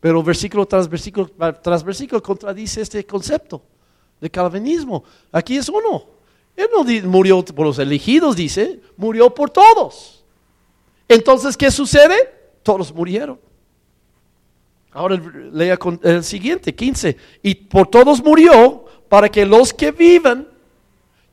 Pero 0.00 0.22
versículo 0.22 0.66
tras 0.66 0.88
versículo 0.88 1.30
tras 1.62 1.82
versículo 1.82 2.22
contradice 2.22 2.82
este 2.82 3.04
concepto 3.06 3.62
de 4.20 4.28
calvinismo. 4.30 5.02
Aquí 5.32 5.56
es 5.56 5.68
uno. 5.68 6.04
Él 6.56 6.68
no 6.72 6.84
murió 7.08 7.44
por 7.44 7.66
los 7.66 7.78
elegidos, 7.78 8.36
dice, 8.36 8.80
murió 8.96 9.34
por 9.34 9.50
todos. 9.50 10.24
Entonces, 11.08 11.56
¿qué 11.56 11.70
sucede? 11.70 12.14
Todos 12.62 12.94
murieron. 12.94 13.40
Ahora 14.92 15.20
lea 15.52 15.76
el 16.02 16.22
siguiente, 16.22 16.74
15. 16.74 17.16
Y 17.42 17.54
por 17.54 17.88
todos 17.88 18.22
murió 18.22 18.84
para 19.08 19.28
que 19.28 19.44
los 19.44 19.74
que 19.74 19.90
vivan 19.90 20.48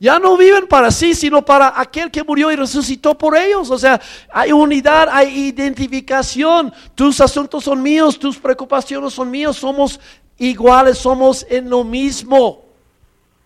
ya 0.02 0.18
no 0.18 0.36
viven 0.36 0.66
para 0.66 0.90
sí, 0.90 1.14
sino 1.14 1.44
para 1.44 1.80
aquel 1.80 2.10
que 2.10 2.24
murió 2.24 2.50
y 2.50 2.56
resucitó 2.56 3.16
por 3.16 3.36
ellos. 3.36 3.70
O 3.70 3.78
sea, 3.78 4.00
hay 4.32 4.50
unidad, 4.50 5.08
hay 5.08 5.28
identificación. 5.46 6.74
Tus 6.96 7.20
asuntos 7.20 7.62
son 7.62 7.80
míos, 7.80 8.18
tus 8.18 8.36
preocupaciones 8.36 9.12
son 9.12 9.30
míos. 9.30 9.56
Somos 9.58 10.00
iguales, 10.38 10.98
somos 10.98 11.46
en 11.48 11.70
lo 11.70 11.84
mismo. 11.84 12.64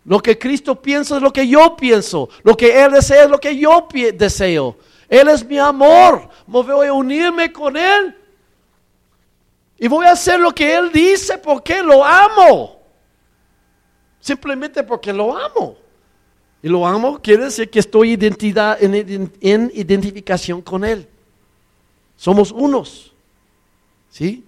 Lo 0.07 0.19
que 0.19 0.39
Cristo 0.39 0.81
piensa 0.81 1.17
es 1.17 1.23
lo 1.23 1.31
que 1.31 1.47
yo 1.47 1.77
pienso. 1.77 2.31
Lo 2.43 2.57
que 2.57 2.83
Él 2.83 2.93
desea 2.93 3.25
es 3.25 3.29
lo 3.29 3.39
que 3.39 3.55
yo 3.55 3.87
deseo. 4.15 4.79
Él 5.11 5.29
es 5.29 5.45
mi 5.45 5.59
amor. 5.59 6.27
Me 6.47 6.63
voy 6.63 6.87
a 6.87 6.93
unirme 6.95 7.53
con 7.53 7.77
Él. 7.77 8.17
Y 9.77 9.89
voy 9.89 10.07
a 10.07 10.13
hacer 10.13 10.41
lo 10.41 10.53
que 10.53 10.75
Él 10.75 10.91
dice 10.91 11.37
porque 11.37 11.83
lo 11.83 12.03
amo. 12.03 12.81
Simplemente 14.21 14.83
porque 14.83 15.13
lo 15.13 15.37
amo 15.37 15.85
y 16.67 16.69
lo 16.69 16.85
amo, 16.85 17.21
quiere 17.23 17.45
decir 17.45 17.71
que 17.71 17.79
estoy 17.79 18.15
identidad, 18.15 18.77
en, 18.83 19.33
en 19.41 19.71
identificación 19.73 20.61
con 20.61 20.85
Él. 20.85 21.07
Somos 22.17 22.51
unos. 22.51 23.13
¿Sí? 24.11 24.45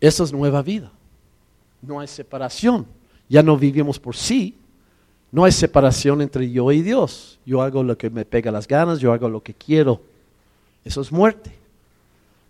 Esa 0.00 0.22
es 0.22 0.32
nueva 0.32 0.62
vida. 0.62 0.92
No 1.82 1.98
hay 1.98 2.06
separación. 2.06 2.86
Ya 3.28 3.42
no 3.42 3.56
vivimos 3.56 3.98
por 3.98 4.14
sí. 4.14 4.56
No 5.32 5.44
hay 5.44 5.50
separación 5.50 6.22
entre 6.22 6.48
yo 6.48 6.70
y 6.70 6.80
Dios. 6.80 7.40
Yo 7.44 7.60
hago 7.60 7.82
lo 7.82 7.98
que 7.98 8.08
me 8.08 8.24
pega 8.24 8.52
las 8.52 8.68
ganas, 8.68 9.00
yo 9.00 9.12
hago 9.12 9.28
lo 9.28 9.42
que 9.42 9.52
quiero. 9.52 10.00
Eso 10.84 11.00
es 11.00 11.10
muerte. 11.10 11.50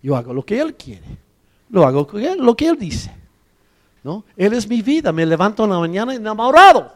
Yo 0.03 0.15
hago 0.15 0.35
lo 0.35 0.45
que 0.45 0.61
Él 0.61 0.75
quiere. 0.75 1.17
Lo 1.71 1.83
hago 1.87 2.07
lo 2.37 2.55
que 2.55 2.67
Él 2.67 2.77
dice. 2.77 3.20
¿No? 4.03 4.23
Él 4.35 4.53
es 4.53 4.67
mi 4.67 4.81
vida, 4.81 5.11
me 5.11 5.25
levanto 5.25 5.63
en 5.63 5.69
la 5.69 5.79
mañana 5.79 6.13
enamorado. 6.13 6.91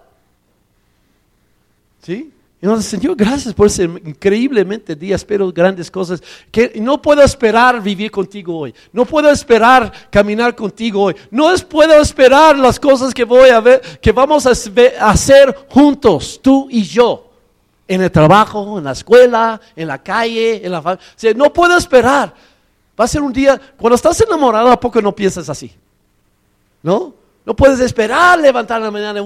¿Sí? 2.02 2.32
Entonces, 2.62 2.90
Señor, 2.90 3.16
gracias 3.16 3.54
por 3.54 3.68
ese 3.68 3.84
increíblemente 3.84 4.96
día, 4.96 5.16
espero 5.16 5.52
grandes 5.52 5.92
cosas. 5.92 6.24
Que 6.50 6.74
no 6.82 7.00
puedo 7.00 7.22
esperar 7.22 7.80
vivir 7.80 8.10
contigo 8.10 8.58
hoy. 8.58 8.74
No 8.92 9.06
puedo 9.06 9.30
esperar 9.30 9.92
caminar 10.10 10.56
contigo 10.56 11.04
hoy. 11.04 11.16
No 11.30 11.54
puedo 11.70 12.02
esperar 12.02 12.58
las 12.58 12.80
cosas 12.80 13.14
que 13.14 13.24
voy 13.24 13.50
a 13.50 13.60
ver, 13.60 14.00
que 14.02 14.12
vamos 14.12 14.48
a 14.48 14.52
hacer 14.52 15.68
juntos, 15.70 16.40
tú 16.42 16.68
y 16.72 16.82
yo. 16.84 17.30
En 17.88 18.02
el 18.02 18.12
trabajo, 18.12 18.80
en 18.80 18.86
la 18.86 18.94
escuela, 18.94 19.62
en 19.76 19.88
la 19.88 20.02
calle, 20.02 20.66
en 20.66 20.72
la 20.72 20.82
familia. 20.82 21.06
no 21.36 21.54
puedo 21.54 21.78
esperar. 21.78 22.34
Va 23.00 23.06
a 23.06 23.08
ser 23.08 23.22
un 23.22 23.32
día, 23.32 23.62
cuando 23.78 23.96
estás 23.96 24.20
enamorado, 24.22 24.72
¿a 24.72 24.80
poco 24.80 25.00
no 25.02 25.14
piensas 25.14 25.48
así? 25.50 25.72
¿No? 26.86 27.16
No 27.44 27.56
puedes 27.56 27.80
esperar 27.80 28.40
levantar 28.40 28.80
la 28.80 28.92
mañana 28.92 29.20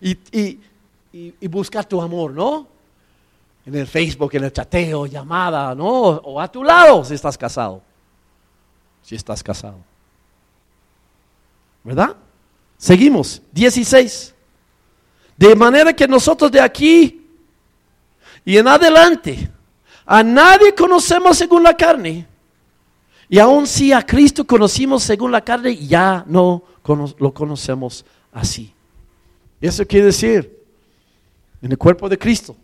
y, 0.00 0.58
y, 1.12 1.48
buscar 1.48 1.84
tu 1.84 2.00
amor, 2.00 2.30
¿no? 2.30 2.66
En 3.66 3.74
el 3.74 3.86
Facebook, 3.86 4.34
en 4.34 4.44
el 4.44 4.52
chateo, 4.54 5.04
llamada, 5.04 5.74
¿no? 5.74 5.86
O 5.90 6.40
a 6.40 6.50
tu 6.50 6.64
lado 6.64 7.04
si 7.04 7.12
estás 7.12 7.36
casado. 7.36 7.82
Si 9.02 9.14
estás 9.14 9.42
casado. 9.42 9.76
¿Verdad? 11.82 12.16
Seguimos. 12.78 13.42
16. 13.52 14.34
De 15.36 15.54
manera 15.54 15.92
que 15.92 16.08
nosotros 16.08 16.50
de 16.50 16.60
aquí 16.62 17.22
y 18.46 18.56
en 18.56 18.66
adelante 18.66 19.50
a 20.06 20.22
nadie 20.22 20.74
conocemos 20.74 21.36
según 21.36 21.64
la 21.64 21.76
carne. 21.76 22.26
Y 23.28 23.38
aun 23.38 23.66
si 23.66 23.92
a 23.92 24.02
Cristo 24.02 24.46
conocimos 24.46 25.02
según 25.02 25.32
la 25.32 25.42
carne, 25.42 25.76
ya 25.76 26.24
no 26.26 26.62
lo 27.18 27.32
conocemos 27.32 28.04
así. 28.32 28.72
Eso 29.60 29.86
quiere 29.86 30.06
decir, 30.06 30.62
en 31.62 31.70
el 31.70 31.78
cuerpo 31.78 32.08
de 32.08 32.18
Cristo, 32.18 32.54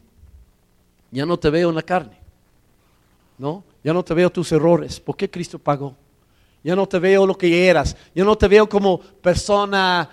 ya 1.11 1.25
no 1.25 1.39
te 1.39 1.49
veo 1.49 1.71
en 1.71 1.75
la 1.75 1.83
carne, 1.83 2.19
¿no? 3.39 3.65
Ya 3.83 3.95
no 3.95 4.05
te 4.05 4.13
veo 4.13 4.31
tus 4.31 4.53
errores, 4.53 5.01
¿por 5.01 5.17
qué 5.17 5.31
Cristo 5.31 5.59
pagó? 5.59 5.97
Ya 6.63 6.77
no 6.77 6.87
te 6.87 6.99
veo 6.99 7.27
lo 7.27 7.39
que 7.39 7.67
eras, 7.67 7.97
ya 8.15 8.23
no 8.23 8.37
te 8.37 8.47
veo 8.47 8.69
como 8.69 9.01
persona 9.01 10.11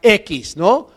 X, 0.00 0.56
¿no? 0.56 0.88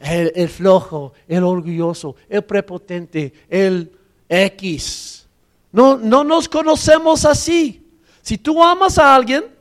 El, 0.00 0.32
el 0.34 0.48
flojo, 0.48 1.12
el 1.28 1.44
orgulloso, 1.44 2.16
el 2.28 2.42
prepotente, 2.42 3.32
el 3.48 3.92
X. 4.28 5.26
No, 5.72 5.98
no 5.98 6.24
nos 6.24 6.48
conocemos 6.48 7.26
así. 7.26 7.85
Si 8.26 8.36
tú 8.36 8.60
amas 8.60 8.98
a 8.98 9.14
alguien, 9.14 9.56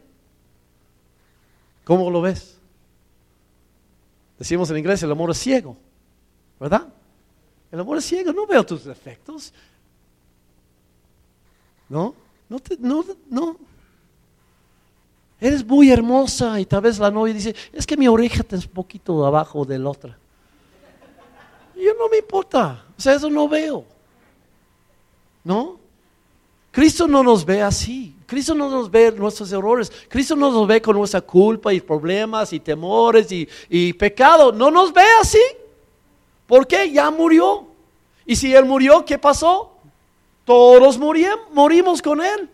¿Cómo 1.84 2.10
lo 2.10 2.20
ves? 2.20 2.58
Decimos 4.40 4.72
en 4.72 4.78
inglés, 4.78 5.04
el 5.04 5.12
amor 5.12 5.30
es 5.30 5.38
ciego, 5.38 5.78
¿verdad? 6.60 6.88
El 7.72 7.80
amor 7.80 8.00
es 8.00 8.06
ciego, 8.06 8.34
no 8.34 8.48
veo 8.48 8.66
tus 8.66 8.84
defectos. 8.84 9.54
¿No? 11.88 12.16
No, 12.50 12.60
te, 12.60 12.76
no, 12.80 13.06
no. 13.30 13.56
Eres 15.40 15.64
muy 15.64 15.92
hermosa 15.92 16.60
y 16.60 16.66
tal 16.66 16.82
vez 16.82 16.98
la 16.98 17.12
novia 17.12 17.36
dice, 17.36 17.56
es 17.72 17.86
que 17.86 17.96
mi 17.96 18.08
oreja 18.08 18.42
está 18.42 18.56
un 18.56 18.64
poquito 18.64 19.24
abajo 19.28 19.64
de 19.64 19.78
la 19.78 19.90
otra. 19.92 20.18
Yo 21.76 21.94
no 22.00 22.10
me 22.10 22.18
importa, 22.18 22.84
o 22.98 23.00
sea, 23.00 23.14
eso 23.14 23.30
no 23.30 23.48
veo. 23.48 23.86
¿No? 25.44 25.85
Cristo 26.76 27.08
no 27.08 27.24
nos 27.24 27.46
ve 27.46 27.62
así. 27.62 28.14
Cristo 28.26 28.54
no 28.54 28.70
nos 28.70 28.92
ve 28.92 29.10
nuestros 29.10 29.50
errores. 29.54 29.90
Cristo 30.10 30.36
no 30.36 30.52
nos 30.52 30.68
ve 30.68 30.82
con 30.82 30.98
nuestra 30.98 31.22
culpa 31.22 31.74
y 31.74 31.80
problemas 31.80 32.52
y 32.52 32.60
temores 32.60 33.32
y, 33.32 33.48
y 33.70 33.94
pecado. 33.94 34.52
No 34.52 34.70
nos 34.70 34.92
ve 34.92 35.06
así. 35.22 35.40
¿Por 36.46 36.68
qué? 36.68 36.92
Ya 36.92 37.10
murió. 37.12 37.66
Y 38.26 38.36
si 38.36 38.54
Él 38.54 38.66
murió, 38.66 39.06
¿qué 39.06 39.18
pasó? 39.18 39.78
Todos 40.44 40.98
morimos 40.98 42.02
con 42.02 42.22
Él. 42.22 42.50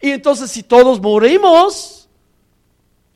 Y 0.00 0.10
entonces 0.10 0.48
si 0.48 0.62
todos 0.62 1.00
morimos, 1.00 2.08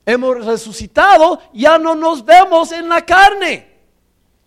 hemos 0.04 0.44
resucitado, 0.44 1.40
ya 1.52 1.78
no 1.78 1.94
nos 1.94 2.24
vemos 2.24 2.72
en 2.72 2.88
la 2.88 3.06
carne. 3.06 3.78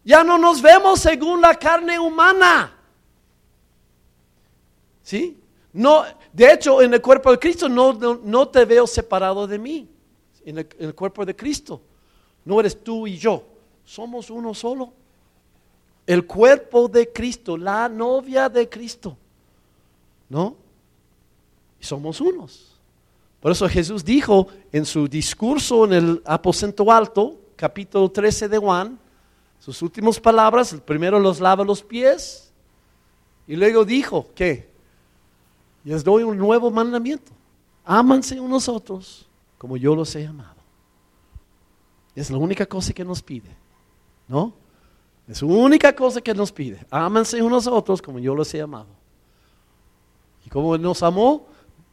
Ya 0.03 0.25
no 0.25 0.37
nos 0.37 0.61
vemos 0.61 0.99
según 0.99 1.39
la 1.39 1.55
carne 1.55 1.97
humana. 1.97 2.75
¿Sí? 5.03 5.39
No, 5.73 6.03
de 6.31 6.53
hecho, 6.53 6.81
en 6.81 6.93
el 6.93 7.01
cuerpo 7.01 7.31
de 7.31 7.39
Cristo 7.39 7.67
no, 7.67 7.93
no, 7.93 8.47
te 8.47 8.63
veo 8.63 8.85
separado 8.85 9.47
de 9.47 9.57
mí. 9.57 9.89
En 10.45 10.59
el, 10.59 10.95
cuerpo 10.95 11.25
de 11.25 11.35
Cristo. 11.35 11.81
No 12.45 12.59
eres 12.59 12.81
tú 12.83 13.07
y 13.07 13.17
yo. 13.17 13.43
Somos 13.83 14.29
uno 14.29 14.53
solo. 14.53 14.93
El 16.05 16.27
cuerpo 16.27 16.87
de 16.87 17.11
Cristo, 17.11 17.57
la 17.57 17.89
novia 17.89 18.49
de 18.49 18.69
Cristo. 18.69 19.17
¿No? 20.29 20.57
somos 21.83 22.21
unos. 22.21 22.79
Por 23.41 23.51
eso 23.51 23.67
Jesús 23.67 24.05
dijo 24.05 24.47
en 24.71 24.85
su 24.85 25.07
discurso 25.07 25.85
en 25.85 25.93
el 25.93 26.21
aposento 26.25 26.89
alto, 26.89 27.37
capítulo 27.57 28.09
13 28.09 28.47
de 28.47 28.57
Juan, 28.57 28.97
sus 29.59 29.81
últimas 29.81 30.19
palabras, 30.19 30.75
primero 30.85 31.19
los 31.19 31.39
lava 31.39 31.63
los 31.63 31.83
pies 31.83 32.53
y 33.47 33.55
luego 33.55 33.83
dijo 33.83 34.29
que 34.33 34.72
les 35.83 36.03
doy 36.03 36.23
un 36.23 36.37
nuevo 36.37 36.71
mandamiento. 36.71 37.31
Ámanse 37.83 38.39
unos 38.39 38.69
otros 38.69 39.27
como 39.57 39.77
yo 39.77 39.95
los 39.95 40.15
he 40.15 40.25
amado. 40.25 40.61
Es 42.15 42.29
la 42.29 42.37
única 42.37 42.65
cosa 42.65 42.93
que 42.93 43.03
nos 43.03 43.21
pide, 43.21 43.49
¿no? 44.27 44.53
Es 45.27 45.41
la 45.41 45.47
única 45.47 45.95
cosa 45.95 46.21
que 46.21 46.33
nos 46.33 46.51
pide. 46.51 46.85
Ámanse 46.89 47.41
unos 47.41 47.65
otros 47.67 48.01
como 48.01 48.19
yo 48.19 48.35
los 48.35 48.53
he 48.53 48.61
amado. 48.61 48.87
Y 50.45 50.49
como 50.49 50.77
nos 50.77 51.01
amó, 51.01 51.47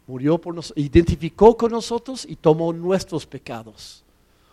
murió 0.06 0.38
por 0.38 0.54
nosotros, 0.54 0.84
identificó 0.84 1.56
con 1.56 1.70
nosotros 1.70 2.26
y 2.28 2.36
tomó 2.36 2.72
nuestros 2.72 3.24
pecados. 3.24 4.04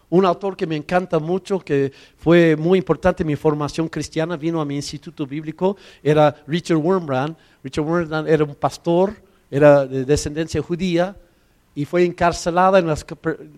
Un 0.09 0.25
autor 0.25 0.55
que 0.55 0.65
me 0.65 0.77
encanta 0.77 1.19
mucho, 1.19 1.59
que 1.59 1.91
fue 2.17 2.55
muy 2.55 2.79
importante 2.79 3.23
en 3.23 3.27
mi 3.27 3.35
formación 3.35 3.89
cristiana, 3.89 4.37
vino 4.37 4.61
a 4.61 4.65
mi 4.65 4.75
instituto 4.75 5.25
bíblico, 5.25 5.75
era 6.01 6.33
Richard 6.47 6.77
Wurmbrand. 6.77 7.35
Richard 7.61 7.83
Wurmbrand 7.83 8.29
era 8.29 8.43
un 8.45 8.55
pastor, 8.55 9.21
era 9.49 9.85
de 9.85 10.05
descendencia 10.05 10.61
judía 10.61 11.15
y 11.75 11.85
fue 11.85 12.05
encarcelada 12.05 12.79
en 12.79 12.87
las 12.87 13.05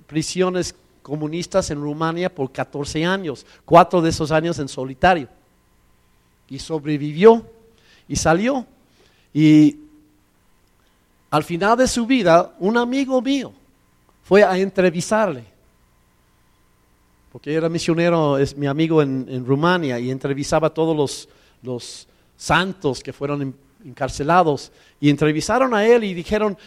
prisiones 0.07 0.75
comunistas 1.01 1.71
en 1.71 1.81
Rumania 1.81 2.33
por 2.33 2.51
14 2.51 3.05
años, 3.05 3.45
cuatro 3.65 4.01
de 4.01 4.09
esos 4.09 4.31
años 4.31 4.59
en 4.59 4.67
solitario. 4.67 5.27
Y 6.49 6.59
sobrevivió 6.59 7.45
y 8.07 8.15
salió. 8.15 8.65
Y 9.33 9.77
al 11.29 11.43
final 11.43 11.77
de 11.77 11.87
su 11.87 12.05
vida, 12.05 12.53
un 12.59 12.77
amigo 12.77 13.21
mío 13.21 13.53
fue 14.23 14.43
a 14.43 14.57
entrevistarle, 14.57 15.43
porque 17.31 17.53
era 17.53 17.69
misionero, 17.69 18.37
es 18.37 18.55
mi 18.55 18.67
amigo 18.67 19.01
en, 19.01 19.45
Rumania, 19.45 19.99
y 19.99 20.11
entrevistaba 20.11 20.67
a 20.67 20.73
todos 20.73 21.27
los, 21.63 22.07
santos 22.37 23.01
que 23.01 23.11
fueron 23.11 23.55
encarcelados, 23.83 24.71
y 24.99 25.09
entrevistaron 25.09 25.73
a 25.73 25.85
él 25.85 26.03
y 26.03 26.13
dijeron, 26.13 26.57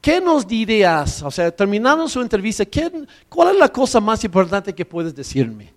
¿qué 0.00 0.20
nos 0.20 0.46
dirías? 0.46 1.22
O 1.22 1.30
sea, 1.30 1.50
terminando 1.50 2.08
su 2.08 2.20
entrevista, 2.20 2.64
¿cuál 3.28 3.54
es 3.54 3.60
la 3.60 3.68
cosa 3.68 4.00
más 4.00 4.22
importante 4.24 4.74
que 4.74 4.84
puedes 4.84 5.14
decirme? 5.14 5.72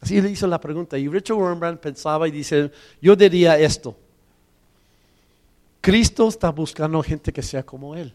Así 0.00 0.20
le 0.20 0.30
hizo 0.30 0.46
la 0.46 0.60
pregunta, 0.60 0.98
y 0.98 1.08
Richard 1.08 1.36
Wurmbrand 1.36 1.78
pensaba 1.78 2.28
y 2.28 2.30
dice, 2.30 2.70
yo 3.00 3.16
diría 3.16 3.58
esto. 3.58 3.96
Cristo 5.80 6.28
está 6.28 6.50
buscando 6.50 7.00
gente 7.02 7.32
que 7.32 7.42
sea 7.42 7.62
como 7.62 7.94
Él. 7.94 8.12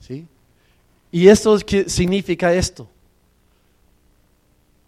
¿Sí? 0.00 0.26
¿Y 1.12 1.28
esto 1.28 1.56
qué 1.64 1.88
significa 1.88 2.52
esto? 2.52 2.88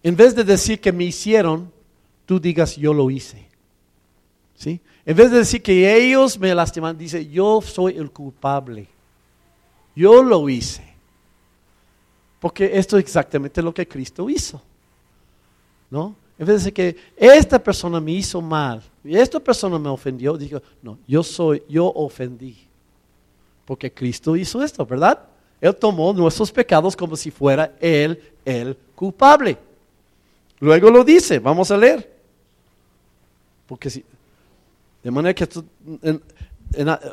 En 0.03 0.17
vez 0.17 0.35
de 0.35 0.43
decir 0.43 0.81
que 0.81 0.93
me 0.93 1.05
hicieron, 1.05 1.73
tú 2.27 2.41
digas 2.41 2.77
yo 2.77 2.93
lo 2.93 3.11
hice. 3.11 3.47
¿Sí? 4.57 4.81
En 5.09 5.17
vez 5.17 5.31
de 5.31 5.39
decir 5.39 5.63
que 5.63 5.97
ellos 5.97 6.39
me 6.39 6.55
lastiman, 6.55 6.99
dice 6.99 7.27
yo 7.27 7.63
soy 7.63 7.97
el 7.97 8.11
culpable. 8.11 8.87
Yo 9.97 10.23
lo 10.23 10.47
hice. 10.51 10.85
Porque 12.39 12.73
esto 12.75 12.99
es 12.99 13.05
exactamente 13.05 13.63
lo 13.63 13.73
que 13.73 13.89
Cristo 13.89 14.29
hizo. 14.29 14.61
¿No? 15.91 16.15
En 16.39 16.47
vez 16.47 16.49
de 16.49 16.53
decir 16.53 16.75
que 16.75 16.97
esta 17.17 17.59
persona 17.59 18.03
me 18.03 18.13
hizo 18.13 18.43
mal 18.43 18.83
y 19.03 19.17
esta 19.17 19.41
persona 19.41 19.79
me 19.79 19.89
ofendió, 19.89 20.37
digo, 20.37 20.61
no, 20.83 20.99
yo 21.07 21.23
soy, 21.23 21.63
yo 21.71 21.87
ofendí. 21.87 22.59
Porque 23.65 23.91
Cristo 23.91 24.37
hizo 24.37 24.63
esto, 24.63 24.85
¿verdad? 24.85 25.21
Él 25.59 25.75
tomó 25.75 26.13
nuestros 26.13 26.53
pecados 26.53 26.95
como 26.95 27.17
si 27.17 27.31
fuera 27.31 27.75
Él 27.81 28.23
el 28.45 28.77
culpable. 28.95 29.57
Luego 30.61 30.91
lo 30.91 31.03
dice, 31.03 31.39
vamos 31.39 31.71
a 31.71 31.79
leer. 31.79 32.15
Porque 33.67 33.89
si, 33.89 34.05
de 35.09 35.13
manera 35.13 35.33
que 35.33 35.49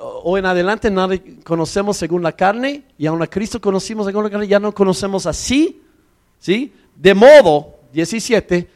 hoy 0.01 0.39
en 0.39 0.45
adelante 0.45 0.91
nada 0.91 1.15
conocemos 1.45 1.95
según 1.95 2.22
la 2.22 2.34
carne 2.34 2.84
y 2.97 3.05
aún 3.05 3.22
a 3.22 3.27
Cristo 3.27 3.61
conocimos 3.61 4.05
según 4.05 4.26
la 4.26 4.30
carne, 4.30 4.49
ya 4.49 4.59
no 4.59 4.73
conocemos 4.73 5.26
así, 5.26 5.81
¿sí? 6.38 6.73
De 6.93 7.13
modo, 7.13 7.76
17, 7.93 8.69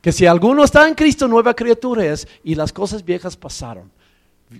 que 0.00 0.10
si 0.10 0.26
alguno 0.26 0.64
está 0.64 0.88
en 0.88 0.96
Cristo, 0.96 1.28
nueva 1.28 1.54
criatura 1.54 2.06
es, 2.06 2.26
y 2.42 2.56
las 2.56 2.72
cosas 2.72 3.04
viejas 3.04 3.36
pasaron. 3.36 3.88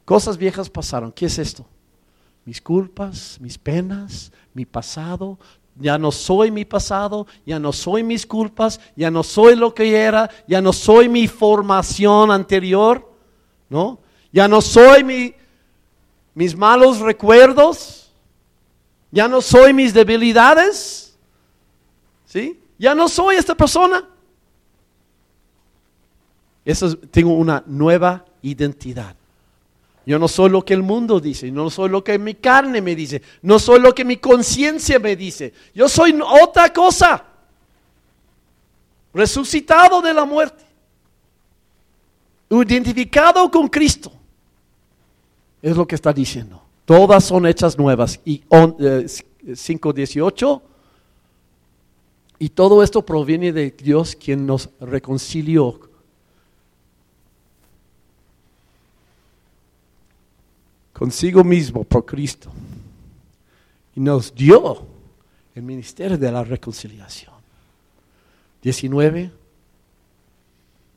Cosas 0.04 0.36
viejas 0.36 0.70
pasaron. 0.70 1.10
¿Qué 1.10 1.26
es 1.26 1.40
esto? 1.40 1.66
Mis 2.44 2.60
culpas, 2.60 3.38
mis 3.40 3.58
penas, 3.58 4.30
mi 4.54 4.66
pasado. 4.66 5.36
Ya 5.74 5.98
no 5.98 6.12
soy 6.12 6.52
mi 6.52 6.64
pasado, 6.64 7.26
ya 7.44 7.58
no 7.58 7.72
soy 7.72 8.04
mis 8.04 8.24
culpas, 8.24 8.78
ya 8.94 9.10
no 9.10 9.24
soy 9.24 9.56
lo 9.56 9.74
que 9.74 9.96
era, 9.96 10.30
ya 10.46 10.60
no 10.60 10.72
soy 10.72 11.08
mi 11.08 11.26
formación 11.26 12.30
anterior, 12.30 13.05
¿no? 13.68 13.98
Ya 14.32 14.48
no 14.48 14.60
soy 14.60 15.04
mi, 15.04 15.34
mis 16.34 16.56
malos 16.56 17.00
recuerdos, 17.00 18.10
ya 19.10 19.28
no 19.28 19.40
soy 19.40 19.72
mis 19.72 19.94
debilidades, 19.94 21.16
¿sí? 22.26 22.60
Ya 22.78 22.94
no 22.94 23.08
soy 23.08 23.36
esta 23.36 23.54
persona. 23.54 24.06
Eso, 26.64 26.98
tengo 26.98 27.32
una 27.32 27.62
nueva 27.66 28.24
identidad. 28.42 29.16
Yo 30.04 30.18
no 30.18 30.28
soy 30.28 30.50
lo 30.50 30.64
que 30.64 30.74
el 30.74 30.82
mundo 30.82 31.18
dice, 31.18 31.50
no 31.50 31.70
soy 31.70 31.88
lo 31.88 32.04
que 32.04 32.18
mi 32.18 32.34
carne 32.34 32.80
me 32.80 32.94
dice, 32.94 33.22
no 33.42 33.58
soy 33.58 33.80
lo 33.80 33.94
que 33.94 34.04
mi 34.04 34.18
conciencia 34.18 34.98
me 34.98 35.16
dice. 35.16 35.54
Yo 35.74 35.88
soy 35.88 36.20
otra 36.42 36.72
cosa. 36.72 37.24
Resucitado 39.14 40.02
de 40.02 40.12
la 40.12 40.24
muerte. 40.24 40.65
Identificado 42.50 43.50
con 43.50 43.68
Cristo. 43.68 44.12
Es 45.60 45.76
lo 45.76 45.86
que 45.86 45.96
está 45.96 46.12
diciendo. 46.12 46.62
Todas 46.84 47.24
son 47.24 47.46
hechas 47.46 47.76
nuevas. 47.76 48.20
Y 48.24 48.42
5.18. 48.48 50.58
Eh, 50.58 50.60
y 52.38 52.50
todo 52.50 52.82
esto 52.82 53.04
proviene 53.04 53.52
de 53.52 53.70
Dios 53.70 54.14
quien 54.14 54.46
nos 54.46 54.68
reconcilió 54.78 55.80
consigo 60.92 61.42
mismo 61.44 61.84
por 61.84 62.04
Cristo. 62.04 62.50
Y 63.94 64.00
nos 64.00 64.34
dio 64.34 64.86
el 65.54 65.62
ministerio 65.62 66.18
de 66.18 66.30
la 66.30 66.44
reconciliación. 66.44 67.34
19. 68.62 69.30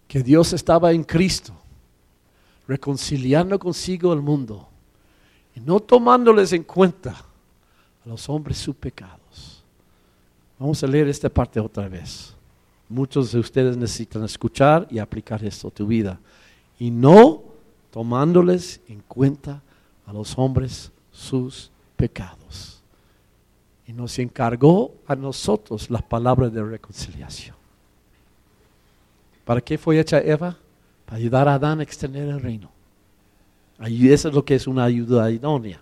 Que 0.10 0.24
Dios 0.24 0.54
estaba 0.54 0.92
en 0.92 1.04
Cristo, 1.04 1.54
reconciliando 2.68 3.60
consigo 3.60 4.12
el 4.12 4.22
mundo 4.22 4.68
y 5.56 5.60
no 5.60 5.80
tomándoles 5.80 6.52
en 6.52 6.64
cuenta 6.64 7.12
a 7.12 8.10
los 8.10 8.28
hombres 8.28 8.58
sus 8.58 8.76
pecados. 8.76 9.64
Vamos 10.58 10.84
a 10.84 10.88
leer 10.88 11.08
esta 11.08 11.30
parte 11.30 11.60
otra 11.60 11.88
vez. 11.88 12.36
Muchos 12.90 13.32
de 13.32 13.40
ustedes 13.40 13.78
necesitan 13.78 14.24
escuchar 14.24 14.88
y 14.90 14.98
aplicar 14.98 15.46
esto 15.46 15.68
a 15.68 15.72
tu 15.72 15.86
vida. 15.86 16.20
Y 16.80 16.90
no 16.90 17.44
tomándoles 17.92 18.82
en 18.88 19.02
cuenta 19.02 19.62
a 20.08 20.12
los 20.12 20.36
hombres 20.40 20.92
sus 21.12 21.70
pecados. 21.96 22.82
Y 23.86 23.94
nos 23.94 24.18
encargó 24.18 24.96
a 25.06 25.16
nosotros 25.16 25.92
la 25.92 26.00
palabra 26.00 26.50
de 26.50 26.64
reconciliación. 26.64 27.59
¿Para 29.50 29.62
qué 29.62 29.80
fue 29.80 30.00
hecha 30.00 30.20
Eva? 30.20 30.56
Para 31.08 31.18
ayudar 31.18 31.48
a 31.48 31.56
Adán 31.56 31.80
a 31.80 31.84
extender 31.84 32.28
el 32.28 32.40
reino. 32.40 32.70
Eso 33.80 34.30
es 34.30 34.36
lo 34.36 34.46
que 34.46 34.54
es 34.54 34.68
una 34.68 34.84
ayuda 34.84 35.32
idónea, 35.32 35.82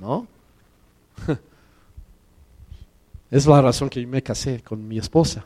¿no? 0.00 0.26
Es 3.30 3.46
la 3.46 3.62
razón 3.62 3.88
que 3.88 4.04
me 4.04 4.20
casé 4.20 4.62
con 4.62 4.88
mi 4.88 4.98
esposa. 4.98 5.44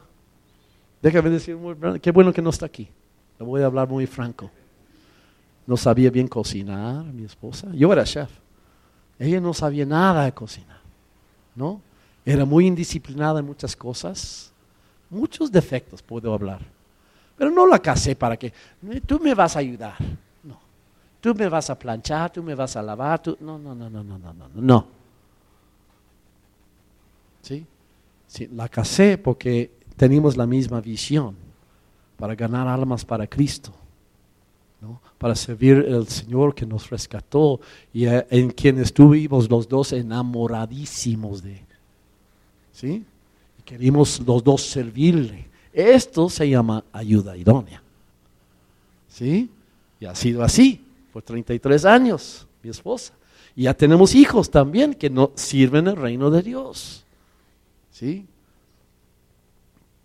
Déjame 1.03 1.29
decir, 1.29 1.59
qué 2.01 2.11
bueno 2.11 2.33
que 2.33 2.41
no 2.41 2.49
está 2.49 2.65
aquí. 2.65 2.89
Le 3.39 3.45
voy 3.45 3.61
a 3.61 3.66
hablar 3.66 3.87
muy 3.87 4.07
franco. 4.07 4.51
No 5.66 5.77
sabía 5.77 6.09
bien 6.09 6.29
cocinar, 6.29 7.05
mi 7.05 7.24
esposa. 7.24 7.69
Yo 7.74 7.93
era 7.93 8.05
chef. 8.05 8.31
Ella 9.19 9.43
no 9.43 9.53
sabía 9.53 9.85
nada 9.85 10.24
de 10.24 10.33
cocinar, 10.33 10.81
¿no? 11.55 11.83
Era 12.24 12.47
muy 12.47 12.66
indisciplinada 12.66 13.41
en 13.41 13.45
muchas 13.45 13.77
cosas. 13.77 14.55
Muchos 15.11 15.53
defectos 15.53 16.01
puedo 16.01 16.33
hablar. 16.33 16.62
Pero 17.43 17.51
no 17.51 17.66
la 17.66 17.81
casé 17.81 18.14
para 18.14 18.36
que 18.36 18.52
tú 19.05 19.19
me 19.19 19.35
vas 19.35 19.56
a 19.56 19.59
ayudar. 19.59 19.97
No. 20.44 20.60
Tú 21.20 21.35
me 21.35 21.48
vas 21.48 21.70
a 21.70 21.77
planchar, 21.77 22.32
tú 22.32 22.40
me 22.40 22.55
vas 22.55 22.77
a 22.77 22.82
lavar. 22.82 23.20
Tú... 23.20 23.36
No, 23.40 23.59
no, 23.59 23.74
no, 23.74 23.90
no, 23.90 24.05
no, 24.05 24.16
no, 24.16 24.32
no. 24.32 24.48
No. 24.55 24.86
¿Sí? 27.43 27.66
sí. 28.28 28.48
La 28.55 28.69
casé 28.69 29.19
porque 29.19 29.73
teníamos 29.97 30.36
la 30.36 30.47
misma 30.47 30.81
visión 30.81 31.35
para 32.16 32.36
ganar 32.36 32.69
almas 32.69 33.05
para 33.05 33.27
Cristo. 33.27 33.73
¿no? 34.81 35.01
Para 35.19 35.35
servir 35.35 35.85
al 35.93 36.06
Señor 36.06 36.55
que 36.55 36.64
nos 36.64 36.90
rescató 36.90 37.60
y 37.93 38.06
eh, 38.06 38.24
en 38.31 38.51
quien 38.51 38.78
estuvimos 38.78 39.51
los 39.51 39.69
dos 39.69 39.93
enamoradísimos 39.93 41.43
de. 41.43 41.60
¿Sí? 42.70 43.05
Y 43.59 43.62
queríamos 43.64 44.20
los 44.24 44.44
dos 44.44 44.62
servirle. 44.62 45.51
Esto 45.73 46.28
se 46.28 46.49
llama 46.49 46.85
ayuda 46.93 47.36
idónea. 47.36 47.82
¿Sí? 49.09 49.51
Y 50.01 50.07
ha 50.07 50.15
sido 50.15 50.43
así 50.43 50.85
por 51.12 51.23
33 51.23 51.85
años, 51.85 52.47
mi 52.62 52.70
esposa. 52.70 53.15
Y 53.55 53.65
ya 53.65 53.74
tenemos 53.74 54.15
hijos 54.15 54.51
también 54.51 54.94
que 54.94 55.11
no 55.11 55.32
sirven 55.35 55.86
el 55.89 55.97
reino 55.97 56.31
de 56.31 56.43
Dios. 56.43 57.05
¿Sí? 57.90 58.27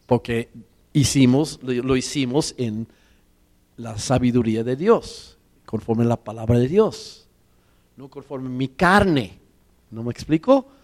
Porque 0.06 0.49
hicimos, 0.94 1.60
lo 1.61 1.95
hicimos 1.95 2.53
en 2.57 2.88
la 3.77 3.98
sabiduría 3.98 4.64
de 4.64 4.76
Dios, 4.76 5.38
conforme 5.65 6.06
la 6.06 6.18
palabra 6.18 6.57
de 6.57 6.68
Dios, 6.68 7.27
no 7.95 8.10
conforme 8.10 8.49
mi 8.49 8.68
carne. 8.69 9.39
¿No 9.91 10.03
me 10.03 10.11
explico? 10.11 10.68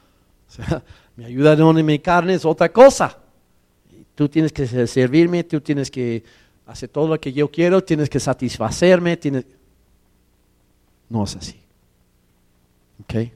O 0.46 0.56
sea, 0.56 0.84
mi 1.16 1.26
ayuda 1.26 1.54
en 1.54 1.86
mi 1.86 1.98
carne 1.98 2.36
es 2.36 2.46
otra 2.46 2.70
cosa. 2.70 3.18
Tú 4.16 4.30
tienes 4.30 4.52
que 4.52 4.68
servirme, 4.88 5.44
tú 5.44 5.62
tienes 5.62 5.90
que 5.90 6.24
hacer 6.66 6.90
todo 6.90 7.08
lo 7.08 7.20
que 7.20 7.34
yo 7.34 7.50
quiero, 7.50 7.84
tienes 7.84 8.10
que 8.10 8.20
satisfacerme, 8.20 9.18
tienes... 9.18 9.46
No 11.10 11.24
es 11.24 11.36
así. 11.36 11.60
¿Ok? 13.02 13.32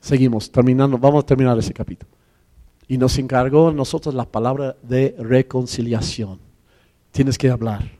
Seguimos, 0.00 0.50
terminando, 0.50 0.98
vamos 0.98 1.24
a 1.24 1.26
terminar 1.26 1.58
ese 1.58 1.72
capítulo. 1.72 2.10
Y 2.86 2.98
nos 2.98 3.16
encargó 3.18 3.72
nosotros 3.72 4.14
la 4.14 4.26
palabra 4.26 4.76
de 4.82 5.14
reconciliación. 5.18 6.38
Tienes 7.10 7.38
que 7.38 7.48
hablar, 7.48 7.90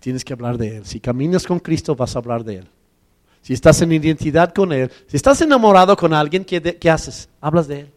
tienes 0.00 0.24
que 0.24 0.32
hablar 0.32 0.58
de 0.58 0.78
Él. 0.78 0.86
Si 0.86 0.98
caminas 0.98 1.46
con 1.46 1.60
Cristo, 1.60 1.94
vas 1.94 2.16
a 2.16 2.18
hablar 2.18 2.42
de 2.42 2.56
Él. 2.56 2.68
Si 3.42 3.52
estás 3.52 3.80
en 3.82 3.92
identidad 3.92 4.52
con 4.52 4.72
Él, 4.72 4.90
si 5.06 5.16
estás 5.16 5.40
enamorado 5.40 5.96
con 5.96 6.12
alguien, 6.12 6.44
¿qué, 6.44 6.60
qué 6.60 6.90
haces? 6.90 7.28
Hablas 7.40 7.68
de 7.68 7.80
Él. 7.80 7.90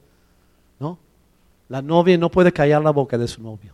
La 1.73 1.81
novia 1.81 2.15
no 2.19 2.29
puede 2.29 2.53
callar 2.53 2.83
la 2.83 2.91
boca 2.91 3.17
de 3.17 3.27
su 3.27 3.41
novio. 3.41 3.73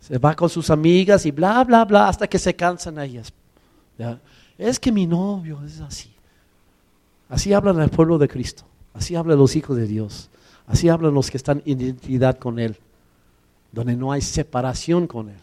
Se 0.00 0.18
va 0.18 0.34
con 0.34 0.48
sus 0.48 0.68
amigas 0.68 1.24
y 1.26 1.30
bla, 1.30 1.62
bla, 1.62 1.84
bla, 1.84 2.08
hasta 2.08 2.26
que 2.26 2.40
se 2.40 2.56
cansan 2.56 2.98
ellas. 2.98 3.32
Es 4.58 4.80
que 4.80 4.90
mi 4.90 5.06
novio 5.06 5.60
es 5.64 5.78
así. 5.78 6.12
Así 7.28 7.52
hablan 7.52 7.80
el 7.80 7.88
pueblo 7.88 8.18
de 8.18 8.26
Cristo. 8.26 8.64
Así 8.94 9.14
hablan 9.14 9.38
los 9.38 9.54
hijos 9.54 9.76
de 9.76 9.86
Dios. 9.86 10.28
Así 10.66 10.88
hablan 10.88 11.14
los 11.14 11.30
que 11.30 11.36
están 11.36 11.62
en 11.66 11.80
identidad 11.80 12.36
con 12.36 12.58
Él. 12.58 12.76
Donde 13.70 13.94
no 13.94 14.10
hay 14.10 14.20
separación 14.20 15.06
con 15.06 15.28
Él. 15.28 15.40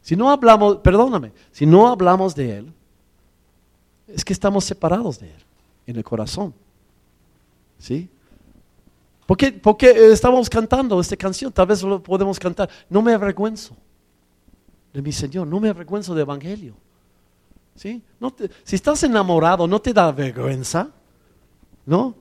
Si 0.00 0.16
no 0.16 0.30
hablamos, 0.30 0.78
perdóname, 0.78 1.32
si 1.52 1.66
no 1.66 1.88
hablamos 1.88 2.34
de 2.34 2.56
Él, 2.56 2.72
es 4.08 4.24
que 4.24 4.32
estamos 4.32 4.64
separados 4.64 5.18
de 5.18 5.26
Él 5.26 5.44
en 5.86 5.96
el 5.96 6.04
corazón. 6.04 6.54
¿Sí? 7.78 8.08
¿Por 9.30 9.76
qué, 9.76 10.10
estamos 10.10 10.50
cantando 10.50 11.00
esta 11.00 11.16
canción? 11.16 11.52
Tal 11.52 11.64
vez 11.64 11.84
lo 11.84 12.02
podemos 12.02 12.36
cantar. 12.36 12.68
No 12.88 13.00
me 13.00 13.12
avergüenzo 13.12 13.76
de 14.92 15.00
mi 15.00 15.12
Señor, 15.12 15.46
no 15.46 15.60
me 15.60 15.68
avergüenzo 15.68 16.14
del 16.14 16.22
Evangelio. 16.22 16.74
¿Sí? 17.76 18.02
si 18.64 18.74
estás 18.74 19.04
enamorado, 19.04 19.68
¿no 19.68 19.80
te 19.80 19.92
da 19.92 20.10
vergüenza? 20.10 20.88
¿No? 21.86 22.16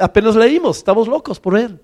apenas 0.00 0.34
leímos, 0.34 0.78
estamos 0.78 1.06
locos 1.06 1.38
por 1.38 1.58
Él. 1.58 1.78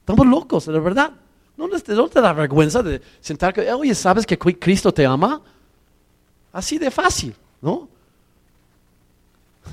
Estamos 0.00 0.26
locos, 0.26 0.66
de 0.66 0.78
verdad. 0.78 1.12
¿No, 1.56 1.68
¿No 1.68 2.08
te 2.08 2.20
da 2.20 2.34
vergüenza 2.34 2.82
de 2.82 3.00
sentar 3.18 3.54
que, 3.54 3.72
oye, 3.72 3.94
¿sabes 3.94 4.26
que 4.26 4.38
Cristo 4.38 4.92
te 4.92 5.06
ama? 5.06 5.40
Así 6.52 6.76
de 6.76 6.90
fácil, 6.90 7.34
¿no? 7.62 7.88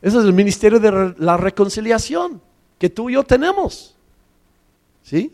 Ese 0.00 0.16
es 0.16 0.24
el 0.24 0.32
ministerio 0.32 0.78
de 0.78 1.16
la 1.18 1.36
reconciliación 1.36 2.45
que 2.78 2.90
tú 2.90 3.10
y 3.10 3.14
yo 3.14 3.24
tenemos. 3.24 3.94
¿Sí? 5.02 5.32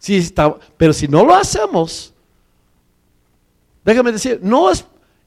sí 0.00 0.16
está, 0.16 0.56
pero 0.76 0.92
si 0.92 1.06
no 1.06 1.24
lo 1.24 1.34
hacemos, 1.34 2.12
déjame 3.84 4.10
decir, 4.10 4.40
no 4.42 4.70
es 4.70 4.84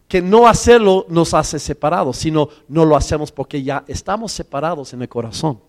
que 0.10 0.22
no 0.22 0.48
hacerlo 0.48 1.06
nos 1.08 1.34
hace 1.34 1.60
separados, 1.60 2.18
sino 2.18 2.50
no 2.68 2.84
lo 2.84 2.96
hacemos 2.96 3.32
porque 3.32 3.64
ya 3.64 3.86
estamos 3.88 4.32
separados 4.34 4.92
en 4.94 5.02
el 5.04 5.10
corazón. 5.10 5.60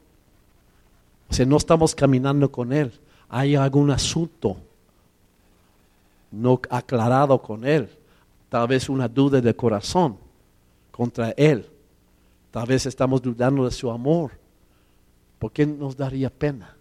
O 1.30 1.34
sea, 1.34 1.46
no 1.46 1.56
estamos 1.56 1.94
caminando 1.94 2.50
con 2.50 2.72
Él. 2.72 2.92
Hay 3.28 3.54
algún 3.54 3.90
asunto 3.90 4.56
no 6.30 6.60
aclarado 6.68 7.40
con 7.40 7.64
Él. 7.64 7.88
Tal 8.48 8.66
vez 8.68 8.88
una 8.88 9.08
duda 9.08 9.40
de 9.40 9.54
corazón 9.54 10.16
contra 10.90 11.30
Él. 11.36 11.66
Tal 12.50 12.66
vez 12.66 12.86
estamos 12.86 13.22
dudando 13.22 13.64
de 13.64 13.70
su 13.70 13.90
amor. 13.90 14.32
¿Por 15.38 15.52
qué 15.52 15.66
nos 15.66 15.96
daría 15.96 16.30
pena? 16.30 16.76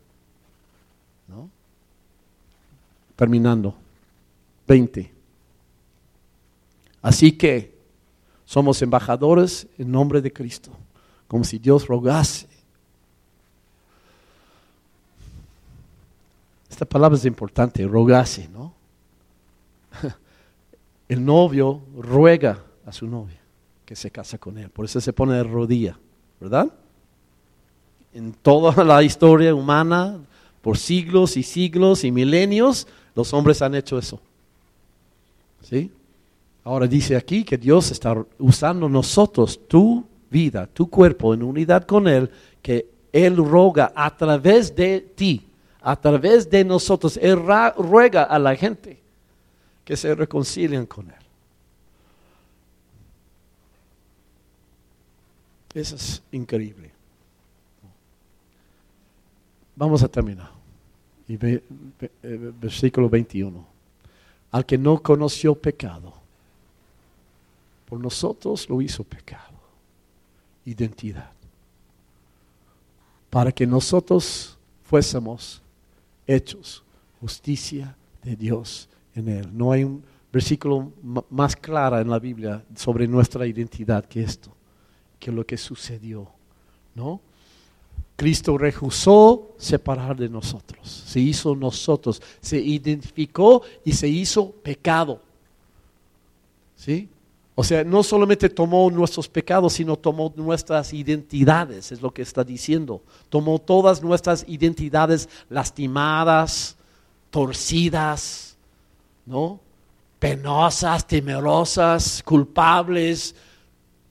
¿No? 1.28 1.50
Terminando. 3.16 3.76
20. 4.68 5.12
Así 7.02 7.34
que 7.34 7.74
somos 8.46 8.82
embajadores 8.82 9.68
en 9.78 9.92
nombre 9.92 10.22
de 10.22 10.32
Cristo, 10.32 10.72
como 11.28 11.44
si 11.44 11.60
Dios 11.60 11.88
rogase. 11.88 12.48
Esta 16.70 16.86
palabra 16.86 17.18
es 17.18 17.26
importante, 17.26 17.86
rogase, 17.86 18.48
¿no? 18.48 18.74
El 21.08 21.24
novio 21.24 21.82
ruega 21.96 22.64
a 22.86 22.92
su 22.92 23.06
novia 23.06 23.40
que 23.86 23.96
se 23.96 24.10
casa 24.10 24.38
con 24.38 24.58
él, 24.58 24.70
por 24.70 24.86
eso 24.86 25.00
se 25.02 25.14
pone 25.14 25.36
de 25.36 25.44
rodilla, 25.44 26.00
¿verdad? 26.40 26.74
En 28.14 28.34
toda 28.34 28.84
la 28.86 29.04
historia 29.04 29.54
humana, 29.54 30.20
por 30.62 30.78
siglos 30.78 31.36
y 31.38 31.44
siglos 31.44 32.04
y 32.04 32.12
milenios, 32.12 32.88
los 33.16 33.34
hombres 33.34 33.62
han 33.62 33.76
hecho 33.76 33.98
eso. 33.98 34.20
¿Sí? 35.62 35.92
Ahora 36.64 36.88
dice 36.88 37.16
aquí 37.16 37.44
que 37.44 37.58
Dios 37.58 37.92
está 37.92 38.16
usando 38.40 38.88
nosotros, 38.88 39.60
tu 39.68 40.06
vida, 40.30 40.68
tu 40.68 40.90
cuerpo, 40.90 41.34
en 41.34 41.44
unidad 41.44 41.84
con 41.86 42.08
Él, 42.08 42.30
que 42.62 42.88
Él 43.12 43.38
roga 43.38 43.92
a 43.96 44.16
través 44.16 44.74
de 44.74 45.02
ti, 45.02 45.46
a 45.82 45.96
través 45.96 46.50
de 46.50 46.64
nosotros, 46.64 47.18
Él 47.22 47.38
ruega 47.78 48.24
a 48.24 48.40
la 48.40 48.56
gente 48.56 49.02
que 49.84 49.98
se 49.98 50.16
reconcilien 50.16 50.86
con 50.86 51.08
Él. 51.10 51.16
Eso 55.74 55.96
es 55.96 56.22
increíble. 56.32 56.93
Vamos 59.76 60.04
a 60.04 60.08
terminar. 60.08 60.52
Eh, 61.28 61.62
versículo 62.60 63.10
21. 63.10 63.66
Al 64.52 64.66
que 64.66 64.78
no 64.78 65.02
conoció 65.02 65.56
pecado, 65.56 66.14
por 67.88 68.00
nosotros 68.00 68.70
lo 68.70 68.82
hizo 68.82 69.04
pecado. 69.04 69.54
Identidad. 70.66 71.32
Para 73.30 73.52
que 73.52 73.66
nosotros 73.66 74.58
fuésemos 74.84 75.62
hechos 76.28 76.84
justicia 77.20 77.96
de 78.22 78.36
Dios 78.36 78.88
en 79.16 79.28
Él. 79.28 79.50
No 79.52 79.72
hay 79.72 79.84
un 79.84 80.04
versículo 80.32 80.92
más 81.30 81.56
claro 81.56 82.00
en 82.00 82.10
la 82.10 82.20
Biblia 82.20 82.64
sobre 82.76 83.08
nuestra 83.08 83.46
identidad 83.46 84.06
que 84.06 84.24
esto, 84.24 84.52
que 85.20 85.32
lo 85.32 85.46
que 85.46 85.58
sucedió, 85.58 86.28
¿no? 86.96 87.22
Cristo 88.16 88.58
rehusó 88.58 89.56
separar 89.58 90.16
de 90.16 90.30
nosotros, 90.30 91.04
se 91.08 91.20
hizo 91.20 91.56
nosotros, 91.56 92.22
se 92.42 92.60
identificó 92.60 93.64
y 93.84 93.94
se 93.94 94.08
hizo 94.08 94.52
pecado. 94.52 95.22
¿Sí? 96.76 97.10
O 97.56 97.64
sea, 97.64 97.84
no 97.84 98.02
solamente 98.02 98.50
tomó 98.50 98.90
nuestros 98.90 99.28
pecados, 99.28 99.74
sino 99.74 99.96
tomó 99.96 100.34
nuestras 100.36 100.92
identidades, 100.92 101.92
es 101.92 102.02
lo 102.02 102.12
que 102.12 102.24
está 102.24 102.44
diciendo. 102.44 103.04
Tomó 103.30 103.60
todas 103.60 104.02
nuestras 104.02 104.44
identidades 104.48 105.30
lastimadas, 105.50 106.76
torcidas, 107.30 108.58
¿no? 109.26 109.60
Penosas, 110.18 111.06
temerosas, 111.06 112.24
culpables, 112.24 113.36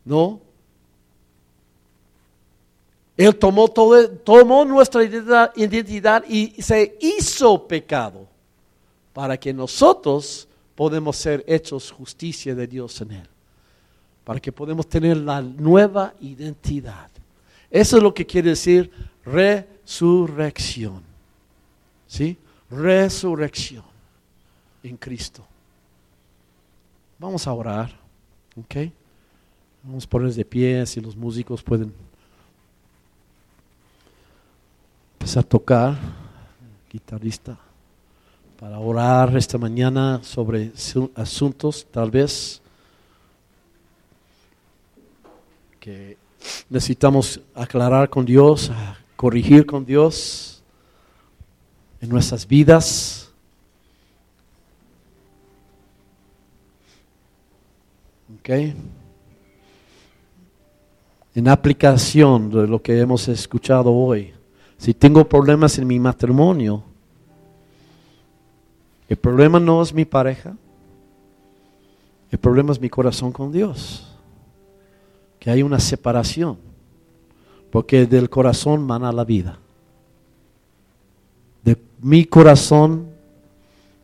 ¿no? 0.04 0.40
Él 3.16 3.36
tomó, 3.36 3.68
todo, 3.68 4.08
tomó 4.10 4.64
nuestra 4.64 5.04
identidad, 5.04 6.24
y 6.28 6.62
se 6.62 6.96
hizo 7.00 7.66
pecado 7.66 8.26
para 9.12 9.36
que 9.36 9.52
nosotros 9.52 10.48
podemos 10.74 11.16
ser 11.16 11.44
hechos 11.46 11.90
justicia 11.90 12.54
de 12.54 12.66
Dios 12.66 13.00
en 13.02 13.12
Él 13.12 13.28
para 14.24 14.40
que 14.40 14.52
podamos 14.52 14.88
tener 14.88 15.16
la 15.16 15.42
nueva 15.42 16.14
identidad. 16.20 17.10
Eso 17.70 17.96
es 17.96 18.02
lo 18.02 18.12
que 18.14 18.26
quiere 18.26 18.50
decir 18.50 18.90
resurrección. 19.24 21.02
¿Sí? 22.06 22.36
Resurrección 22.70 23.84
en 24.82 24.96
Cristo. 24.96 25.44
Vamos 27.18 27.46
a 27.46 27.52
orar, 27.52 27.90
¿ok? 28.56 28.90
Vamos 29.82 30.04
a 30.04 30.08
ponernos 30.08 30.36
de 30.36 30.44
pie 30.44 30.84
si 30.86 31.00
los 31.00 31.16
músicos 31.16 31.62
pueden 31.62 31.92
empezar 35.22 35.44
a 35.44 35.48
tocar, 35.48 35.98
guitarrista, 36.90 37.56
para 38.58 38.80
orar 38.80 39.36
esta 39.36 39.56
mañana 39.56 40.18
sobre 40.24 40.72
asuntos 41.14 41.86
tal 41.92 42.10
vez 42.10 42.60
que 45.78 46.16
necesitamos 46.68 47.40
aclarar 47.54 48.10
con 48.10 48.24
Dios, 48.24 48.72
corregir 49.14 49.64
con 49.64 49.86
Dios 49.86 50.60
en 52.00 52.08
nuestras 52.08 52.44
vidas. 52.44 53.30
Okay. 58.40 58.74
En 61.32 61.46
aplicación 61.46 62.50
de 62.50 62.66
lo 62.66 62.82
que 62.82 62.98
hemos 62.98 63.28
escuchado 63.28 63.94
hoy, 63.94 64.34
si 64.82 64.94
tengo 64.94 65.28
problemas 65.28 65.78
en 65.78 65.86
mi 65.86 66.00
matrimonio, 66.00 66.82
el 69.08 69.16
problema 69.16 69.60
no 69.60 69.80
es 69.80 69.94
mi 69.94 70.04
pareja, 70.04 70.56
el 72.32 72.38
problema 72.40 72.72
es 72.72 72.80
mi 72.80 72.90
corazón 72.90 73.30
con 73.30 73.52
Dios 73.52 74.08
que 75.38 75.50
hay 75.50 75.62
una 75.62 75.80
separación, 75.80 76.56
porque 77.70 78.06
del 78.06 78.28
corazón 78.28 78.84
mana 78.84 79.12
la 79.12 79.24
vida. 79.24 79.58
De 81.64 81.76
mi 82.00 82.24
corazón 82.24 83.06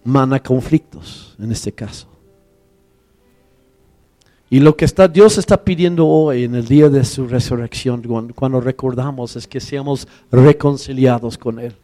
mana 0.03 0.41
conflictos, 0.41 1.37
en 1.41 1.53
este 1.53 1.71
caso. 1.71 2.08
Y 4.51 4.61
lo 4.61 4.77
que 4.77 4.87
está, 4.87 5.09
Dios 5.09 5.37
está 5.37 5.63
pidiendo 5.63 6.07
hoy 6.07 6.45
en 6.45 6.55
el 6.55 6.67
día 6.67 6.89
de 6.89 7.05
su 7.05 7.27
resurrección, 7.27 8.03
cuando, 8.35 8.61
recordamos, 8.63 9.37
es 9.37 9.47
que 9.47 9.61
seamos 9.61 10.09
reconciliados 10.33 11.37
con 11.37 11.59
Él. 11.59 11.75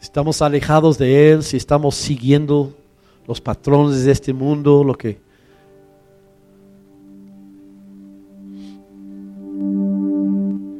Estamos 0.00 0.42
alejados 0.42 0.98
de 0.98 1.30
Él, 1.30 1.44
si 1.44 1.56
estamos 1.56 1.94
siguiendo 1.94 2.74
los 3.28 3.40
patrones 3.40 4.04
de 4.04 4.10
este 4.10 4.32
mundo, 4.32 4.82
lo 4.82 4.94
que... 4.94 5.24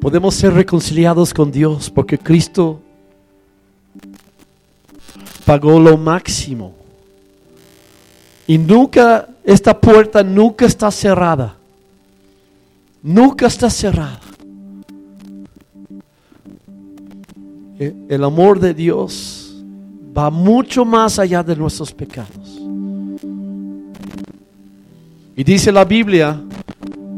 Podemos 0.01 0.35
ser 0.35 0.55
reconciliados 0.55 1.35
con 1.35 1.53
Dios 1.53 1.90
porque 1.90 2.19
Cristo 2.19 2.81
pagó 5.47 5.78
lo 5.78 5.97
máximo. 5.97 6.74
Y 8.48 8.59
nunca, 8.59 9.28
esta 9.44 9.81
puerta 9.81 10.23
nunca 10.23 10.66
está 10.66 10.90
cerrada. 10.90 11.56
Nunca 13.01 13.47
está 13.47 13.70
cerrada. 13.70 14.20
El 17.78 18.24
amor 18.24 18.59
de 18.59 18.74
Dios 18.74 19.62
va 20.16 20.31
mucho 20.31 20.85
más 20.85 21.18
allá 21.18 21.44
de 21.44 21.55
nuestros 21.55 21.93
pecados. 21.93 22.60
Y 25.36 25.44
dice 25.44 25.70
la 25.70 25.85
Biblia, 25.85 26.40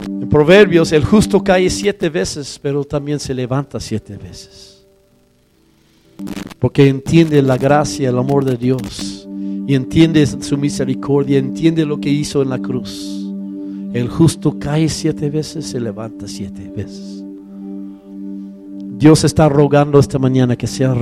en 0.07 0.29
Proverbios, 0.29 0.93
el 0.93 1.05
justo 1.05 1.43
cae 1.43 1.71
siete 1.71 2.11
veces, 2.11 2.59
pero 2.61 2.85
también 2.85 3.21
se 3.21 3.33
levanta 3.33 3.81
siete 3.81 4.19
veces. 4.19 4.78
Porque 6.59 6.89
entiende 6.89 7.43
la 7.43 7.57
gracia, 7.57 8.09
el 8.09 8.19
amor 8.19 8.45
de 8.45 8.57
Dios. 8.57 9.29
Y 9.67 9.75
entiende 9.75 10.27
su 10.27 10.57
misericordia, 10.57 11.39
entiende 11.39 11.85
lo 11.85 12.01
que 12.01 12.11
hizo 12.11 12.43
en 12.43 12.51
la 12.51 12.59
cruz. 12.59 13.15
El 13.93 14.09
justo 14.09 14.59
cae 14.59 14.89
siete 14.89 15.31
veces, 15.31 15.67
se 15.67 15.81
levanta 15.81 16.27
siete 16.27 16.71
veces. 16.75 17.25
Dios 18.99 19.25
está 19.25 19.49
rogando 19.49 19.99
esta 19.99 20.19
mañana 20.19 20.57
que 20.57 20.67
sea 20.67 20.95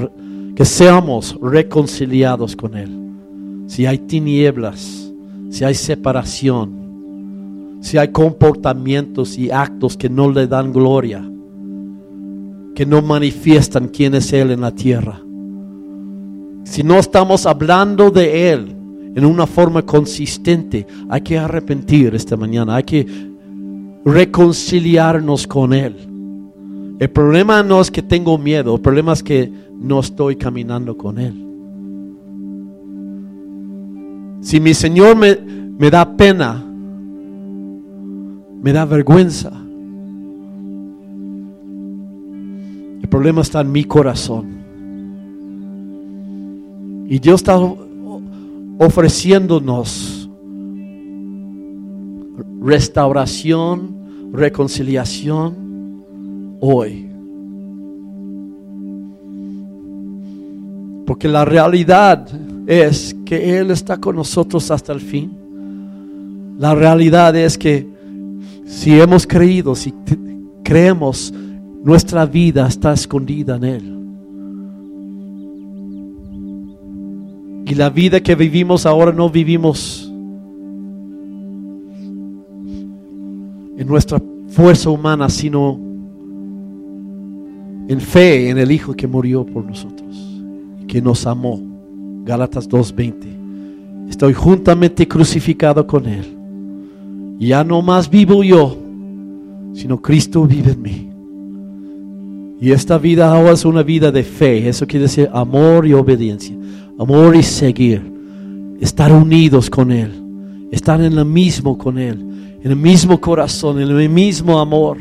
que 0.55 0.65
seamos 0.65 1.37
reconciliados 1.41 2.57
con 2.57 2.77
Él. 2.77 3.07
Si 3.67 3.85
hay 3.85 3.99
tinieblas, 3.99 5.13
si 5.51 5.65
hay 5.65 5.75
separación, 5.75 7.79
si 7.83 7.99
hay 7.99 8.09
comportamientos 8.09 9.37
y 9.37 9.51
actos 9.51 9.97
que 9.97 10.09
no 10.09 10.31
le 10.31 10.47
dan 10.47 10.73
gloria, 10.73 11.29
que 12.77 12.85
no 12.85 13.01
manifiestan 13.01 13.89
quién 13.89 14.15
es 14.15 14.35
Él 14.35 14.51
en 14.51 14.61
la 14.61 14.71
tierra. 14.71 15.19
Si 16.65 16.83
no 16.83 16.99
estamos 16.99 17.47
hablando 17.47 18.11
de 18.11 18.53
Él 18.53 18.77
en 19.15 19.25
una 19.25 19.47
forma 19.47 19.81
consistente, 19.81 20.87
hay 21.09 21.23
que 21.23 21.39
arrepentir 21.39 22.15
esta 22.15 22.37
mañana, 22.37 22.77
hay 22.77 22.83
que 22.83 23.07
reconciliarnos 24.05 25.47
con 25.47 25.73
Él. 25.73 25.97
El 26.99 27.09
problema 27.09 27.63
no 27.63 27.81
es 27.81 27.91
que 27.91 28.03
tengo 28.03 28.37
miedo, 28.37 28.75
el 28.75 28.81
problema 28.83 29.15
es 29.15 29.23
que 29.23 29.51
no 29.81 30.01
estoy 30.01 30.37
caminando 30.37 30.99
con 30.99 31.19
Él. 31.19 31.47
Si 34.43 34.61
mi 34.61 34.75
Señor 34.75 35.17
me, 35.17 35.35
me 35.79 35.91
da 35.91 36.15
pena, 36.15 36.63
me 38.63 38.71
da 38.71 38.85
vergüenza, 38.85 39.66
el 43.07 43.11
problema 43.11 43.41
está 43.41 43.61
en 43.61 43.71
mi 43.71 43.85
corazón. 43.85 44.47
Y 47.09 47.21
Dios 47.21 47.37
está 47.41 47.57
ofreciéndonos 48.81 50.29
restauración, 52.61 54.33
reconciliación 54.33 56.03
hoy. 56.59 57.09
Porque 61.07 61.29
la 61.29 61.45
realidad 61.45 62.29
es 62.67 63.15
que 63.25 63.57
Él 63.57 63.71
está 63.71 63.99
con 63.99 64.17
nosotros 64.17 64.69
hasta 64.73 64.93
el 64.93 65.01
fin. 65.01 66.57
La 66.59 66.75
realidad 66.75 67.37
es 67.37 67.57
que 67.57 67.87
si 68.67 68.99
hemos 69.01 69.29
creído, 69.29 69.77
si 69.77 69.95
creemos, 70.65 71.33
nuestra 71.87 72.27
vida 72.27 72.67
está 72.67 72.93
escondida 72.93 73.55
en 73.55 73.65
Él. 73.65 73.97
Y 77.65 77.77
la 77.77 77.91
vida 77.91 78.21
que 78.21 78.35
vivimos 78.35 78.87
ahora 78.87 79.13
no 79.13 79.31
vivimos 79.31 80.13
en 83.79 83.87
nuestra 83.87 84.21
fuerza 84.49 84.91
humana, 84.91 85.29
sino 85.29 85.79
en 87.87 88.01
fe 88.01 88.51
en 88.51 88.59
el 88.59 88.73
Hijo 88.73 88.93
que 88.93 89.07
murió 89.07 89.47
por 89.47 89.65
nosotros 89.65 90.43
que 90.89 91.01
nos 91.01 91.25
amó. 91.25 91.61
Gálatas 92.25 92.69
2:20. 92.69 94.09
Estoy 94.11 94.33
juntamente 94.33 95.07
crucificado 95.07 95.87
con 95.87 96.07
Él. 96.07 96.37
Ya 97.39 97.63
no 97.63 97.81
más 97.81 98.11
vivo 98.11 98.43
yo, 98.43 98.77
sino 99.73 100.03
Cristo 100.03 100.45
vive 100.49 100.73
en 100.73 100.83
mí. 100.83 101.16
Y 102.61 102.73
esta 102.73 102.99
vida 102.99 103.33
ahora 103.33 103.53
es 103.53 103.65
una 103.65 103.83
vida 103.83 104.11
de 104.11 104.23
fe. 104.23 104.69
Eso 104.69 104.87
quiere 104.87 105.05
decir 105.05 105.29
amor 105.33 105.87
y 105.87 105.93
obediencia. 105.93 106.57
Amor 106.99 107.37
y 107.37 107.43
seguir. 107.43 108.03
Estar 108.81 109.13
unidos 109.13 109.69
con 109.69 109.93
Él. 109.93 110.69
Estar 110.71 111.01
en 111.01 111.15
lo 111.15 111.25
mismo 111.25 111.77
con 111.77 111.99
Él. 111.99 112.59
En 112.63 112.71
el 112.71 112.77
mismo 112.77 113.21
corazón, 113.21 113.81
en 113.81 113.89
el 113.89 114.09
mismo 114.09 114.59
amor. 114.59 114.99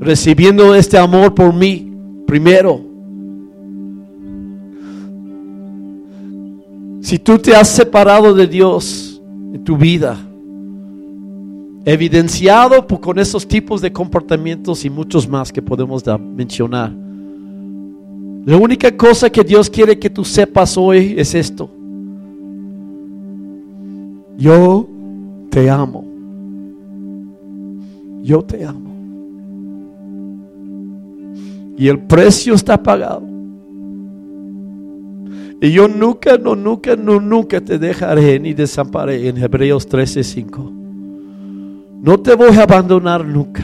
Recibiendo 0.00 0.74
este 0.74 0.98
amor 0.98 1.34
por 1.34 1.54
mí 1.54 1.92
primero. 2.26 2.80
Si 7.00 7.18
tú 7.18 7.38
te 7.38 7.54
has 7.54 7.68
separado 7.68 8.34
de 8.34 8.46
Dios 8.46 9.20
en 9.52 9.64
tu 9.64 9.76
vida, 9.76 10.18
evidenciado 11.84 12.86
con 12.86 13.18
esos 13.18 13.46
tipos 13.46 13.80
de 13.80 13.92
comportamientos 13.92 14.84
y 14.84 14.90
muchos 14.90 15.28
más 15.28 15.52
que 15.52 15.62
podemos 15.62 16.04
mencionar. 16.18 16.92
La 18.44 18.56
única 18.56 18.96
cosa 18.96 19.30
que 19.30 19.44
Dios 19.44 19.68
quiere 19.68 19.98
que 19.98 20.10
tú 20.10 20.24
sepas 20.24 20.76
hoy 20.76 21.14
es 21.16 21.34
esto. 21.34 21.70
Yo 24.36 24.88
te 25.50 25.68
amo. 25.68 26.04
Yo 28.22 28.42
te 28.42 28.64
amo. 28.64 28.90
Y 31.76 31.88
el 31.88 31.98
precio 32.00 32.54
está 32.54 32.82
pagado. 32.82 33.22
Y 35.62 35.72
yo 35.72 35.88
nunca, 35.88 36.38
no, 36.38 36.56
nunca, 36.56 36.96
no, 36.96 37.20
nunca 37.20 37.60
te 37.60 37.78
dejaré 37.78 38.40
ni 38.40 38.54
desamparé 38.54 39.28
en 39.28 39.36
Hebreos 39.36 39.86
13:5. 39.86 40.79
No 42.02 42.18
te 42.18 42.34
voy 42.34 42.56
a 42.56 42.62
abandonar 42.62 43.24
nunca. 43.26 43.62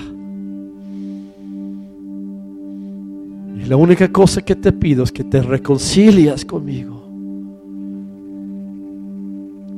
Y 3.56 3.64
la 3.66 3.76
única 3.76 4.12
cosa 4.12 4.42
que 4.42 4.54
te 4.54 4.72
pido 4.72 5.04
es 5.04 5.10
que 5.10 5.24
te 5.24 5.40
reconcilias 5.40 6.44
conmigo. 6.44 7.02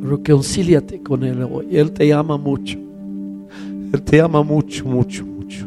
Reconcíliate 0.02 1.01
con 1.02 1.22
Él 1.22 1.43
hoy. 1.44 1.68
Él 1.70 1.93
te 1.93 2.12
ama 2.12 2.36
mucho. 2.36 2.78
Él 3.93 4.02
te 4.02 4.20
ama 4.20 4.43
mucho, 4.43 4.85
mucho, 4.85 5.24
mucho. 5.24 5.64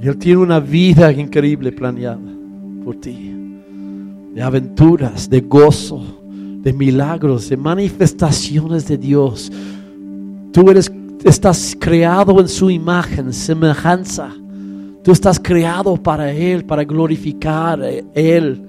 Él 0.00 0.16
tiene 0.16 0.38
una 0.38 0.60
vida 0.60 1.12
increíble 1.12 1.72
planeada 1.72 2.18
por 2.82 2.96
ti. 2.96 3.36
De 4.34 4.40
aventuras, 4.40 5.28
de 5.28 5.42
gozo 5.42 6.19
de 6.62 6.72
milagros, 6.72 7.48
de 7.48 7.56
manifestaciones 7.56 8.86
de 8.86 8.98
Dios. 8.98 9.50
Tú 10.52 10.70
eres, 10.70 10.92
estás 11.24 11.76
creado 11.78 12.38
en 12.40 12.48
su 12.48 12.70
imagen, 12.70 13.32
semejanza. 13.32 14.30
Tú 15.02 15.12
estás 15.12 15.40
creado 15.40 15.96
para 15.96 16.30
Él, 16.32 16.64
para 16.64 16.84
glorificar 16.84 17.82
a 17.82 17.88
Él. 17.88 18.66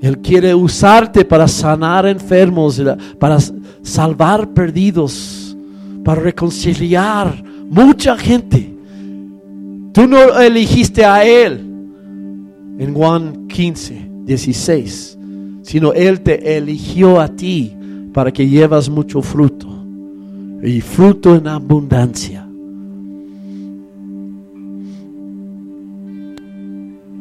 Él 0.00 0.18
quiere 0.18 0.54
usarte 0.54 1.24
para 1.24 1.48
sanar 1.48 2.06
enfermos, 2.06 2.80
para 3.18 3.38
salvar 3.82 4.48
perdidos, 4.50 5.56
para 6.04 6.20
reconciliar 6.20 7.42
mucha 7.68 8.16
gente. 8.16 8.72
Tú 9.92 10.06
no 10.06 10.38
elegiste 10.38 11.04
a 11.04 11.24
Él 11.24 11.64
en 12.78 12.94
Juan 12.94 13.48
15, 13.48 14.10
16 14.24 15.17
sino 15.68 15.92
Él 15.92 16.22
te 16.22 16.56
eligió 16.56 17.20
a 17.20 17.28
ti 17.28 17.76
para 18.14 18.32
que 18.32 18.48
llevas 18.48 18.88
mucho 18.88 19.20
fruto 19.20 19.68
y 20.62 20.80
fruto 20.80 21.36
en 21.36 21.46
abundancia. 21.46 22.48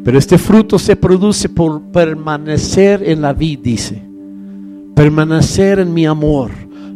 Pero 0.02 0.18
este 0.18 0.38
fruto 0.38 0.80
se 0.80 0.96
produce 0.96 1.50
por 1.50 1.82
permanecer 1.92 3.04
en 3.04 3.22
la 3.22 3.34
vida, 3.34 3.64
dice. 3.66 4.02
Permanecer 4.96 5.80
en 5.80 5.94
mi 5.94 6.06
amor. 6.06 6.52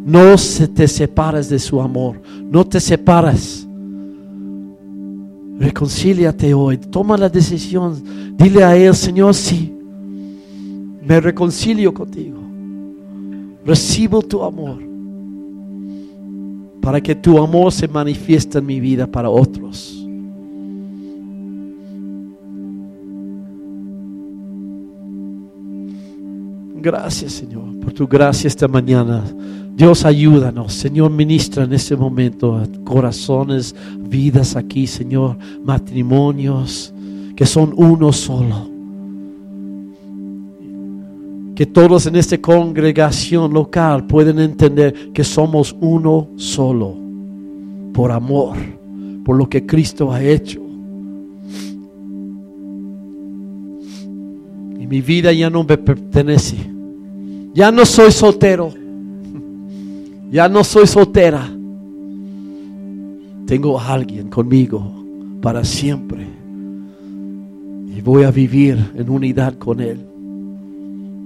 No 0.06 0.38
se 0.38 0.70
te 0.70 0.88
separes 0.88 1.50
de 1.50 1.60
su 1.60 1.82
amor. 1.82 2.22
No 2.50 2.66
te 2.66 2.80
separes. 2.80 3.68
Reconcíliate 5.60 6.54
hoy. 6.54 6.78
Toma 6.78 7.18
la 7.18 7.28
decisión. 7.28 8.02
Dile 8.38 8.64
a 8.64 8.78
Él, 8.78 8.96
Señor, 8.96 9.34
sí 9.34 9.80
me 11.02 11.20
reconcilio 11.20 11.94
contigo. 11.94 12.40
Recibo 13.66 14.22
tu 14.22 14.44
amor 14.44 14.80
para 16.82 17.00
que 17.00 17.14
tu 17.14 17.38
amor 17.38 17.72
se 17.72 17.88
manifieste 17.88 18.58
en 18.58 18.66
mi 18.66 18.80
vida 18.80 19.06
para 19.06 19.30
otros. 19.30 19.98
Gracias, 26.76 27.34
Señor, 27.34 27.80
por 27.80 27.94
tu 27.94 28.08
gracia 28.08 28.48
esta 28.48 28.68
mañana. 28.68 29.24
Dios, 29.76 30.04
ayúdanos. 30.04 30.74
Señor, 30.74 31.12
ministra 31.12 31.64
en 31.64 31.74
este 31.74 31.96
momento 31.96 32.64
corazones, 32.84 33.76
vidas 34.00 34.56
aquí, 34.56 34.88
Señor, 34.88 35.38
matrimonios 35.64 36.92
que 37.36 37.46
son 37.46 37.74
uno 37.78 38.12
solo 38.12 38.71
que 41.62 41.68
todos 41.68 42.08
en 42.08 42.16
esta 42.16 42.40
congregación 42.40 43.54
local 43.54 44.08
pueden 44.08 44.40
entender 44.40 45.12
que 45.14 45.24
somos 45.24 45.76
uno 45.80 46.30
solo, 46.36 46.98
por 47.94 48.12
amor, 48.12 48.58
por 49.24 49.36
lo 49.36 49.48
que 49.48 49.64
Cristo 49.64 50.12
ha 50.12 50.24
hecho. 50.24 50.60
Y 54.80 54.88
mi 54.88 55.02
vida 55.02 55.32
ya 55.34 55.52
no 55.52 55.64
me 55.64 55.78
pertenece. 55.78 56.58
Ya 57.54 57.72
no 57.72 57.86
soy 57.86 58.12
soltero. 58.12 58.74
Ya 60.32 60.50
no 60.50 60.64
soy 60.64 60.88
soltera. 60.88 61.48
Tengo 63.46 63.80
a 63.80 63.94
alguien 63.94 64.32
conmigo 64.32 64.82
para 65.44 65.64
siempre. 65.64 66.26
Y 67.96 68.02
voy 68.02 68.24
a 68.24 68.32
vivir 68.32 68.94
en 68.96 69.12
unidad 69.12 69.60
con 69.60 69.80
Él. 69.80 70.11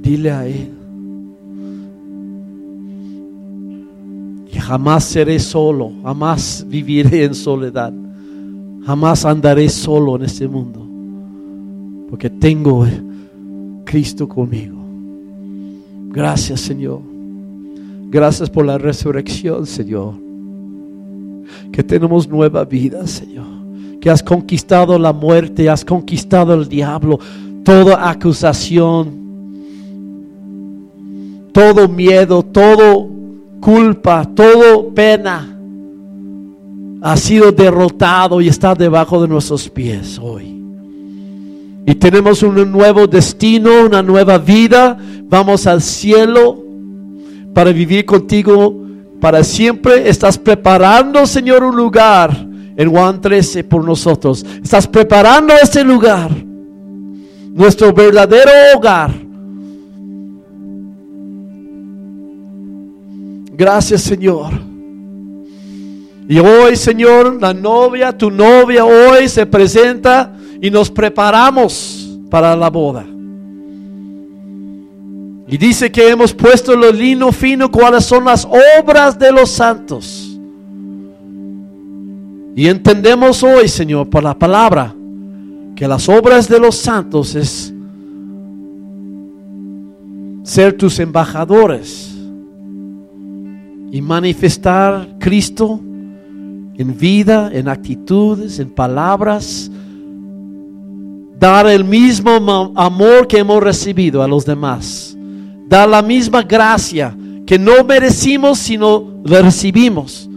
Dile 0.05 0.31
a 0.31 0.45
Él. 0.45 0.69
Y 4.53 4.59
jamás 4.59 5.03
seré 5.03 5.39
solo, 5.39 5.93
jamás 6.03 6.63
viviré 6.69 7.23
en 7.23 7.33
soledad, 7.33 7.91
jamás 8.85 9.25
andaré 9.25 9.67
solo 9.67 10.15
en 10.15 10.21
este 10.21 10.47
mundo, 10.47 10.87
porque 12.07 12.29
tengo 12.29 12.85
Cristo 13.83 14.29
conmigo. 14.29 14.77
Gracias 16.11 16.61
Señor. 16.61 17.01
Gracias 18.11 18.47
por 18.47 18.63
la 18.63 18.77
resurrección, 18.77 19.65
Señor. 19.65 20.13
Que 21.71 21.83
tenemos 21.83 22.29
nueva 22.29 22.63
vida, 22.63 23.07
Señor. 23.07 23.47
Que 23.99 24.11
has 24.11 24.21
conquistado 24.21 24.99
la 24.99 25.11
muerte, 25.11 25.67
has 25.67 25.83
conquistado 25.83 26.53
el 26.53 26.69
diablo, 26.69 27.19
toda 27.63 28.07
acusación, 28.07 29.24
todo 31.55 31.87
miedo, 31.87 32.43
todo 32.43 33.07
culpa, 33.61 34.25
todo 34.35 34.93
pena 34.93 35.57
ha 37.01 37.15
sido 37.15 37.49
derrotado 37.53 38.41
y 38.41 38.49
está 38.49 38.75
debajo 38.75 39.21
de 39.21 39.29
nuestros 39.29 39.69
pies 39.69 40.19
hoy. 40.21 40.53
Y 41.85 41.95
tenemos 41.95 42.43
un 42.43 42.69
nuevo 42.69 43.07
destino, 43.07 43.85
una 43.85 44.03
nueva 44.03 44.37
vida. 44.37 44.97
Vamos 45.29 45.65
al 45.65 45.81
cielo 45.81 46.61
para 47.53 47.71
vivir 47.71 48.03
contigo 48.03 48.75
para 49.21 49.41
siempre. 49.41 50.09
Estás 50.09 50.37
preparando, 50.37 51.25
Señor, 51.25 51.63
un 51.63 51.77
lugar 51.77 52.35
en 52.75 52.91
Juan 52.91 53.21
13 53.21 53.63
por 53.63 53.85
nosotros. 53.85 54.45
Estás 54.61 54.87
preparando 54.87 55.53
ese 55.53 55.85
lugar, 55.85 56.31
nuestro 57.53 57.93
verdadero 57.93 58.51
hogar 58.75 59.24
Gracias, 63.57 64.01
Señor. 64.01 64.51
Y 66.27 66.39
hoy, 66.39 66.75
Señor, 66.75 67.39
la 67.39 67.53
novia, 67.53 68.17
tu 68.17 68.29
novia 68.31 68.83
hoy 68.83 69.29
se 69.29 69.45
presenta 69.45 70.33
y 70.59 70.69
nos 70.69 70.89
preparamos 70.89 72.19
para 72.29 72.55
la 72.55 72.69
boda. 72.69 73.05
Y 75.47 75.57
dice 75.57 75.91
que 75.91 76.09
hemos 76.09 76.33
puesto 76.33 76.75
lo 76.75 76.91
lino 76.91 77.31
fino, 77.31 77.71
cuáles 77.71 78.03
son 78.03 78.25
las 78.25 78.45
obras 78.45 79.17
de 79.17 79.31
los 79.31 79.51
santos. 79.51 80.37
Y 82.55 82.67
entendemos 82.67 83.43
hoy, 83.43 83.67
Señor, 83.67 84.09
por 84.09 84.23
la 84.23 84.37
palabra, 84.37 84.93
que 85.75 85.87
las 85.87 86.09
obras 86.09 86.49
de 86.49 86.59
los 86.59 86.75
santos 86.75 87.35
es 87.35 87.71
ser 90.43 90.73
tus 90.73 90.99
embajadores 90.99 92.14
y 93.91 94.01
manifestar 94.01 95.17
Cristo 95.19 95.79
en 96.77 96.97
vida, 96.97 97.49
en 97.53 97.69
actitudes, 97.69 98.59
en 98.59 98.69
palabras, 98.69 99.71
dar 101.39 101.67
el 101.67 101.83
mismo 101.83 102.73
amor 102.75 103.27
que 103.27 103.39
hemos 103.39 103.61
recibido 103.63 104.21
a 104.21 104.27
los 104.27 104.45
demás, 104.45 105.17
dar 105.67 105.87
la 105.87 106.01
misma 106.01 106.41
gracia 106.41 107.15
que 107.45 107.59
no 107.59 107.83
merecimos, 107.83 108.59
sino 108.59 109.21
la 109.23 109.41
recibimos. 109.41 110.29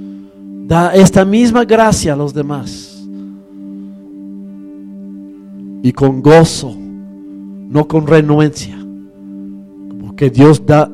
Da 0.66 0.94
esta 0.94 1.24
misma 1.24 1.64
gracia 1.64 2.12
a 2.12 2.16
los 2.16 2.34
demás. 2.34 3.08
Y 5.82 5.92
con 5.92 6.20
gozo, 6.20 6.76
no 6.76 7.88
con 7.88 8.06
renuencia. 8.06 8.76
Porque 10.00 10.28
Dios 10.28 10.64
da, 10.66 10.90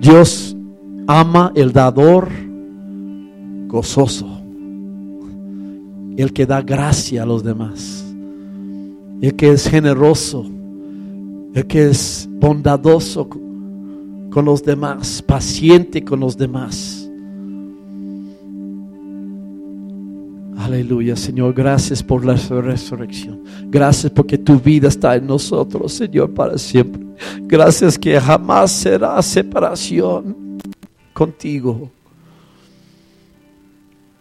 Dios 0.00 0.56
ama 1.10 1.50
el 1.56 1.72
dador 1.72 2.28
gozoso. 3.66 4.28
El 6.16 6.32
que 6.32 6.46
da 6.46 6.62
gracia 6.62 7.24
a 7.24 7.26
los 7.26 7.42
demás. 7.42 8.04
El 9.20 9.34
que 9.34 9.50
es 9.50 9.66
generoso. 9.68 10.46
El 11.52 11.66
que 11.66 11.88
es 11.88 12.28
bondadoso 12.30 13.28
con 13.28 14.44
los 14.44 14.62
demás, 14.62 15.20
paciente 15.20 16.04
con 16.04 16.20
los 16.20 16.36
demás. 16.36 17.10
Aleluya, 20.58 21.16
Señor, 21.16 21.54
gracias 21.54 22.04
por 22.04 22.24
la 22.24 22.34
resurrección. 22.34 23.40
Gracias 23.68 24.12
porque 24.12 24.38
tu 24.38 24.60
vida 24.60 24.86
está 24.86 25.16
en 25.16 25.26
nosotros, 25.26 25.92
Señor, 25.92 26.32
para 26.32 26.56
siempre. 26.56 27.04
Gracias 27.48 27.98
que 27.98 28.20
jamás 28.20 28.70
será 28.70 29.20
separación 29.22 30.49
contigo. 31.20 31.90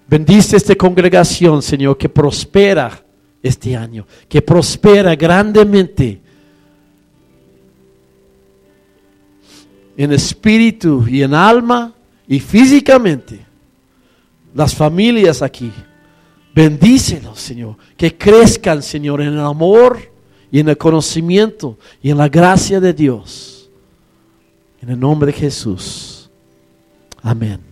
Bendice 0.06 0.58
esta 0.58 0.76
congregación, 0.76 1.62
Señor, 1.62 1.98
que 1.98 2.10
prospera 2.10 3.02
este 3.42 3.74
año, 3.74 4.06
que 4.28 4.42
prospera 4.42 5.16
grandemente 5.16 6.20
en 9.96 10.12
espíritu 10.12 11.06
y 11.08 11.24
en 11.24 11.34
alma 11.34 11.94
y 12.28 12.42
físicamente. 12.42 13.46
Las 14.54 14.76
familias 14.76 15.42
aquí. 15.42 15.72
Bendícelos, 16.54 17.40
Señor. 17.40 17.78
Que 17.96 18.18
crezcan, 18.18 18.84
Señor, 18.84 19.22
en 19.22 19.30
el 19.30 19.40
amor 19.40 20.02
y 20.52 20.60
en 20.60 20.68
el 20.68 20.78
conocimiento 20.78 21.78
y 22.04 22.10
en 22.10 22.18
la 22.18 22.28
gracia 22.28 22.82
de 22.82 22.92
Dios. 22.92 23.70
En 24.82 24.90
el 24.90 25.00
nombre 25.00 25.32
de 25.32 25.38
Jesús. 25.38 26.19
Amén. 27.22 27.69